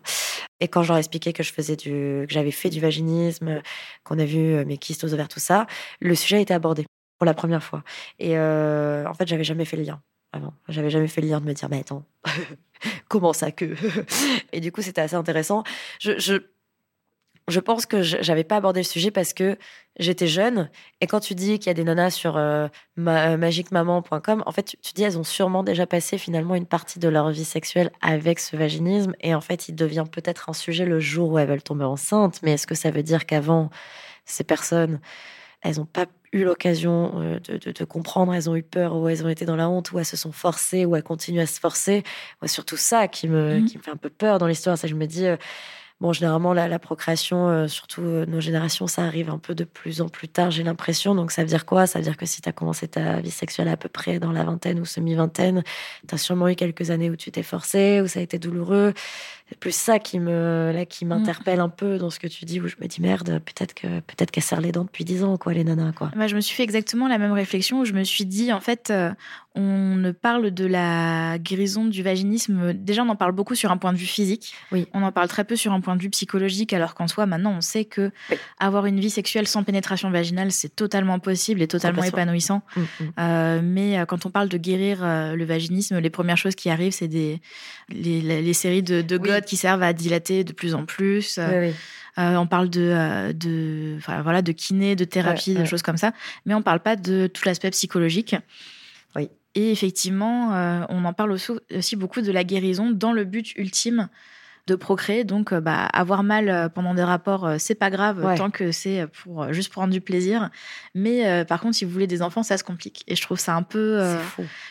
Et 0.61 0.69
quand 0.69 0.83
je 0.83 0.89
leur 0.89 0.97
ai 0.97 1.01
expliqué 1.01 1.33
que 1.33 1.43
je 1.43 1.53
faisais 1.53 1.77
du, 1.77 2.25
que 2.27 2.33
j'avais 2.35 2.51
fait 2.51 2.71
du 2.71 2.81
vaginisme, 2.81 3.63
qu'on 4.05 4.19
a 4.19 4.25
vu 4.25 4.55
euh, 4.55 4.65
mes 4.65 4.79
kystes 4.79 5.05
aux 5.05 5.13
ovaires, 5.15 5.29
tout 5.29 5.41
ça, 5.41 5.67
le 6.01 6.15
sujet 6.15 6.37
a 6.37 6.41
été 6.41 6.55
abordé 6.55 6.87
pour 7.19 7.27
la 7.27 7.35
première 7.35 7.63
fois. 7.63 7.85
Et 8.19 8.39
euh, 8.39 9.07
en 9.07 9.15
fait, 9.15 9.29
j'avais 9.29 9.45
jamais 9.45 9.65
fait 9.65 9.77
le 9.77 9.83
lien 9.83 10.01
avant. 10.33 10.55
J'avais 10.69 10.91
jamais 10.91 11.09
fait 11.09 11.21
le 11.21 11.29
lien 11.29 11.41
de 11.41 11.47
me 11.47 11.53
dire, 11.53 11.69
mais 11.69 11.81
attends, 11.81 12.05
comment 13.09 13.33
ça 13.33 13.51
que? 13.51 13.75
Et 14.53 14.61
du 14.61 14.73
coup, 14.73 14.83
c'était 14.83 15.01
assez 15.01 15.17
intéressant. 15.17 15.65
Je, 16.01 16.43
je 17.51 17.61
pense 17.61 17.87
que 17.87 18.03
je- 18.03 18.19
j'avais 18.21 18.45
pas 18.45 18.57
abordé 18.57 18.81
le 18.81 18.85
sujet 18.85 19.11
parce 19.11 19.33
que 19.33 19.57
j'étais 19.99 20.27
jeune. 20.27 20.71
Et 21.01 21.07
quand 21.07 21.21
tu 21.21 21.35
dis 21.35 21.59
qu'il 21.59 21.67
y 21.69 21.71
a 21.71 21.75
des 21.75 21.85
nanas 21.85 22.11
sur 22.11 22.37
euh, 22.37 22.69
ma- 22.97 23.31
euh, 23.33 23.37
magicmaman.com, 23.37 24.43
en 24.47 24.53
fait, 24.53 24.63
tu, 24.65 24.77
tu 24.79 24.93
dis 24.95 25.03
elles 25.03 25.19
ont 25.19 25.25
sûrement 25.25 25.63
déjà 25.63 25.87
passé 25.87 26.19
finalement 26.19 26.55
une 26.55 26.67
partie 26.67 26.99
de 26.99 27.09
leur 27.09 27.31
vie 27.31 27.45
sexuelle 27.45 27.91
avec 28.01 28.39
ce 28.41 28.57
vaginisme. 28.57 29.13
Et 29.21 29.35
en 29.35 29.41
fait, 29.41 29.69
il 29.69 29.75
devient 29.75 30.05
peut-être 30.11 30.49
un 30.51 30.53
sujet 30.55 30.85
le 30.85 31.01
jour 31.01 31.31
où 31.33 31.39
elles 31.39 31.49
veulent 31.49 31.63
tomber 31.63 31.85
enceintes. 31.85 32.41
Mais 32.43 32.53
est-ce 32.53 32.67
que 32.67 32.75
ça 32.75 32.91
veut 32.91 33.03
dire 33.03 33.27
qu'avant, 33.27 33.71
ces 34.27 34.45
personnes, 34.45 35.01
elles 35.63 35.77
n'ont 35.79 35.87
pas 35.87 36.07
eu 36.33 36.45
l'occasion 36.45 37.13
euh, 37.21 37.41
de, 37.41 37.59
de- 37.59 37.73
de 37.73 37.85
comprendre, 37.85 38.33
elles 38.35 38.49
ont 38.49 38.57
eu 38.57 38.63
peur, 38.63 38.97
ou 38.97 39.09
elles 39.09 39.25
ont 39.25 39.29
été 39.29 39.45
dans 39.45 39.57
la 39.57 39.69
honte, 39.69 39.93
ou 39.93 39.99
elles 39.99 40.05
se 40.07 40.17
sont 40.17 40.33
forcées, 40.33 40.85
ou 40.87 40.97
elles 40.97 41.03
continuent 41.03 41.41
à 41.41 41.47
se 41.47 41.61
forcer? 41.61 42.05
Ouais, 42.43 42.49
surtout 42.49 42.77
ça 42.77 43.09
qui 43.09 43.29
me, 43.29 43.61
qui 43.61 43.79
me 43.79 43.83
fait 43.83 43.91
un 43.91 43.97
peu 43.97 44.11
peur 44.11 44.39
dans 44.39 44.47
l'histoire. 44.47 44.79
Ça, 44.79 44.87
je 44.89 44.95
me 44.95 45.07
dis, 45.07 45.27
euh, 45.27 45.37
bon, 46.01 46.13
généralement, 46.13 46.53
la, 46.55 46.69
la 46.69 46.79
procréation, 46.79 47.49
euh, 47.49 47.69
surtout 47.69 48.03
euh, 48.03 48.27
nos 48.27 48.41
générations, 48.41 48.87
ça 48.87 49.05
arrive 49.05 49.31
un 49.31 49.39
peu 49.39 49.55
de 49.55 49.65
plus 49.65 50.01
en 50.01 50.09
plus 50.09 50.29
tard, 50.29 50.51
j'ai 50.51 50.63
l'impression. 50.63 51.15
Donc, 51.15 51.31
ça 51.31 51.43
veut 51.43 51.49
dire 51.49 51.67
quoi? 51.67 51.87
Ça 51.87 51.99
veut 51.99 52.05
dire 52.05 52.17
que 52.17 52.27
si 52.27 52.41
tu 52.41 52.49
as 52.49 52.53
commencé 52.53 52.89
ta 52.89 53.21
vie 53.21 53.31
sexuelle 53.31 53.69
à 53.69 53.77
peu 53.77 53.89
près 53.89 54.19
dans 54.19 54.33
la 54.33 54.45
vingtaine 54.45 54.81
ou 54.81 54.85
semi-vingtaine, 54.85 55.63
tu 56.09 56.15
as 56.15 56.19
sûrement 56.19 56.49
eu 56.49 56.55
quelques 56.55 56.91
années 56.91 57.11
où 57.11 57.17
tu 57.17 57.31
t'es 57.31 57.43
forcé, 57.43 58.01
où 58.01 58.09
ça 58.09 58.21
a 58.21 58.23
été 58.23 58.39
douloureux. 58.39 58.95
C'est 59.51 59.59
plus 59.59 59.75
ça 59.75 59.99
qui 59.99 60.21
me, 60.21 60.71
là, 60.73 60.87
qui 60.87 61.05
m'interpelle 61.05 61.59
un 61.61 61.69
peu 61.69 61.99
dans 61.99 62.09
ce 62.11 62.19
que 62.21 62.29
tu 62.29 62.45
dis, 62.45 62.61
où 62.61 62.69
je 62.69 62.77
me 62.81 62.87
dis, 62.87 63.01
merde, 63.03 63.41
peut-être 63.45 63.75
que 63.75 63.87
peut-être 64.01 64.31
qu'elles 64.31 64.45
serrent 64.45 64.61
les 64.61 64.71
dents 64.73 64.85
depuis 64.85 65.05
10 65.05 65.25
ans, 65.25 65.37
quoi, 65.37 65.53
les 65.53 65.65
nanas, 65.65 65.91
quoi. 65.93 66.11
Bah, 66.17 66.29
je 66.29 66.37
me 66.37 66.41
suis 66.41 66.55
fait 66.55 66.63
exactement 66.63 67.09
la 67.09 67.19
même 67.19 67.33
réflexion 67.33 67.81
où 67.81 67.85
je 67.85 67.93
me 67.93 68.05
suis 68.05 68.25
dit, 68.25 68.53
en 68.53 68.61
fait, 68.61 68.91
euh, 68.91 69.11
on 69.57 69.97
ne 69.97 70.13
parle 70.13 70.53
de 70.53 70.65
la 70.65 71.39
guérison 71.39 71.85
du 71.87 72.03
vaginisme. 72.05 72.73
Déjà, 72.75 73.03
on 73.03 73.09
en 73.09 73.17
parle 73.17 73.33
beaucoup 73.33 73.57
sur 73.57 73.73
un 73.73 73.77
point 73.77 73.93
de 73.93 73.99
vue 73.99 74.07
physique. 74.07 74.55
Oui. 74.71 74.87
On 74.95 75.03
en 75.03 75.11
parle 75.11 75.27
très 75.27 75.43
peu 75.45 75.57
sur 75.57 75.73
un 75.73 75.81
point 75.81 75.97
de 75.97 76.03
vue 76.03 76.11
psychologique, 76.11 76.73
alors 76.73 76.95
qu'en 76.95 77.09
soi, 77.09 77.27
maintenant, 77.27 77.55
on 77.57 77.61
sait 77.61 77.85
que 77.85 78.13
Oui. 78.31 78.37
avoir 78.61 78.87
une 78.87 79.01
vie 79.01 79.11
sexuelle 79.11 79.49
sans 79.49 79.65
pénétration 79.65 80.11
vaginale, 80.11 80.53
c'est 80.53 80.77
totalement 80.77 81.19
possible 81.19 81.61
et 81.61 81.67
totalement 81.67 82.05
épanouissant. 82.05 82.63
Mm, 82.77 82.81
mm. 82.81 83.05
Euh, 83.19 83.61
mais 83.65 83.99
euh, 83.99 84.05
quand 84.07 84.27
on 84.27 84.31
parle 84.31 84.49
de 84.49 84.59
guérir 84.59 85.01
euh, 85.03 85.35
le 85.35 85.45
vaginisme, 85.45 85.99
les 85.99 86.11
premières 86.11 86.37
choses 86.39 86.55
qui 86.55 86.71
arrivent, 86.71 86.93
c'est 86.93 87.09
des 87.09 87.41
les, 87.89 88.21
les- 88.21 88.43
les 88.43 88.53
séries 88.55 88.85
de, 88.85 89.03
de 89.03 89.17
Oui. 89.17 89.23
Qui 89.45 89.57
servent 89.57 89.83
à 89.83 89.93
dilater 89.93 90.45
de 90.45 90.53
plus 90.53 90.75
en 90.75 90.85
plus. 90.87 91.39
Euh, 91.39 91.49
Oui, 91.51 91.69
oui. 91.69 91.75
euh, 92.19 92.37
on 92.37 92.47
parle 92.47 92.69
de, 92.71 92.81
euh, 92.83 93.33
de, 93.33 93.99
voilà, 94.23 94.43
de 94.43 94.53
kiné, 94.53 94.97
de 94.97 95.05
thérapie, 95.05 95.51
Ouais, 95.51 95.57
de 95.57 95.61
ouais. 95.61 95.67
choses 95.67 95.83
comme 95.83 95.97
ça, 95.97 96.13
mais 96.47 96.55
on 96.55 96.63
parle 96.63 96.81
pas 96.81 96.97
de 96.97 97.27
tout 97.27 97.43
l'aspect 97.47 97.71
psychologique. 97.71 98.37
Oui. 99.17 99.29
Et 99.55 99.73
effectivement, 99.73 100.55
euh, 100.55 100.83
on 100.89 101.05
en 101.05 101.13
parle 101.13 101.33
aussi, 101.33 101.53
aussi 101.77 101.97
beaucoup 101.97 102.21
de 102.21 102.31
la 102.33 102.45
guérison 102.45 102.91
dans 102.91 103.13
le 103.13 103.25
but 103.25 103.53
ultime 103.57 104.09
de 104.71 104.77
procréer. 104.77 105.25
Donc, 105.25 105.53
euh, 105.53 105.61
bah, 105.61 105.85
avoir 105.93 106.23
mal 106.23 106.49
euh, 106.49 106.69
pendant 106.69 106.95
des 106.95 107.03
rapports, 107.03 107.45
euh, 107.47 107.57
c'est 107.59 107.75
pas 107.75 107.91
grave 107.91 108.25
Ouais. 108.25 108.37
tant 108.37 108.51
que 108.51 108.71
c'est 108.73 109.07
pour 109.23 109.53
juste 109.53 109.71
prendre 109.73 109.93
du 109.93 110.01
plaisir. 110.01 110.51
Mais 110.95 111.27
euh, 111.27 111.45
par 111.45 111.61
contre, 111.61 111.75
si 111.77 111.85
vous 111.85 111.91
voulez 111.91 112.07
des 112.07 112.23
enfants, 112.23 112.43
ça 112.43 112.57
se 112.57 112.65
complique. 112.65 113.03
Et 113.09 113.17
je 113.17 113.23
trouve 113.23 113.39
ça 113.39 113.55
un 113.55 113.63
peu, 113.63 114.01
euh, 114.01 114.17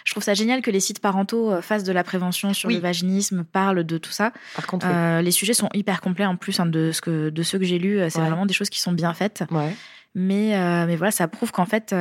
je 0.06 0.12
trouve 0.12 0.24
ça 0.24 0.34
génial 0.34 0.62
que 0.62 0.72
les 0.72 0.80
sites 0.80 1.00
parentaux 1.02 1.62
fassent 1.62 1.84
de 1.84 1.92
la 1.92 2.04
prévention 2.04 2.54
sur 2.54 2.68
Oui. 2.70 2.76
le 2.76 2.82
vaginisme, 2.82 3.44
parlent 3.44 3.84
de 3.84 3.98
tout 3.98 4.12
ça. 4.12 4.32
Par 4.56 4.66
contre, 4.68 4.88
oui. 4.88 4.94
Euh, 4.96 5.22
les 5.22 5.32
sujets 5.32 5.54
sont 5.54 5.70
hyper 5.74 6.02
complets 6.02 6.26
en 6.26 6.36
plus 6.38 6.60
hein, 6.60 6.66
de, 6.66 6.92
ce 6.92 7.02
que, 7.02 7.30
de 7.30 7.44
ceux 7.44 7.60
que 7.60 7.66
j'ai 7.66 7.78
lus. 7.80 8.00
C'est 8.10 8.20
Ouais. 8.20 8.28
vraiment 8.28 8.46
des 8.46 8.54
choses 8.54 8.70
qui 8.70 8.80
sont 8.80 8.92
bien 8.94 9.14
faites. 9.14 9.44
ouais. 9.52 9.76
Mais, 10.16 10.56
mais 10.88 10.96
voilà, 10.96 11.12
ça 11.12 11.28
prouve 11.28 11.52
qu'en 11.52 11.66
fait, 11.68 11.94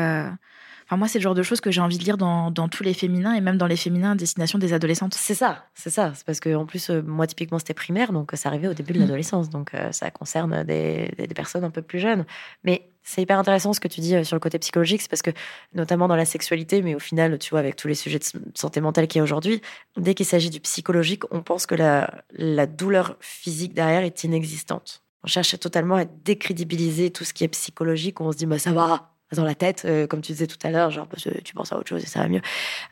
enfin, 0.88 0.96
moi, 0.96 1.06
c'est 1.06 1.18
le 1.18 1.22
genre 1.22 1.34
de 1.34 1.42
choses 1.42 1.60
que 1.60 1.70
j'ai 1.70 1.80
envie 1.80 1.98
de 1.98 2.04
lire 2.04 2.16
dans, 2.16 2.50
dans 2.50 2.68
tous 2.68 2.82
les 2.82 2.94
féminins 2.94 3.34
et 3.34 3.40
même 3.40 3.58
dans 3.58 3.66
les 3.66 3.76
féminins 3.76 4.12
à 4.12 4.14
destination 4.14 4.58
des 4.58 4.72
adolescentes. 4.72 5.14
C'est 5.14 5.34
ça, 5.34 5.66
c'est 5.74 5.90
ça. 5.90 6.12
C'est 6.14 6.24
parce 6.26 6.40
que 6.40 6.54
en 6.54 6.66
plus, 6.66 6.90
euh, 6.90 7.02
moi 7.02 7.26
typiquement, 7.26 7.58
c'était 7.58 7.74
primaire, 7.74 8.12
donc 8.12 8.32
euh, 8.32 8.36
ça 8.36 8.48
arrivait 8.48 8.68
au 8.68 8.74
début 8.74 8.92
de 8.94 8.98
Mm. 8.98 9.02
l'adolescence, 9.02 9.50
donc 9.50 9.74
euh, 9.74 9.92
ça 9.92 10.10
concerne 10.10 10.64
des, 10.64 11.12
des- 11.16 11.26
des 11.26 11.34
personnes 11.34 11.64
un 11.64 11.70
peu 11.70 11.82
plus 11.82 11.98
jeunes. 12.00 12.24
Mais 12.64 12.90
c'est 13.02 13.22
hyper 13.22 13.38
intéressant 13.38 13.72
ce 13.72 13.80
que 13.80 13.88
tu 13.88 14.00
dis 14.00 14.22
sur 14.24 14.34
le 14.36 14.40
côté 14.40 14.58
psychologique, 14.58 15.00
c'est 15.02 15.08
parce 15.10 15.22
que 15.22 15.30
notamment 15.74 16.08
dans 16.08 16.16
la 16.16 16.24
sexualité, 16.26 16.82
mais 16.82 16.94
au 16.94 16.98
final, 16.98 17.38
tu 17.38 17.50
vois, 17.50 17.60
avec 17.60 17.76
tous 17.76 17.88
les 17.88 17.94
sujets 17.94 18.18
de 18.18 18.24
santé 18.54 18.80
mentale 18.82 19.06
qu'il 19.08 19.18
y 19.18 19.20
a 19.20 19.22
aujourd'hui, 19.24 19.62
dès 19.96 20.14
qu'il 20.14 20.26
s'agit 20.26 20.50
du 20.50 20.60
psychologique, 20.60 21.22
on 21.30 21.42
pense 21.42 21.64
que 21.66 21.74
la, 21.74 22.22
la 22.32 22.66
douleur 22.66 23.16
physique 23.20 23.72
derrière 23.72 24.02
est 24.02 24.24
inexistante. 24.24 25.02
On 25.24 25.26
cherche 25.26 25.58
totalement 25.58 25.96
à 25.96 26.04
décrédibiliser 26.04 27.10
tout 27.10 27.24
ce 27.24 27.32
qui 27.34 27.44
est 27.44 27.48
psychologique. 27.48 28.20
où 28.20 28.24
On 28.24 28.32
se 28.32 28.36
dit, 28.36 28.46
bah 28.46 28.58
ça 28.58 28.72
va. 28.72 29.14
Dans 29.34 29.44
la 29.44 29.54
tête, 29.54 29.82
euh, 29.84 30.06
comme 30.06 30.22
tu 30.22 30.32
disais 30.32 30.46
tout 30.46 30.58
à 30.62 30.70
l'heure, 30.70 30.90
genre 30.90 31.06
tu 31.44 31.54
penses 31.54 31.72
à 31.72 31.78
autre 31.78 31.88
chose 31.88 32.02
et 32.02 32.06
ça 32.06 32.20
va 32.20 32.28
mieux. 32.28 32.40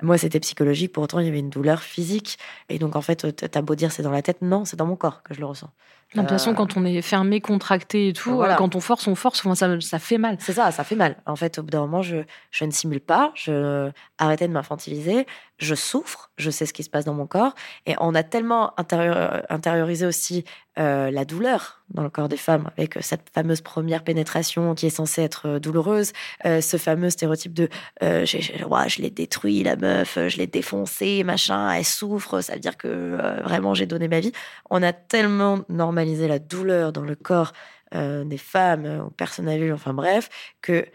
Moi, 0.03 0.18
c'était 0.18 0.40
psychologique, 0.40 0.92
pour 0.92 1.03
autant, 1.03 1.18
il 1.18 1.27
y 1.27 1.29
avait 1.29 1.38
une 1.38 1.51
douleur 1.51 1.83
physique. 1.83 2.38
Et 2.68 2.79
donc, 2.79 2.94
en 2.94 3.01
fait, 3.01 3.35
t'as 3.51 3.62
beau 3.62 3.75
dire 3.75 3.90
c'est 3.90 4.03
dans 4.03 4.11
la 4.11 4.22
tête, 4.22 4.42
non, 4.42 4.64
c'est 4.64 4.77
dans 4.77 4.87
mon 4.87 4.96
corps 4.96 5.22
que 5.22 5.33
je 5.35 5.40
le 5.40 5.46
ressens. 5.46 5.70
De 6.16 6.29
toute 6.29 6.31
façon, 6.31 6.50
Euh, 6.50 6.55
quand 6.55 6.76
on 6.76 6.85
est 6.85 7.00
fermé, 7.02 7.40
contracté 7.40 8.09
et 8.09 8.12
tout, 8.12 8.35
Voilà. 8.35 8.57
quand 8.57 8.74
on 8.74 8.81
force, 8.81 9.07
on 9.07 9.14
force, 9.14 9.42
ça, 9.55 9.81
ça 9.81 9.98
fait 9.98 10.18
mal. 10.18 10.37
C'est 10.40 10.52
ça, 10.55 10.70
ça 10.70 10.85
fait 10.85 10.96
mal. 10.96 11.16
En 11.26 11.37
fait, 11.37 11.59
au 11.59 11.62
bout 11.62 11.70
d'un 11.70 11.81
moment, 11.81 12.02
je, 12.02 12.16
je 12.50 12.64
ne 12.64 12.70
simule 12.70 13.00
pas, 13.00 13.33
je 13.35 13.90
arrêtais 14.18 14.48
de 14.48 14.52
m'infantiliser, 14.52 15.26
je 15.59 15.74
souffre, 15.74 16.31
je 16.38 16.50
sais 16.50 16.66
ce 16.66 16.72
qui 16.72 16.83
se 16.83 16.90
passe 16.90 17.05
dans 17.05 17.14
mon 17.14 17.26
corps. 17.26 17.55
Et 17.87 17.94
on 18.00 18.14
a 18.14 18.22
tellement 18.22 18.72
intérieur- 18.79 19.42
intériorisé 19.50 20.07
aussi 20.07 20.44
euh, 20.79 21.11
la 21.11 21.24
douleur 21.24 21.81
dans 21.88 22.02
le 22.02 22.11
corps 22.11 22.29
des 22.29 22.37
femmes, 22.37 22.68
avec 22.76 22.98
cette 23.00 23.31
fameuse 23.35 23.62
première 23.62 24.05
pénétration 24.05 24.74
qui 24.74 24.85
est 24.87 24.90
censée 24.90 25.22
être 25.22 25.48
euh, 25.48 25.59
douloureuse, 25.59 26.12
euh, 26.44 26.61
ce 26.61 26.76
fameux 26.76 27.09
stéréotype 27.09 27.55
de 27.55 27.70
euh, 28.02 28.26
ouah, 28.68 28.87
je 28.87 29.00
l'ai 29.00 29.09
détruit, 29.09 29.62
la 29.62 29.76
meuf, 29.76 30.18
je 30.29 30.37
l'ai 30.37 30.46
défoncée, 30.46 31.24
machin, 31.24 31.70
elle 31.70 31.85
souffre, 31.87 32.42
ça 32.42 32.52
veut 32.55 32.59
dire 32.61 32.76
que 32.76 33.16
vraiment 33.42 33.72
j'ai 33.72 33.87
donné 33.87 34.07
ma 34.09 34.20
vie. 34.20 34.33
On 34.68 34.83
a 34.83 34.92
tellement 34.92 35.61
normalisé 35.70 36.05
la 36.28 36.38
douleur 36.38 36.92
dans 36.92 37.02
le 37.02 37.14
corps 37.16 37.52
euh, 37.94 38.24
des 38.24 38.38
femmes, 38.38 38.84
euh, 38.86 39.02
aux 39.04 39.11
personnes 39.11 39.48
adultes, 39.48 39.72
enfin 39.74 39.94
bref, 39.94 40.28
que 40.62 40.86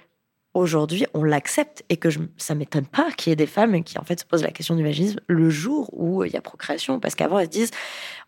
aujourd'hui 0.53 1.05
on 1.13 1.23
l'accepte 1.23 1.83
et 1.89 1.97
que 1.97 2.09
je, 2.09 2.19
ça 2.37 2.55
m'étonne 2.55 2.85
pas 2.85 3.11
qu'il 3.11 3.31
y 3.31 3.33
ait 3.33 3.37
des 3.37 3.47
femmes 3.47 3.83
qui 3.83 3.97
en 3.97 4.03
fait 4.03 4.19
se 4.19 4.25
posent 4.25 4.43
la 4.43 4.51
question 4.51 4.75
du 4.75 4.83
vaginisme 4.83 5.19
le 5.27 5.49
jour 5.49 5.89
où 5.93 6.23
il 6.25 6.31
y 6.33 6.37
a 6.37 6.41
procréation, 6.41 6.99
parce 6.99 7.15
qu'avant 7.15 7.39
elles 7.39 7.45
se 7.45 7.51
disent, 7.51 7.71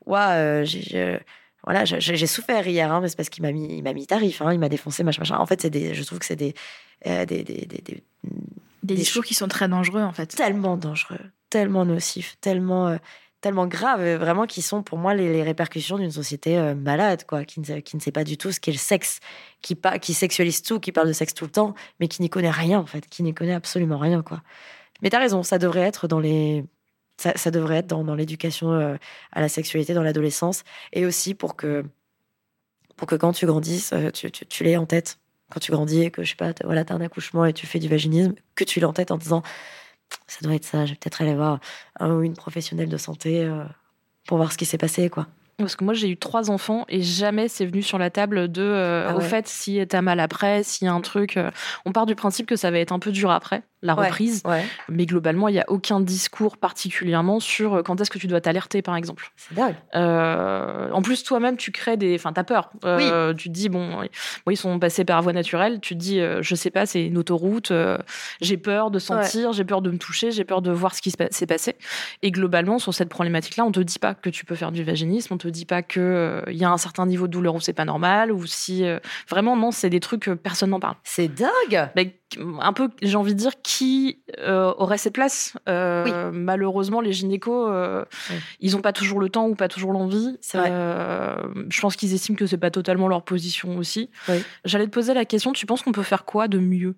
euh, 0.10 0.64
j'ai- 0.66 1.20
voilà, 1.66 1.86
j'ai 1.86 2.28
souffert 2.28 2.68
hier, 2.68 2.92
hein, 2.92 3.00
mais 3.02 3.08
c'est 3.08 3.16
parce 3.16 3.30
qu'il 3.30 3.42
m'a 3.42 3.52
mis, 3.54 3.78
il 3.78 3.84
m'a 3.84 3.94
mis 3.94 4.06
tarif, 4.06 4.42
hein, 4.42 4.52
il 4.52 4.60
m'a 4.60 4.68
défoncé, 4.68 5.02
machin, 5.04 5.22
machin. 5.22 5.38
En 5.38 5.46
fait, 5.46 5.62
c'est 5.62 5.70
des, 5.70 5.94
je 5.94 6.04
trouve 6.04 6.20
que 6.20 6.26
c'est 6.26 6.36
des, 6.36 6.54
euh, 7.08 7.26
des, 7.26 7.44
des, 7.46 7.66
des- 7.66 7.82
des- 7.82 8.04
Des 8.24 8.34
Des 8.84 8.96
discours 8.96 9.24
qui 9.24 9.34
sont 9.34 9.48
très 9.48 9.70
dangereux, 9.70 10.02
en 10.02 10.12
fait. 10.12 10.26
tellement 10.28 10.76
dangereux, 10.76 11.20
tellement 11.50 11.86
nocifs, 11.86 12.36
tellement, 12.42 12.90
euh, 12.90 12.98
tellement 13.44 13.68
graves, 13.68 14.02
euh, 14.02 14.18
vraiment 14.18 14.48
qui 14.48 14.62
sont 14.62 14.84
pour 14.84 14.98
moi 14.98 15.14
les, 15.14 15.44
répercussions 15.44 15.98
d'une 15.98 16.12
société 16.12 16.58
euh, 16.58 16.76
malade, 16.76 17.26
quoi, 17.28 17.46
qui 17.46 17.60
ne, 17.60 17.66
sait- 17.66 18.12
pas 18.12 18.24
du 18.24 18.38
tout 18.38 18.52
ce 18.52 18.60
qu'est 18.60 18.72
le 18.72 18.78
sexe, 18.78 19.20
qui, 19.62 19.76
pa- 19.76 20.00
qui 20.00 20.14
sexualise 20.14 20.64
tout, 20.64 20.80
qui 20.80 20.92
parle 20.92 21.08
de 21.10 21.14
sexe 21.14 21.34
tout 21.34 21.46
le 21.46 21.52
temps, 21.52 21.76
mais 22.00 22.08
qui 22.08 22.22
n'y 22.22 22.30
connaît 22.30 22.50
rien 22.52 22.80
en 22.80 22.86
fait, 22.86 23.08
qui 23.08 23.22
n'y 23.24 23.34
connaît 23.34 23.54
absolument 23.54 23.98
rien, 24.00 24.24
quoi. 24.24 24.42
Mais 25.02 25.10
t'as 25.10 25.20
raison, 25.20 25.44
ça 25.44 25.60
devrait 25.60 25.82
être 25.82 26.08
dans 26.08 26.20
les 26.20 26.66
Ça, 27.18 27.52
devrait 27.52 27.78
être 27.80 27.88
dans, 27.88 28.16
l'éducation 28.16 28.74
euh, 28.74 28.98
à 29.34 29.42
la 29.42 29.50
sexualité, 29.50 29.94
dans 29.94 30.04
l'adolescence, 30.04 30.64
et 30.94 31.06
aussi 31.06 31.36
pour 31.36 31.56
que, 31.56 31.86
pour 32.96 33.08
que 33.08 33.16
quand 33.16 33.34
tu 33.34 33.46
grandisses, 33.46 33.94
tu, 34.14 34.32
tu, 34.32 34.64
l'aies 34.64 34.78
en 34.78 34.86
tête. 34.86 35.20
Quand 35.52 35.60
tu 35.60 35.72
grandis 35.72 36.02
et 36.04 36.12
que, 36.12 36.24
je 36.24 36.32
sais 36.32 36.36
pas, 36.36 36.54
t'as- 36.54 36.66
voilà, 36.66 36.84
t'as 36.86 36.96
un 36.96 37.02
accouchement 37.02 37.46
et 37.46 37.54
tu 37.54 37.68
fais 37.68 37.80
du 37.80 37.88
vaginisme, 37.88 38.34
que 38.56 38.64
tu 38.64 38.80
l'aies 38.80 38.86
en 38.86 38.94
tête 38.94 39.12
en 39.12 39.18
disant, 39.18 39.44
ça 40.28 40.40
doit 40.42 40.56
être 40.56 40.66
ça, 40.66 40.86
je 40.86 40.92
vais 40.92 40.98
peut-être 40.98 41.22
aller 41.22 41.36
voir 41.36 41.60
un 42.00 42.12
ou 42.14 42.22
une 42.24 42.36
professionnelle 42.36 42.90
de 42.90 42.98
santé 42.98 43.44
euh, 43.44 43.64
pour 44.28 44.38
voir 44.38 44.52
ce 44.52 44.58
qui 44.58 44.66
s'est 44.66 44.78
passé, 44.78 45.10
quoi. 45.10 45.28
Parce 45.58 45.76
que 45.76 45.84
moi, 45.84 45.94
j'ai 45.94 46.10
eu 46.10 46.18
trois 46.18 46.50
enfants 46.50 46.86
et 46.90 47.02
jamais 47.02 47.48
c'est 47.48 47.66
venu 47.66 47.84
sur 47.84 47.98
la 48.00 48.10
table 48.10 48.52
de, 48.52 48.62
euh, 48.64 49.08
Ah 49.10 49.16
au 49.16 49.22
fait, 49.22 49.48
si 49.48 49.86
t'as 49.88 50.02
mal 50.02 50.20
après, 50.20 50.64
s'il 50.64 50.86
y 50.86 50.90
a 50.90 50.94
un 50.94 51.02
truc. 51.02 51.38
euh, 51.38 51.52
on 51.86 51.92
part 51.92 52.06
du 52.08 52.16
principe 52.16 52.48
que 52.48 52.56
ça 52.56 52.72
va 52.72 52.80
être 52.80 52.92
un 52.92 53.00
peu 53.00 53.12
dur 53.12 53.30
après, 53.30 53.62
la 53.84 53.96
Ouais, 53.96 54.08
reprise. 54.08 54.42
Ouais, 54.46 54.66
Mais 54.90 55.06
globalement, 55.06 55.48
il 55.50 55.54
n'y 55.54 55.60
a 55.60 55.66
aucun 55.68 56.00
discours 56.00 56.58
particulièrement 56.58 57.40
sur 57.40 57.76
euh, 57.76 57.82
quand 57.84 58.00
est-ce 58.02 58.10
que 58.10 58.18
tu 58.18 58.28
dois 58.28 58.42
t'alerter, 58.42 58.82
par 58.82 58.96
exemple. 58.96 59.32
c'est 59.36 59.54
dingue. 59.54 59.76
Euh, 59.96 60.90
en 60.92 61.02
plus, 61.02 61.24
toi-même, 61.24 61.58
tu 61.58 61.72
crées 61.72 61.98
des. 61.98 62.16
Enfin, 62.16 62.34
t'as 62.34 62.44
peur. 62.44 62.72
Euh, 62.86 63.34
Tu 63.34 63.50
te 63.50 63.54
dis, 63.54 63.70
bon, 63.70 64.00
oui, 64.48 64.54
ils 64.54 64.58
sont 64.58 64.80
passés 64.80 65.06
par 65.06 65.22
voie 65.22 65.34
naturelle. 65.34 65.80
Tu 65.82 65.94
te 65.96 66.00
dis, 66.00 66.20
euh, 66.20 66.42
je 66.42 66.56
sais 66.56 66.72
pas, 66.72 66.86
c'est 66.86 67.06
une 67.06 67.18
autoroute. 67.18 67.72
j'ai 68.42 68.58
peur 68.58 68.90
de 68.92 69.00
sentir, 69.00 69.54
j'ai 69.54 69.66
peur 69.66 69.82
de 69.82 69.92
me 69.92 69.98
toucher, 69.98 70.32
j'ai 70.32 70.44
peur 70.46 70.62
de 70.62 70.72
voir 70.72 70.96
ce 70.96 71.02
qui 71.02 71.12
s'est 71.12 71.46
passé. 71.48 71.76
Et 72.22 72.32
globalement, 72.32 72.80
sur 72.80 72.94
cette 72.94 73.10
problématique-là, 73.10 73.66
on 73.66 73.72
te 73.72 73.80
dit 73.80 74.00
pas 74.00 74.14
que 74.14 74.30
tu 74.30 74.46
peux 74.46 74.56
faire 74.56 74.72
du 74.72 74.84
vaginisme. 74.84 75.34
On 75.34 75.38
te 75.38 75.48
dit 75.48 75.66
pas 75.66 75.82
que 75.82 76.00
euh, 76.00 76.42
il 76.48 76.58
y 76.58 76.64
a 76.64 76.70
un 76.72 76.78
certain 76.78 77.06
niveau 77.06 77.28
de 77.28 77.32
douleur 77.34 77.56
où 77.56 77.60
c'est 77.60 77.74
pas 77.74 77.86
normal 77.86 78.32
ou 78.32 78.46
si 78.46 78.84
vraiment 79.30 79.56
non, 79.58 79.72
c'est 79.72 79.90
des 79.90 80.00
trucs 80.00 80.24
que 80.24 80.32
personne 80.32 80.70
n'en 80.72 80.80
parle. 80.80 80.96
C'est 81.04 81.28
dingue. 81.28 81.90
Mais 81.96 82.20
un 82.60 82.74
peu, 82.74 82.90
j'ai 83.02 83.16
envie 83.16 83.34
de 83.34 83.40
dire, 83.40 83.52
qui 83.62 84.22
euh, 84.40 84.74
aurait 84.78 84.98
cette 84.98 85.14
place? 85.14 85.56
Euh, 85.70 86.32
Malheureusement, 86.34 87.02
les 87.02 87.14
gynécos, 87.14 87.70
euh, 87.72 88.04
Oui. 88.30 88.36
ils 88.60 88.72
n'ont 88.74 88.82
pas 88.82 88.94
toujours 88.94 89.20
le 89.20 89.30
temps 89.30 89.48
ou 89.48 89.56
pas 89.56 89.68
toujours 89.68 89.92
l'envie. 89.94 90.38
Je 90.54 91.82
pense 91.82 91.96
qu'ils 91.96 92.14
estiment 92.14 92.36
que 92.36 92.46
c'est 92.46 92.58
pas 92.58 92.72
totalement 92.72 93.08
leur 93.08 93.24
position 93.24 93.78
aussi. 93.78 94.10
Oui. 94.28 94.44
J'allais 94.66 94.86
te 94.86 94.92
poser 94.92 95.14
la 95.14 95.26
question, 95.26 95.54
tu 95.54 95.66
penses 95.66 95.82
qu'on 95.82 95.92
peut 95.92 96.04
faire 96.04 96.26
quoi 96.26 96.48
de 96.48 96.60
mieux? 96.60 96.96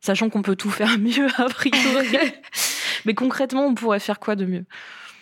Sachant 0.00 0.30
qu'on 0.30 0.42
peut 0.42 0.56
tout 0.56 0.70
faire 0.70 0.96
mieux, 0.98 1.26
a 1.36 1.46
priori. 1.46 2.16
Mais 3.04 3.14
concrètement, 3.14 3.66
on 3.66 3.74
pourrait 3.74 4.00
faire 4.00 4.20
quoi 4.20 4.36
de 4.36 4.44
mieux? 4.44 4.64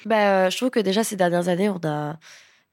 Bah, 0.04 0.50
je 0.50 0.56
trouve 0.56 0.70
que 0.70 0.80
déjà 0.80 1.02
ces 1.04 1.16
dernières 1.16 1.48
années, 1.48 1.68
on 1.68 1.80
a 1.84 2.18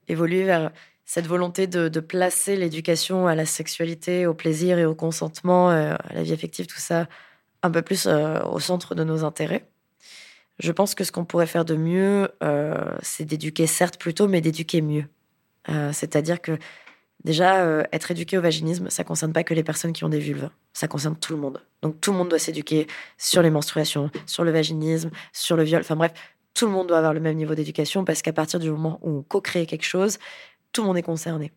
évolué 0.08 0.44
vers 0.44 0.70
cette 1.04 1.26
volonté 1.26 1.66
de, 1.66 2.00
placer 2.00 2.56
l'éducation 2.56 3.26
à 3.26 3.34
la 3.34 3.46
sexualité, 3.46 4.26
au 4.26 4.34
plaisir 4.34 4.78
et 4.78 4.86
au 4.86 4.94
consentement, 4.94 5.70
euh, 5.70 5.94
à 5.94 6.14
la 6.14 6.22
vie 6.22 6.32
affective, 6.32 6.66
tout 6.66 6.78
ça, 6.78 7.06
un 7.62 7.70
peu 7.70 7.82
plus 7.82 8.06
euh, 8.06 8.42
au 8.44 8.58
centre 8.58 8.94
de 8.94 9.04
nos 9.04 9.24
intérêts. 9.24 9.68
Je 10.58 10.72
pense 10.72 10.94
que 10.94 11.04
ce 11.04 11.12
qu'on 11.12 11.24
pourrait 11.24 11.46
faire 11.46 11.64
de 11.64 11.76
mieux, 11.76 12.30
euh, 12.42 12.96
c'est 13.02 13.24
d'éduquer 13.24 13.66
certes 13.66 13.98
plutôt, 13.98 14.28
mais 14.28 14.40
d'éduquer 14.40 14.80
mieux. 14.80 15.06
C'est-à-dire 15.92 16.42
que 16.42 16.58
déjà, 17.24 17.86
être 17.90 18.10
éduqué 18.10 18.36
au 18.36 18.42
vaginisme, 18.42 18.90
ça 18.90 19.02
concerne 19.02 19.32
pas 19.32 19.42
que 19.42 19.54
les 19.54 19.64
personnes 19.64 19.94
qui 19.94 20.04
ont 20.04 20.10
des 20.10 20.18
vulves, 20.18 20.50
ça 20.74 20.88
concerne 20.88 21.16
tout 21.16 21.32
le 21.32 21.38
monde. 21.38 21.62
Donc 21.80 22.02
tout 22.02 22.12
le 22.12 22.18
monde 22.18 22.28
doit 22.28 22.38
s'éduquer 22.38 22.86
sur 23.16 23.40
les 23.40 23.48
menstruations, 23.48 24.10
sur 24.26 24.44
le 24.44 24.50
vaginisme, 24.50 25.10
sur 25.32 25.56
le 25.56 25.62
viol, 25.62 25.80
enfin 25.80 25.96
bref, 25.96 26.12
tout 26.54 26.66
le 26.66 26.72
monde 26.72 26.86
doit 26.86 26.98
avoir 26.98 27.12
le 27.12 27.20
même 27.20 27.36
niveau 27.36 27.54
d'éducation 27.54 28.04
parce 28.04 28.22
qu'à 28.22 28.32
partir 28.32 28.60
du 28.60 28.70
moment 28.70 29.00
où 29.02 29.18
on 29.18 29.22
co-crée 29.22 29.66
quelque 29.66 29.84
chose, 29.84 30.18
tout 30.74 30.82
le 30.82 30.88
monde 30.88 30.98
est 30.98 31.02
concerné. 31.02 31.52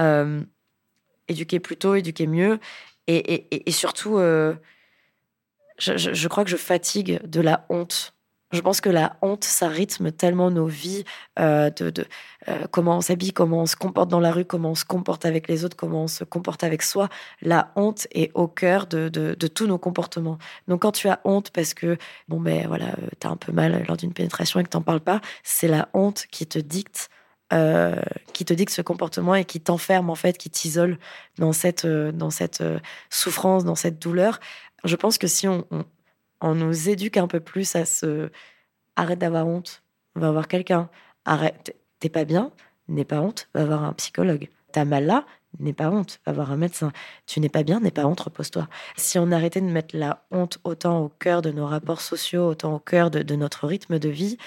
Euh, 0.00 0.42
éduquer 1.28 1.60
plus 1.60 1.76
tôt, 1.76 1.94
éduquer 1.94 2.26
mieux, 2.26 2.58
et, 3.06 3.70
surtout, 3.72 4.18
euh, 4.18 4.54
je, 5.78 6.28
crois 6.28 6.44
que 6.44 6.50
je 6.50 6.56
fatigue 6.56 7.20
de 7.26 7.40
la 7.40 7.66
honte. 7.68 8.14
Je 8.52 8.60
pense 8.60 8.80
que 8.80 8.88
la 8.88 9.16
honte, 9.20 9.44
ça 9.44 9.68
rythme 9.68 10.12
tellement 10.12 10.50
nos 10.50 10.66
vies, 10.66 11.04
euh, 11.38 11.70
de, 11.70 12.04
comment 12.70 12.96
on 12.96 13.00
s'habille, 13.00 13.32
comment 13.32 13.62
on 13.62 13.66
se 13.66 13.74
comporte 13.74 14.08
dans 14.08 14.20
la 14.20 14.30
rue, 14.30 14.44
comment 14.44 14.70
on 14.70 14.74
se 14.76 14.84
comporte 14.84 15.24
avec 15.24 15.48
les 15.48 15.64
autres, 15.64 15.76
comment 15.76 16.04
on 16.04 16.08
se 16.08 16.22
comporte 16.24 16.62
avec 16.62 16.82
soi. 16.82 17.08
La 17.42 17.72
honte 17.74 18.06
est 18.12 18.30
au 18.34 18.46
cœur 18.46 18.86
de, 18.86 19.08
de- 19.08 19.46
tous 19.48 19.66
nos 19.66 19.78
comportements. 19.78 20.38
Donc 20.68 20.82
quand 20.82 20.92
tu 20.92 21.08
as 21.08 21.20
honte 21.24 21.50
parce 21.50 21.74
que 21.74 21.96
bon 22.28 22.40
ben 22.40 22.66
voilà, 22.68 22.94
t'as 23.18 23.28
un 23.28 23.36
peu 23.36 23.52
mal 23.52 23.84
lors 23.86 23.96
d'une 23.96 24.12
pénétration 24.12 24.60
et 24.60 24.64
que 24.64 24.68
t'en 24.68 24.82
parles 24.82 25.00
pas, 25.00 25.20
c'est 25.42 25.68
la 25.68 25.88
honte 25.94 26.26
qui 26.30 26.46
te 26.46 26.58
dicte, 26.58 27.08
euh, 27.52 27.96
qui 28.32 28.44
te 28.44 28.54
dicte 28.54 28.72
ce 28.72 28.80
comportement 28.80 29.34
et 29.34 29.44
qui 29.44 29.60
t'enferme 29.60 30.08
en 30.08 30.14
fait, 30.14 30.38
qui 30.38 30.50
t'isole 30.50 30.98
dans 31.36 31.52
cette 31.52 31.84
euh, 31.84 32.12
dans 32.12 32.30
cette 32.30 32.60
euh, 32.60 32.78
souffrance, 33.10 33.64
dans 33.64 33.74
cette 33.74 34.00
douleur. 34.00 34.38
Je 34.84 34.94
pense 34.94 35.18
que 35.18 35.26
si 35.26 35.48
on, 35.48 35.66
on, 36.40 36.54
nous 36.54 36.88
éduque 36.88 37.16
un 37.16 37.26
peu 37.26 37.40
plus 37.40 37.74
à 37.74 37.84
se 37.84 38.30
arrête 38.94 39.18
d'avoir 39.18 39.48
honte, 39.48 39.82
on 40.14 40.20
va 40.20 40.30
voir 40.30 40.46
quelqu'un, 40.46 40.88
arrête, 41.24 41.76
t'es 41.98 42.08
pas 42.08 42.24
bien, 42.24 42.52
n'aie 42.86 43.04
pas 43.04 43.20
honte, 43.20 43.48
va 43.52 43.64
voir 43.64 43.82
un 43.82 43.94
psychologue. 43.94 44.48
T'as 44.70 44.84
mal 44.84 45.06
là, 45.06 45.26
n'aie 45.58 45.72
pas 45.72 45.90
honte, 45.90 46.20
va 46.26 46.32
voir 46.32 46.52
un 46.52 46.56
médecin. 46.56 46.92
Tu 47.26 47.40
n'es 47.40 47.48
pas 47.48 47.64
bien, 47.64 47.80
n'aie 47.80 47.90
pas 47.90 48.06
honte, 48.06 48.20
repose-toi. 48.20 48.68
Si 48.96 49.18
on 49.18 49.32
arrêtait 49.32 49.60
de 49.60 49.66
mettre 49.66 49.96
la 49.96 50.24
honte 50.30 50.58
autant 50.62 51.00
au 51.00 51.08
cœur 51.08 51.42
de 51.42 51.50
nos 51.50 51.66
rapports 51.66 52.00
sociaux, 52.00 52.46
autant 52.46 52.76
au 52.76 52.78
cœur 52.78 53.10
de, 53.10 53.34
notre 53.34 53.66
rythme 53.66 53.98
de 53.98 54.08
vie, 54.08 54.38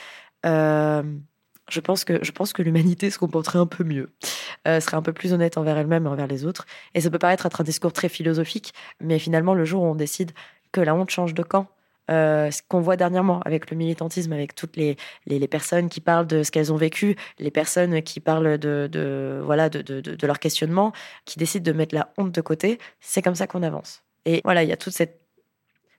je 1.74 1.80
pense 1.80 2.06
que, 2.06 2.24
je 2.24 2.32
pense 2.32 2.54
que 2.54 2.62
l'humanité 2.62 3.10
se 3.10 3.18
comporterait 3.18 3.60
un 3.60 3.66
peu 3.66 3.84
mieux, 3.84 4.12
euh, 4.68 4.80
serait 4.80 4.98
un 4.98 5.02
peu 5.02 5.14
plus 5.14 5.34
honnête 5.34 5.58
envers 5.58 5.78
elle-même 5.78 6.06
et 6.06 6.10
envers 6.10 6.28
les 6.28 6.46
autres. 6.46 6.66
Et 6.94 7.02
ça 7.02 7.10
peut 7.10 7.20
paraître 7.20 7.46
être 7.46 7.62
un 7.62 7.64
discours 7.64 7.92
très 7.92 8.10
philosophique, 8.10 8.74
mais 9.02 9.20
finalement, 9.20 9.54
le 9.54 9.66
jour 9.66 9.84
où 9.84 9.88
on 9.88 9.96
décide 9.96 10.32
que 10.72 10.82
la 10.82 10.96
honte 10.96 11.10
change 11.10 11.34
de 11.34 11.44
camp, 11.44 11.68
euh, 12.12 12.52
ce 12.52 12.62
qu'on 12.68 12.82
voit 12.82 12.98
dernièrement 12.98 13.40
avec 13.42 13.72
le 13.72 13.78
militantisme, 13.78 14.34
avec 14.34 14.56
toutes 14.56 14.76
les, 14.76 14.98
les, 15.26 15.48
personnes 15.48 15.90
qui 15.90 16.02
parlent 16.02 16.28
de 16.28 16.44
ce 16.44 16.52
qu'elles 16.52 16.72
ont 16.72 16.78
vécu, 16.78 17.16
les 17.40 17.52
personnes 17.52 18.02
qui 18.02 18.20
parlent 18.20 18.58
de, 18.58 18.90
de 18.92 19.42
voilà 19.44 19.70
de, 19.70 19.82
de, 19.82 20.02
de 20.02 20.28
leur 20.28 20.40
questionnement, 20.40 20.92
qui 21.26 21.40
décident 21.40 21.64
de 21.64 21.76
mettre 21.76 21.96
la 21.96 22.12
honte 22.18 22.32
de 22.32 22.42
côté, 22.42 22.78
c'est 23.00 23.22
comme 23.22 23.36
ça 23.36 23.48
qu'on 23.48 23.64
avance. 23.64 24.04
Et 24.26 24.42
voilà, 24.44 24.64
il 24.64 24.70
y 24.70 24.74
a 24.74 24.78
toute 24.78 24.94
cette 24.94 25.23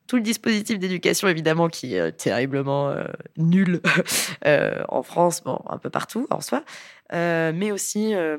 tout 0.07 0.17
le 0.17 0.23
dispositif 0.23 0.79
d'éducation 0.79 1.29
évidemment 1.29 1.69
qui 1.69 1.95
est 1.95 2.13
terriblement 2.13 2.91
euh, 2.91 3.05
nul 3.37 3.81
euh, 4.47 4.83
en 4.89 5.03
France, 5.03 5.43
bon 5.43 5.61
un 5.69 5.79
peu 5.79 5.91
partout 5.91 6.27
en 6.31 6.41
soi, 6.41 6.65
euh, 7.13 7.53
mais 7.55 7.73
aussi 7.73 8.15
euh, 8.15 8.39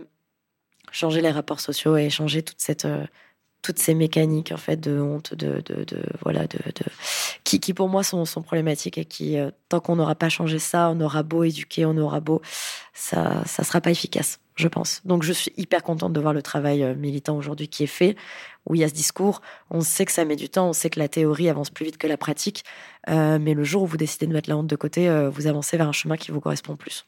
changer 0.91 1.21
les 1.21 1.31
rapports 1.31 1.59
sociaux 1.59 1.97
et 1.97 2.09
changer 2.09 2.43
toute 2.43 2.61
cette 2.61 2.85
euh, 2.85 3.05
toutes 3.65 3.79
ces 3.79 3.95
mécaniques 3.95 4.51
en 4.51 4.57
fait 4.57 4.77
de 4.77 4.99
honte, 5.01 5.33
de, 5.33 5.59
de, 5.65 5.85
voilà, 6.21 6.45
de, 6.45 6.59
de 6.59 6.85
qui, 7.43 7.59
qui 7.59 7.73
pour 7.73 7.89
moi 7.89 8.03
sont, 8.03 8.23
problématiques 8.43 8.99
et 8.99 9.05
qui 9.05 9.39
euh, 9.39 9.49
tant 9.69 9.79
qu'on 9.79 9.95
n'aura 9.95 10.13
pas 10.13 10.29
changé 10.29 10.59
ça, 10.59 10.91
on 10.91 11.01
aura 11.01 11.23
beau 11.23 11.43
éduquer, 11.43 11.83
on 11.83 11.97
aura 11.97 12.19
beau, 12.19 12.43
ça, 12.93 13.43
ça 13.47 13.63
sera 13.63 13.81
pas 13.81 13.89
efficace, 13.89 14.39
je 14.55 14.67
pense. 14.67 15.01
Donc 15.05 15.23
je 15.23 15.33
suis 15.33 15.51
hyper 15.57 15.83
contente 15.83 16.13
de 16.13 16.19
voir 16.19 16.33
le 16.33 16.41
travail 16.41 16.83
euh, 16.83 16.95
militant 16.95 17.37
aujourd'hui 17.37 17.67
qui 17.67 17.83
est 17.83 17.87
fait, 17.87 18.15
où 18.65 18.75
il 18.75 18.81
y 18.81 18.83
a 18.83 18.89
ce 18.89 18.93
discours. 18.93 19.41
On 19.69 19.81
sait 19.81 20.05
que 20.05 20.11
ça 20.11 20.25
met 20.25 20.35
du 20.35 20.49
temps, 20.49 20.69
on 20.69 20.73
sait 20.73 20.89
que 20.89 20.99
la 20.99 21.07
théorie 21.09 21.49
avance 21.49 21.69
plus 21.69 21.85
vite 21.85 21.97
que 21.97 22.07
la 22.07 22.17
pratique, 22.17 22.63
euh, 23.09 23.37
mais 23.39 23.53
le 23.53 23.63
jour 23.63 23.83
où 23.83 23.85
vous 23.85 23.97
décidez 23.97 24.27
de 24.27 24.33
mettre 24.33 24.49
la 24.49 24.57
honte 24.57 24.67
de 24.67 24.75
côté, 24.75 25.09
euh, 25.09 25.29
vous 25.29 25.47
avancez 25.47 25.77
vers 25.77 25.87
un 25.87 25.93
chemin 25.93 26.17
qui 26.17 26.31
vous 26.31 26.41
correspond 26.41 26.75
plus. 26.75 27.05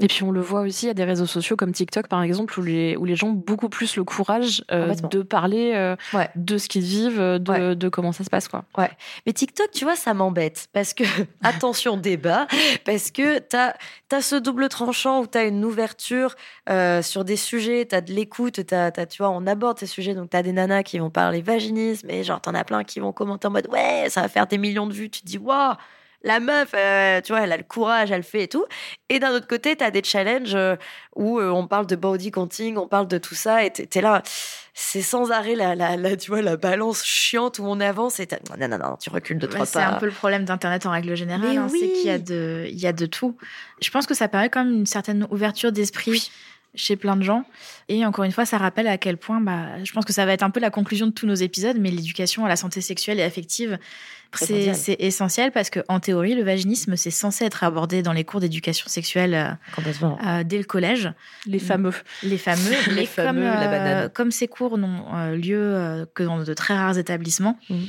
Et 0.00 0.06
puis 0.08 0.22
on 0.24 0.30
le 0.32 0.40
voit 0.40 0.62
aussi, 0.62 0.86
il 0.86 0.88
y 0.88 0.90
a 0.90 0.94
des 0.94 1.04
réseaux 1.04 1.26
sociaux 1.26 1.56
comme 1.56 1.72
TikTok 1.72 2.08
par 2.08 2.22
exemple, 2.22 2.58
où 2.58 2.62
les, 2.62 2.96
où 2.96 3.04
les 3.04 3.16
gens 3.16 3.28
ont 3.28 3.32
beaucoup 3.32 3.68
plus 3.68 3.96
le 3.96 4.04
courage 4.04 4.64
euh, 4.72 4.94
de 4.94 5.22
parler 5.22 5.72
euh, 5.74 5.94
Ouais. 6.12 6.28
de 6.36 6.58
ce 6.58 6.68
qu'ils 6.68 6.82
vivent, 6.82 7.20
euh, 7.20 7.38
de, 7.38 7.50
Ouais. 7.52 7.76
de 7.76 7.88
comment 7.88 8.12
ça 8.12 8.24
se 8.24 8.30
passe. 8.30 8.48
quoi. 8.48 8.64
Ouais. 8.78 8.90
Mais 9.26 9.32
TikTok, 9.32 9.70
tu 9.72 9.84
vois, 9.84 9.96
ça 9.96 10.14
m'embête. 10.14 10.68
Parce 10.72 10.94
que, 10.94 11.04
attention, 11.42 11.96
débat, 11.96 12.46
parce 12.84 13.10
que 13.10 13.38
t'as 13.38 13.74
as 14.12 14.22
ce 14.22 14.36
double 14.36 14.68
tranchant 14.68 15.20
où 15.20 15.26
t'as 15.26 15.46
une 15.46 15.64
ouverture 15.64 16.34
euh, 16.68 17.02
sur 17.02 17.24
des 17.24 17.36
sujets, 17.36 17.84
t'as 17.84 18.00
de 18.00 18.12
l'écoute, 18.12 18.60
tu 18.66 19.16
vois, 19.18 19.30
on 19.30 19.46
aborde 19.46 19.78
ces 19.78 19.86
sujets, 19.86 20.14
donc 20.14 20.30
t'as 20.30 20.42
des 20.42 20.52
nanas 20.52 20.82
qui 20.82 20.98
vont 20.98 21.10
parler 21.10 21.42
vaginisme, 21.42 22.08
et 22.10 22.24
genre, 22.24 22.40
t'en 22.40 22.54
as 22.54 22.64
plein 22.64 22.82
qui 22.84 23.00
vont 23.00 23.12
commenter 23.12 23.46
en 23.48 23.50
mode, 23.50 23.68
ouais, 23.70 24.06
ça 24.08 24.22
va 24.22 24.28
faire 24.28 24.46
des 24.46 24.58
millions 24.58 24.86
de 24.86 24.92
vues. 24.92 25.10
Tu 25.10 25.20
te 25.20 25.26
dis, 25.26 25.38
waouh, 25.38 25.74
la 26.22 26.38
meuf, 26.40 26.70
euh, 26.74 27.20
tu 27.22 27.32
vois, 27.32 27.42
elle 27.42 27.52
a 27.52 27.56
le 27.56 27.62
courage, 27.62 28.10
elle 28.10 28.18
le 28.18 28.22
fait 28.22 28.42
et 28.44 28.48
tout. 28.48 28.64
Et 29.08 29.18
d'un 29.18 29.30
autre 29.30 29.46
côté, 29.46 29.74
t'as 29.76 29.90
des 29.90 30.02
challenges 30.04 30.54
euh, 30.54 30.76
où 31.16 31.38
euh, 31.38 31.48
on 31.50 31.66
parle 31.66 31.86
de 31.86 31.96
body 31.96 32.30
counting, 32.30 32.76
on 32.76 32.86
parle 32.86 33.08
de 33.08 33.18
tout 33.18 33.34
ça, 33.34 33.64
et 33.64 33.70
t'es 33.72 34.00
là, 34.00 34.22
c'est 34.74 35.02
sans 35.02 35.30
arrêt 35.30 35.54
la, 35.54 35.74
la, 35.74 35.96
la, 35.96 36.16
tu 36.16 36.30
vois, 36.30 36.42
la 36.42 36.56
balance 36.56 37.02
chiante 37.04 37.58
où 37.58 37.64
on 37.64 37.80
avance 37.80 38.20
et 38.20 38.28
non, 38.58 38.68
non, 38.68 38.78
non, 38.78 38.96
tu 39.00 39.10
recules 39.10 39.38
de 39.38 39.46
Bah, 39.46 39.54
trois 39.54 39.66
c'est 39.66 39.78
pas. 39.78 39.86
un 39.88 39.98
peu 39.98 40.06
le 40.06 40.12
problème 40.12 40.44
d'Internet 40.44 40.84
en 40.86 40.90
règle 40.90 41.14
générale. 41.14 41.56
Hein, 41.56 41.68
C'est 41.70 41.76
oui. 41.78 41.92
qu'il 41.94 42.06
y 42.06 42.10
a 42.10 42.18
de, 42.18 42.66
il 42.68 42.78
y 42.78 42.86
a 42.86 42.92
de 42.92 43.06
tout. 43.06 43.36
Je 43.82 43.90
pense 43.90 44.06
que 44.06 44.14
ça 44.14 44.28
permet 44.28 44.48
quand 44.50 44.64
même 44.64 44.74
une 44.74 44.86
certaine 44.86 45.26
ouverture 45.30 45.72
d'esprit 45.72 46.30
chez 46.76 46.94
plein 46.96 47.16
de 47.16 47.22
gens. 47.24 47.44
Et 47.88 48.06
encore 48.06 48.24
une 48.24 48.30
fois, 48.30 48.46
ça 48.46 48.56
rappelle 48.56 48.86
à 48.86 48.96
quel 48.96 49.16
point, 49.16 49.40
bah, 49.40 49.82
je 49.82 49.90
pense 49.92 50.04
que 50.04 50.12
ça 50.12 50.24
va 50.24 50.32
être 50.32 50.44
un 50.44 50.50
peu 50.50 50.60
la 50.60 50.70
conclusion 50.70 51.06
de 51.08 51.12
tous 51.12 51.26
nos 51.26 51.34
épisodes, 51.34 51.76
mais 51.80 51.90
l'éducation 51.90 52.44
à 52.44 52.48
la 52.48 52.54
santé 52.56 52.80
sexuelle 52.80 53.18
et 53.18 53.24
affective, 53.24 53.76
c'est 54.32 54.96
essentiel 54.98 55.50
parce 55.52 55.70
que 55.70 55.80
en 55.88 56.00
théorie, 56.00 56.34
le 56.34 56.42
vaginisme, 56.42 56.96
c'est 56.96 57.10
censé 57.10 57.44
être 57.44 57.64
abordé 57.64 58.02
dans 58.02 58.12
les 58.12 58.24
cours 58.24 58.40
d'éducation 58.40 58.88
sexuelle 58.88 59.34
euh, 59.34 59.50
Complètement. 59.74 60.18
euh, 60.26 60.44
dès 60.44 60.58
le 60.58 60.64
collège. 60.64 61.10
Les 61.46 61.58
fameux. 61.58 61.92
Les 62.22 62.38
fameux, 62.38 62.70
Les 62.88 62.94
mais 62.94 63.06
fameux, 63.06 63.28
comme, 63.40 63.40
la 63.42 63.62
euh, 63.62 63.70
banane. 63.70 64.08
comme 64.10 64.30
ces 64.30 64.48
cours 64.48 64.78
n'ont 64.78 65.04
euh, 65.14 65.36
lieu 65.36 65.58
euh, 65.60 66.06
que 66.14 66.22
dans 66.22 66.42
de 66.42 66.54
très 66.54 66.74
rares 66.74 66.98
établissements, 66.98 67.58
Mhm. 67.68 67.86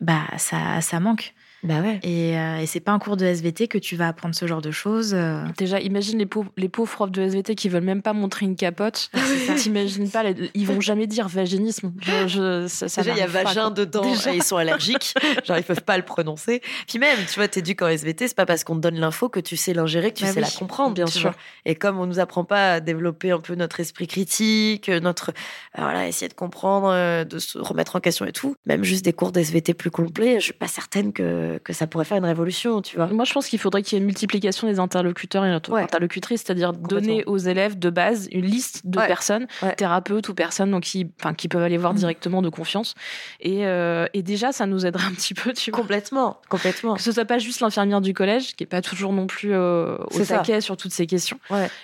bah 0.00 0.22
ça, 0.38 0.80
ça 0.80 1.00
manque. 1.00 1.34
Bah 1.64 1.80
ouais. 1.80 1.98
Et, 2.02 2.36
euh, 2.38 2.58
et 2.58 2.66
c'est 2.66 2.80
pas 2.80 2.92
un 2.92 2.98
cours 2.98 3.16
de 3.16 3.24
SVT 3.24 3.68
que 3.68 3.78
tu 3.78 3.96
vas 3.96 4.06
apprendre 4.08 4.34
ce 4.34 4.46
genre 4.46 4.60
de 4.60 4.70
choses. 4.70 5.14
euh. 5.14 5.42
Déjà, 5.56 5.80
imagine 5.80 6.18
les 6.18 6.26
pauvres, 6.26 6.52
les 6.58 6.68
pauvres 6.68 6.92
profs 6.92 7.10
de 7.10 7.22
SVT 7.22 7.54
qui 7.54 7.70
veulent 7.70 7.82
même 7.82 8.02
pas 8.02 8.12
montrer 8.12 8.44
une 8.44 8.54
capote. 8.54 9.10
T'imagines 9.56 10.10
pas, 10.10 10.22
les- 10.22 10.50
ils 10.54 10.66
vont 10.66 10.80
jamais 10.80 11.06
dire 11.06 11.26
vaginisme. 11.28 11.92
Je, 12.02 12.28
je- 12.28 12.66
ça, 12.68 12.88
ça 12.88 13.02
Déjà, 13.02 13.14
il 13.14 13.18
y 13.18 13.22
a 13.22 13.26
vagin 13.26 13.70
dedans 13.70 14.02
Déjà. 14.02 14.32
et 14.32 14.36
ils 14.36 14.42
sont 14.42 14.56
allergiques. 14.56 15.14
Genre, 15.46 15.56
ils 15.56 15.62
peuvent 15.64 15.82
pas 15.82 15.96
le 15.96 16.02
prononcer. 16.04 16.60
Puis 16.86 16.98
même, 16.98 17.18
tu 17.26 17.34
vois, 17.36 17.48
t'éduques 17.48 17.80
en 17.82 17.88
SVT, 17.88 18.28
c'est 18.28 18.36
pas 18.36 18.46
parce 18.46 18.62
qu'on 18.62 18.76
te 18.76 18.80
donne 18.80 18.98
l'info 19.00 19.28
que 19.30 19.40
tu 19.40 19.56
sais 19.56 19.72
l'ingérer, 19.72 20.10
que 20.12 20.18
tu 20.18 20.24
Bah 20.24 20.30
sais 20.32 20.40
oui, 20.40 20.46
la 20.46 20.50
comprendre, 20.58 20.94
bien 20.94 21.06
sûr. 21.06 21.30
vois. 21.30 21.34
Et 21.64 21.74
comme 21.74 21.98
on 21.98 22.06
nous 22.06 22.18
apprend 22.18 22.44
pas 22.44 22.74
à 22.74 22.80
développer 22.80 23.30
un 23.30 23.40
peu 23.40 23.54
notre 23.54 23.80
esprit 23.80 24.06
critique, 24.06 24.88
notre, 24.88 25.30
euh, 25.30 25.82
voilà, 25.82 26.06
essayer 26.08 26.28
de 26.28 26.34
comprendre, 26.34 26.88
euh, 26.90 27.24
de 27.24 27.38
se 27.38 27.58
remettre 27.58 27.96
en 27.96 28.00
question 28.00 28.26
et 28.26 28.32
tout, 28.32 28.54
même 28.66 28.84
juste 28.84 29.04
des 29.04 29.12
cours 29.14 29.32
d'SVT 29.32 29.72
plus 29.74 29.90
complets, 29.90 30.34
je 30.40 30.44
suis 30.44 30.52
pas 30.52 30.68
certaine 30.68 31.12
que, 31.12 31.53
que 31.62 31.72
ça 31.72 31.86
pourrait 31.86 32.04
faire 32.04 32.16
une 32.18 32.24
révolution, 32.24 32.82
tu 32.82 32.96
vois. 32.96 33.06
Moi, 33.08 33.24
je 33.24 33.32
pense 33.32 33.46
qu'il 33.46 33.58
faudrait 33.58 33.82
qu'il 33.82 33.96
y 33.96 33.96
ait 33.96 34.00
une 34.00 34.06
multiplication 34.06 34.66
des 34.66 34.78
interlocuteurs 34.80 35.44
et 35.44 35.50
Ouais. 35.68 35.82
interlocutrices, 35.82 36.42
c'est-à-dire 36.44 36.72
donner 36.72 37.24
aux 37.26 37.38
élèves 37.38 37.78
de 37.78 37.90
base 37.90 38.28
une 38.32 38.44
liste 38.44 38.86
de 38.86 38.98
Ouais. 38.98 39.06
personnes, 39.06 39.46
Ouais. 39.62 39.74
thérapeutes 39.74 40.28
ou 40.28 40.34
personnes 40.34 40.70
donc, 40.70 40.82
qui, 40.84 41.06
qui 41.36 41.48
peuvent 41.48 41.62
aller 41.62 41.76
voir 41.78 41.92
Mm. 41.94 41.98
directement 41.98 42.42
de 42.42 42.48
confiance. 42.48 42.94
Et, 43.40 43.66
euh, 43.66 44.06
et 44.14 44.22
déjà, 44.22 44.52
ça 44.52 44.66
nous 44.66 44.86
aiderait 44.86 45.04
un 45.06 45.12
petit 45.12 45.34
peu, 45.34 45.52
tu 45.52 45.70
vois. 45.70 45.80
Complètement, 45.80 46.38
complètement. 46.48 46.94
Que 46.94 47.02
ce 47.02 47.12
soit 47.12 47.24
pas 47.24 47.38
juste 47.38 47.60
l'infirmière 47.60 48.00
du 48.00 48.14
collège, 48.14 48.54
qui 48.56 48.64
est 48.64 48.66
pas 48.68 48.82
toujours 48.82 49.12
non 49.12 49.26
plus 49.26 49.52
euh, 49.52 49.96
au 50.12 50.22
ça. 50.24 50.38
taquet 50.38 50.60
sur 50.60 50.76
toutes 50.76 50.92
ces 50.92 51.06
questions. 51.06 51.38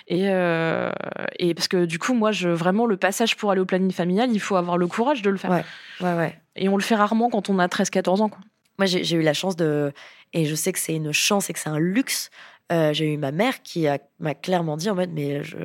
Et, 0.07 0.29
euh, 0.29 0.91
et 1.39 1.53
parce 1.53 1.67
que 1.67 1.85
du 1.85 1.99
coup, 1.99 2.13
moi, 2.13 2.31
je, 2.31 2.49
vraiment, 2.49 2.85
le 2.85 2.97
passage 2.97 3.35
pour 3.37 3.51
aller 3.51 3.61
au 3.61 3.65
planning 3.65 3.91
familial, 3.91 4.29
il 4.31 4.39
faut 4.39 4.55
avoir 4.55 4.77
le 4.77 4.87
courage 4.87 5.21
de 5.21 5.29
le 5.29 5.37
faire. 5.37 5.51
Ouais. 5.51 5.63
Ouais, 6.01 6.13
ouais. 6.15 6.37
Et 6.55 6.67
on 6.69 6.75
le 6.75 6.81
fait 6.83 6.95
rarement 6.95 7.29
quand 7.29 7.49
on 7.49 7.59
a 7.59 7.67
13-14 7.67 8.21
ans. 8.21 8.29
Quoi. 8.29 8.39
Moi, 8.81 8.87
j'ai 8.87 9.15
eu 9.15 9.21
la 9.21 9.33
chance 9.35 9.55
de. 9.55 9.93
Et 10.33 10.45
je 10.45 10.55
sais 10.55 10.73
que 10.73 10.79
c'est 10.79 10.95
une 10.95 11.11
chance 11.11 11.51
et 11.51 11.53
que 11.53 11.59
c'est 11.59 11.69
un 11.69 11.77
luxe. 11.77 12.31
euh, 12.71 12.93
j'ai 12.93 13.13
eu 13.13 13.17
ma 13.17 13.31
mère 13.31 13.61
qui 13.61 13.85
m'a 14.19 14.33
clairement 14.33 14.75
dit 14.75 14.89
en 14.89 14.95
mode 14.95 15.11
Mais 15.11 15.43
je 15.43 15.57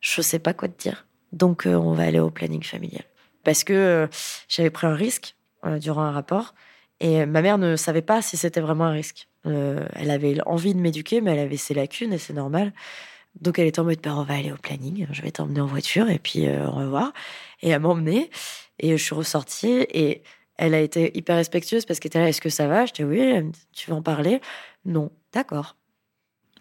je 0.00 0.20
sais 0.20 0.38
pas 0.38 0.52
quoi 0.52 0.68
te 0.68 0.82
dire. 0.82 1.06
Donc, 1.32 1.66
euh, 1.66 1.74
on 1.76 1.94
va 1.94 2.02
aller 2.02 2.18
au 2.18 2.28
planning 2.28 2.62
familial. 2.62 3.04
Parce 3.42 3.64
que 3.64 3.72
euh, 3.72 4.06
j'avais 4.48 4.68
pris 4.68 4.86
un 4.86 4.94
risque 4.94 5.34
durant 5.80 6.02
un 6.02 6.10
rapport. 6.10 6.54
Et 7.00 7.24
ma 7.24 7.40
mère 7.40 7.56
ne 7.56 7.76
savait 7.76 8.02
pas 8.02 8.20
si 8.20 8.36
c'était 8.36 8.60
vraiment 8.60 8.84
un 8.84 8.92
risque. 8.92 9.28
Elle 9.44 10.10
avait 10.10 10.36
envie 10.44 10.74
de 10.74 10.80
m'éduquer, 10.80 11.22
mais 11.22 11.32
elle 11.32 11.38
avait 11.38 11.56
ses 11.56 11.72
lacunes 11.72 12.12
et 12.12 12.18
c'est 12.18 12.34
normal. 12.34 12.72
Donc 13.40 13.58
elle 13.58 13.66
était 13.66 13.80
en 13.80 13.84
mode, 13.84 14.00
bah, 14.02 14.14
on 14.14 14.24
va 14.24 14.34
aller 14.34 14.52
au 14.52 14.56
planning, 14.56 15.06
je 15.10 15.22
vais 15.22 15.30
t'emmener 15.30 15.60
en 15.60 15.66
voiture 15.66 16.10
et 16.10 16.18
puis 16.18 16.46
euh, 16.46 16.66
au 16.66 16.72
revoir. 16.72 17.12
Et 17.62 17.70
elle 17.70 17.80
m'a 17.80 17.88
emmenée 17.88 18.30
et 18.78 18.96
je 18.96 19.02
suis 19.02 19.14
ressortie 19.14 19.86
et 19.90 20.22
elle 20.62 20.74
a 20.74 20.80
été 20.80 21.10
hyper 21.18 21.34
respectueuse 21.36 21.84
parce 21.84 21.98
qu'elle 21.98 22.10
était 22.10 22.20
là, 22.20 22.28
est-ce 22.28 22.40
que 22.40 22.48
ça 22.48 22.68
va? 22.68 22.84
Oui, 23.00 23.18
elle 23.18 23.46
me 23.46 23.50
dit, 23.50 23.66
tu 23.72 23.90
veux 23.90 23.96
en 23.96 24.02
parler? 24.02 24.40
Non, 24.84 25.10
d'accord. 25.32 25.76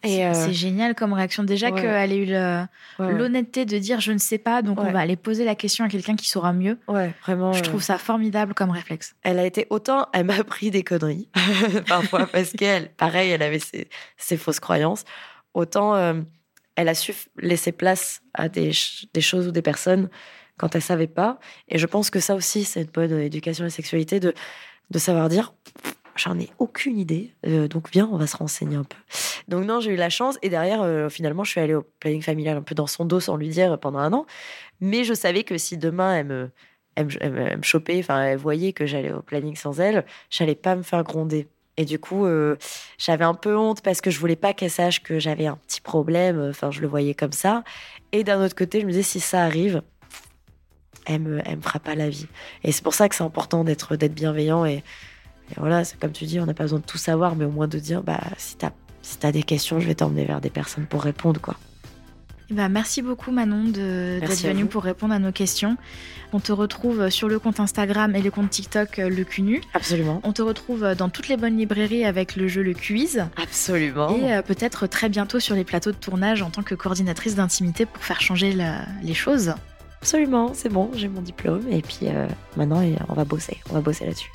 Et 0.04 0.08
C'est 0.16 0.26
euh, 0.26 0.34
c'est 0.34 0.54
génial 0.54 0.96
comme 0.96 1.14
réaction. 1.14 1.44
Déjà 1.44 1.70
ouais. 1.70 1.80
qu'elle 1.80 2.12
ait 2.12 2.18
eu 2.18 2.26
le- 2.26 2.64
ouais, 2.98 3.06
ouais. 3.06 3.14
l'honnêteté 3.14 3.66
de 3.66 3.78
dire 3.78 4.00
je 4.00 4.12
ne 4.12 4.18
sais 4.18 4.40
pas, 4.40 4.64
donc 4.64 4.80
on 4.80 4.92
va 4.92 5.00
aller 5.02 5.16
poser 5.16 5.46
la 5.46 5.54
question 5.54 5.86
à 5.86 5.88
quelqu'un 5.88 6.16
qui 6.16 6.28
saura 6.28 6.52
mieux. 6.52 6.80
Ouais, 6.88 7.14
vraiment. 7.22 7.54
Je 7.54 7.60
euh, 7.60 7.62
trouve 7.64 7.84
ça 7.84 8.00
formidable 8.00 8.56
comme 8.56 8.72
réflexe. 8.72 9.14
elle 9.22 9.38
a 9.38 9.46
été 9.46 9.68
autant, 9.70 10.08
elle 10.14 10.26
m'a 10.26 10.38
appris 10.40 10.72
des 10.72 10.82
conneries 10.82 11.30
parfois 11.88 12.26
parce 12.26 12.50
qu'elle, 12.54 12.90
pareil, 12.94 13.30
elle 13.30 13.44
avait 13.44 13.60
ses, 13.60 13.88
ses 14.18 14.38
fausses 14.38 14.60
croyances. 14.60 15.04
Autant 15.54 15.94
euh, 15.94 16.14
elle 16.76 16.90
a 16.90 16.96
su 16.96 17.14
laisser 17.38 17.72
place 17.72 18.24
à 18.34 18.50
des 18.50 18.72
choses 18.74 19.48
ou 19.48 19.52
des 19.52 19.62
personnes 19.62 20.10
quand 20.58 20.76
elle 20.76 20.82
savait 20.82 21.08
pas. 21.08 21.40
Et 21.68 21.78
je 21.78 21.86
pense 21.86 22.10
que 22.10 22.20
ça 22.20 22.36
aussi, 22.36 22.64
c'est 22.64 22.82
une 22.82 22.88
bonne 22.88 23.20
éducation 23.20 23.64
à 23.64 23.68
la 23.68 23.72
sexualité 23.72 24.20
de, 24.20 24.34
de 24.90 25.00
savoir 25.00 25.30
dire. 25.30 25.54
J'en 26.16 26.38
ai 26.38 26.50
aucune 26.60 26.98
idée, 26.98 27.34
euh, 27.48 27.68
donc 27.68 27.90
viens, 27.92 28.10
on 28.12 28.18
va 28.18 28.28
se 28.28 28.36
renseigner 28.36 28.76
un 28.76 28.84
peu. 28.84 28.98
Donc 29.48 29.66
non, 29.66 29.80
j'ai 29.80 29.92
eu 29.92 29.96
la 29.96 30.10
chance 30.10 30.38
et 30.42 30.50
derrière, 30.50 30.82
euh, 30.82 31.10
finalement, 31.10 31.44
je 31.44 31.52
suis 31.52 31.62
allée 31.62 31.74
au 31.74 31.84
planning 32.00 32.22
familial 32.22 32.58
un 32.58 32.62
peu 32.62 32.76
dans 32.76 32.88
son 32.88 33.06
dos 33.06 33.22
sans 33.22 33.38
lui 33.38 33.48
dire 33.48 33.80
pendant 33.80 34.00
un 34.00 34.12
an. 34.12 34.26
Mais 34.82 35.04
je 35.04 35.14
savais 35.14 35.44
que 35.44 35.58
si 35.58 35.78
demain 35.78 36.16
elle 36.16 36.26
me, 36.26 36.50
elle 36.96 37.06
me, 37.06 37.42
elle 37.42 37.64
chopait, 37.64 38.00
enfin, 38.00 38.24
elle 38.24 38.38
voyait 38.38 38.74
que 38.74 38.86
j'allais 38.86 39.14
au 39.14 39.22
planning 39.22 39.56
sans 39.56 39.80
elle, 39.80 40.06
j'allais 40.30 40.56
pas 40.56 40.76
me 40.76 40.84
faire 40.84 41.04
gronder. 41.04 41.48
Et 41.78 41.86
du 41.86 41.98
coup, 42.00 42.26
euh, 42.26 42.58
j'avais 42.98 43.24
un 43.24 43.34
peu 43.34 43.56
honte 43.56 43.82
parce 43.82 44.02
que 44.02 44.12
je 44.12 44.20
voulais 44.20 44.36
pas 44.36 44.54
qu'elle 44.54 44.70
sache 44.70 45.02
que 45.02 45.20
j'avais 45.20 45.48
un 45.48 45.56
petit 45.56 45.82
problème. 45.82 46.50
Enfin, 46.50 46.70
je 46.70 46.82
le 46.82 46.88
voyais 46.88 47.14
comme 47.14 47.32
ça. 47.32 47.64
Et 48.12 48.24
d'un 48.24 48.44
autre 48.44 48.56
côté, 48.56 48.82
je 48.82 48.86
me 48.86 48.92
disais, 48.92 49.04
si 49.04 49.20
ça 49.20 49.44
arrive, 49.44 49.82
elle 51.06 51.22
me, 51.22 51.42
elle 51.46 51.58
me 51.58 51.62
fera 51.62 51.80
pas 51.80 51.96
la 51.96 52.10
vie. 52.10 52.28
Et 52.64 52.72
c'est 52.72 52.84
pour 52.84 52.94
ça 52.94 53.10
que 53.10 53.16
c'est 53.16 53.24
important 53.24 53.64
d'être, 53.64 53.96
bienveillant. 53.96 54.66
Et, 54.66 54.76
et 54.76 54.84
voilà, 55.58 55.84
comme 56.00 56.12
tu 56.12 56.26
dis, 56.26 56.40
on 56.40 56.46
n'a 56.46 56.54
pas 56.54 56.64
besoin 56.64 56.80
de 56.80 56.86
tout 56.86 56.98
savoir, 56.98 57.36
mais 57.36 57.46
au 57.46 57.52
moins 57.52 57.68
de 57.68 57.80
dire, 57.80 58.04
bah, 58.04 58.20
si 58.38 58.56
t'as, 58.58 58.72
si 59.02 59.18
t'as 59.18 59.32
des 59.32 59.44
questions, 59.44 59.80
je 59.80 59.88
vais 59.88 59.96
t'emmener 59.96 60.26
vers 60.26 60.42
des 60.42 60.50
personnes 60.50 60.86
pour 60.86 61.02
répondre, 61.04 61.42
quoi. 61.42 61.56
Ben, 62.50 62.68
merci 62.68 63.02
beaucoup 63.02 63.32
Manon 63.32 63.70
d'être 63.70 64.30
venue 64.44 64.66
pour 64.66 64.84
répondre 64.84 65.14
à 65.14 65.20
nos 65.20 65.32
questions. 65.32 65.78
On 66.34 66.42
te 66.42 66.52
retrouve 66.52 67.10
sur 67.10 67.30
le 67.30 67.40
compte 67.40 67.62
Instagram 67.62 68.14
et 68.14 68.22
le 68.22 68.30
compte 68.30 68.50
TikTok 68.50 69.00
euh, 69.00 69.10
Le 69.10 69.24
Cunu. 69.24 69.62
Absolument. 69.74 70.20
On 70.26 70.34
te 70.34 70.42
retrouve 70.42 70.94
dans 70.98 71.08
toutes 71.08 71.30
les 71.30 71.38
bonnes 71.38 71.58
librairies 71.58 72.04
avec 72.04 72.36
le 72.36 72.50
jeu 72.50 72.62
Le 72.62 72.74
Quiz. 72.74 73.26
Absolument. 73.42 74.18
Et 74.18 74.34
euh, 74.34 74.42
peut-être 74.42 74.86
très 74.88 75.08
bientôt 75.08 75.40
sur 75.40 75.56
les 75.56 75.64
plateaux 75.64 75.92
de 75.94 75.98
tournage 75.98 76.42
en 76.42 76.50
tant 76.50 76.62
que 76.62 76.76
coordinatrice 76.76 77.36
d'intimité 77.36 77.86
pour 77.86 78.04
faire 78.04 78.20
changer 78.20 78.52
la- 78.52 78.86
les 79.02 79.14
choses. 79.14 79.54
Absolument, 80.02 80.52
c'est 80.54 80.70
bon, 80.70 80.90
j'ai 80.96 81.08
mon 81.08 81.22
diplôme. 81.22 81.62
Et 81.70 81.82
puis 81.82 82.08
euh, 82.08 82.28
maintenant, 82.58 82.82
on 83.10 83.14
va 83.14 83.24
bosser. 83.24 83.58
On 83.70 83.74
va 83.74 83.82
bosser 83.82 84.06
là-dessus. 84.06 84.32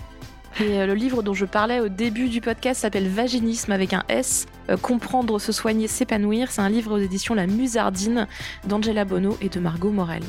Et 0.60 0.80
euh, 0.80 0.86
le 0.86 0.94
livre 0.94 1.22
dont 1.22 1.34
je 1.34 1.44
parlais 1.44 1.80
au 1.80 1.88
début 1.88 2.28
du 2.28 2.40
podcast 2.40 2.80
s'appelle 2.80 3.08
Vaginisme 3.08 3.72
avec 3.72 3.92
un 3.92 4.04
S, 4.08 4.46
euh, 4.70 4.76
Comprendre, 4.76 5.38
se 5.38 5.52
soigner, 5.52 5.86
s'épanouir. 5.88 6.50
C'est 6.50 6.62
un 6.62 6.68
livre 6.68 6.96
aux 6.96 6.98
éditions 6.98 7.34
La 7.34 7.46
Musardine 7.46 8.26
d'Angela 8.66 9.04
Bono 9.04 9.36
et 9.42 9.48
de 9.48 9.60
Margot 9.60 9.90
Morel. 9.90 10.22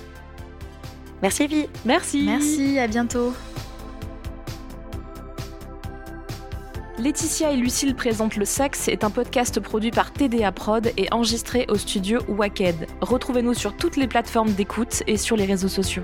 Merci, 1.21 1.43
Evie. 1.43 1.67
Merci. 1.85 2.23
Merci, 2.25 2.79
à 2.79 2.87
bientôt. 2.87 3.33
Laetitia 6.99 7.51
et 7.51 7.55
Lucille 7.55 7.93
présentent 7.93 8.37
Le 8.37 8.45
Sexe 8.45 8.87
est 8.87 9.03
un 9.03 9.11
podcast 9.11 9.59
produit 9.59 9.91
par 9.91 10.11
TDA 10.11 10.51
Prod 10.51 10.91
et 10.97 11.07
enregistré 11.13 11.67
au 11.69 11.75
studio 11.75 12.19
Wacked. 12.27 12.87
Retrouvez-nous 13.01 13.53
sur 13.53 13.77
toutes 13.77 13.97
les 13.97 14.07
plateformes 14.07 14.51
d'écoute 14.51 15.03
et 15.05 15.17
sur 15.17 15.37
les 15.37 15.45
réseaux 15.45 15.67
sociaux. 15.67 16.03